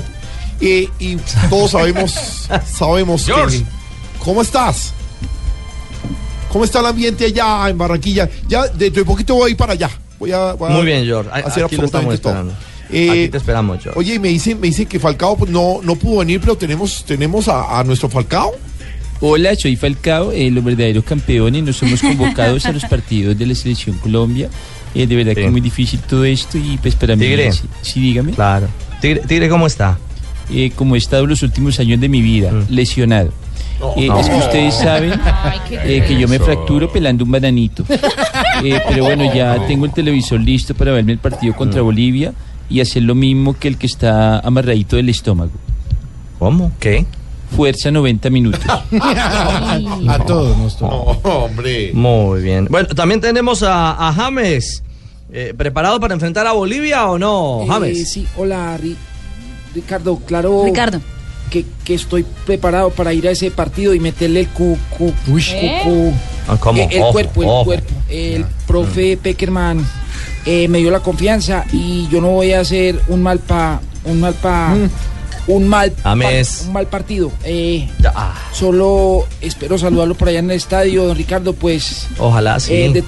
Eh, 0.61 0.87
y 0.99 1.15
todos 1.49 1.71
sabemos, 1.71 2.13
sabemos 2.71 3.25
que. 3.25 3.63
¿Cómo 4.19 4.41
estás? 4.41 4.93
¿Cómo 6.49 6.65
está 6.65 6.79
el 6.81 6.85
ambiente 6.87 7.25
allá 7.25 7.69
en 7.69 7.77
Barranquilla? 7.77 8.29
Ya 8.47 8.67
dentro 8.67 9.01
de 9.01 9.05
poquito 9.05 9.35
voy 9.35 9.49
a 9.49 9.51
ir 9.51 9.57
para 9.57 9.73
allá. 9.73 9.89
Voy 10.19 10.31
a, 10.31 10.53
voy 10.53 10.69
a 10.71 10.75
Muy 10.75 10.85
bien, 10.85 11.05
George. 11.05 11.29
A- 11.31 11.47
hacer 11.47 11.63
Aquí 11.63 11.77
lo 11.77 11.85
estamos 11.85 12.13
absolutamente 12.13 12.17
todo. 12.19 12.33
esperando. 12.33 12.53
Eh, 12.91 13.09
Aquí 13.09 13.29
te 13.29 13.37
esperamos, 13.37 13.81
George. 13.81 13.97
Oye, 13.99 14.15
y 14.15 14.19
me 14.19 14.27
dicen, 14.27 14.59
me 14.59 14.67
dicen 14.67 14.85
que 14.85 14.99
Falcao 14.99 15.37
pues, 15.37 15.49
no, 15.49 15.79
no 15.81 15.95
pudo 15.95 16.19
venir, 16.19 16.39
pero 16.41 16.57
tenemos, 16.57 17.05
tenemos 17.05 17.47
a, 17.47 17.79
a 17.79 17.83
nuestro 17.85 18.09
Falcao. 18.09 18.51
Hola, 19.21 19.55
soy 19.55 19.75
Falcao, 19.77 20.31
eh, 20.31 20.51
los 20.51 20.63
verdaderos 20.63 21.03
campeones. 21.05 21.63
Nos 21.63 21.77
somos 21.77 22.01
convocados 22.01 22.65
a 22.65 22.71
los 22.73 22.83
partidos 22.85 23.37
de 23.37 23.45
la 23.45 23.55
Selección 23.55 23.97
Colombia. 23.99 24.49
Eh, 24.93 25.07
de 25.07 25.15
verdad 25.15 25.33
que 25.33 25.45
es 25.45 25.51
muy 25.51 25.61
difícil 25.61 26.01
todo 26.01 26.25
esto 26.25 26.57
y 26.57 26.77
pues 26.81 26.95
para 26.95 27.15
mí... 27.15 27.23
Tigre. 27.25 27.51
Sí, 27.53 27.61
sí, 27.81 27.99
dígame. 28.01 28.33
Claro. 28.33 28.67
Tigre, 28.99 29.21
Tigre, 29.25 29.47
¿cómo 29.47 29.65
está? 29.67 29.97
Eh, 30.53 30.71
como 30.75 30.95
he 30.95 30.97
estado 30.97 31.25
los 31.25 31.43
últimos 31.43 31.79
años 31.79 31.99
de 31.99 32.09
mi 32.09 32.21
vida, 32.21 32.51
lesionado. 32.69 33.29
Eh, 33.97 34.07
No. 34.07 34.19
Es 34.19 34.29
que 34.29 34.35
ustedes 34.35 34.75
saben 34.79 35.19
eh, 35.71 36.03
que 36.07 36.19
yo 36.19 36.27
me 36.27 36.37
fracturo 36.39 36.91
pelando 36.91 37.23
un 37.23 37.31
bananito. 37.31 37.83
Eh, 38.63 38.79
pero 38.89 39.05
bueno, 39.05 39.33
ya 39.33 39.65
tengo 39.65 39.85
el 39.85 39.91
televisor 39.93 40.39
listo 40.39 40.75
para 40.75 40.91
verme 40.91 41.13
el 41.13 41.17
partido 41.17 41.55
contra 41.55 41.81
Bolivia 41.81 42.31
y 42.69 42.79
hacer 42.79 43.01
lo 43.01 43.15
mismo 43.15 43.57
que 43.57 43.67
el 43.69 43.77
que 43.77 43.87
está 43.87 44.39
amarradito 44.39 44.97
del 44.97 45.09
estómago. 45.09 45.51
¿Cómo? 46.37 46.71
¿Qué? 46.79 47.05
Fuerza 47.55 47.89
90 47.89 48.29
minutos. 48.29 48.61
a 49.01 50.19
todos 50.27 50.55
nos 50.57 50.77
hombre. 51.23 51.91
Muy 51.93 52.41
bien. 52.43 52.67
Bueno, 52.69 52.87
también 52.89 53.19
tenemos 53.21 53.63
a, 53.63 54.07
a 54.09 54.13
James. 54.13 54.83
Eh, 55.33 55.53
¿Preparado 55.57 55.99
para 55.99 56.13
enfrentar 56.13 56.45
a 56.45 56.51
Bolivia 56.51 57.07
o 57.07 57.17
no, 57.17 57.61
Eh, 57.63 57.67
James? 57.67 58.11
sí, 58.11 58.27
hola, 58.37 58.77
Ri- 58.77 58.97
Ricardo. 59.73 60.17
Claro. 60.25 60.63
Ricardo. 60.65 60.99
Que, 61.49 61.65
que 61.83 61.95
estoy 61.95 62.25
preparado 62.45 62.91
para 62.91 63.13
ir 63.13 63.27
a 63.27 63.31
ese 63.31 63.51
partido 63.51 63.93
y 63.93 63.99
meterle 63.99 64.39
el 64.41 64.47
cu, 64.49 64.77
cu- 64.97 65.13
¿Eh? 65.37 65.81
cu- 65.83 66.13
Ah, 66.47 66.57
eh, 66.75 66.87
el 66.91 67.01
Ojo, 67.03 67.11
cuerpo, 67.11 67.43
el 67.43 67.49
ojo. 67.49 67.65
cuerpo. 67.65 67.93
El 68.09 68.45
profe 68.65 69.17
Peckerman 69.17 69.85
eh, 70.45 70.67
me 70.69 70.79
dio 70.79 70.89
la 70.91 71.01
confianza 71.01 71.65
y 71.71 72.07
yo 72.09 72.19
no 72.21 72.29
voy 72.29 72.53
a 72.53 72.61
hacer 72.61 72.99
un 73.09 73.21
mal 73.21 73.39
pa, 73.39 73.79
un 74.05 74.19
mal 74.21 74.33
pa, 74.33 74.73
un 75.47 75.67
mal, 75.67 75.91
pa- 75.91 76.13
un 76.13 76.73
mal 76.73 76.87
partido. 76.87 77.31
Eh, 77.43 77.87
ah, 78.15 78.33
solo 78.53 79.27
espero 79.41 79.77
saludarlo 79.77 80.15
por 80.15 80.29
allá 80.29 80.39
en 80.39 80.49
el 80.51 80.57
estadio, 80.57 81.05
don 81.05 81.15
Ricardo. 81.17 81.53
Pues 81.53 82.07
ojalá 82.17 82.59
sí. 82.59 82.73
eh, 82.73 82.89
de 82.91 83.01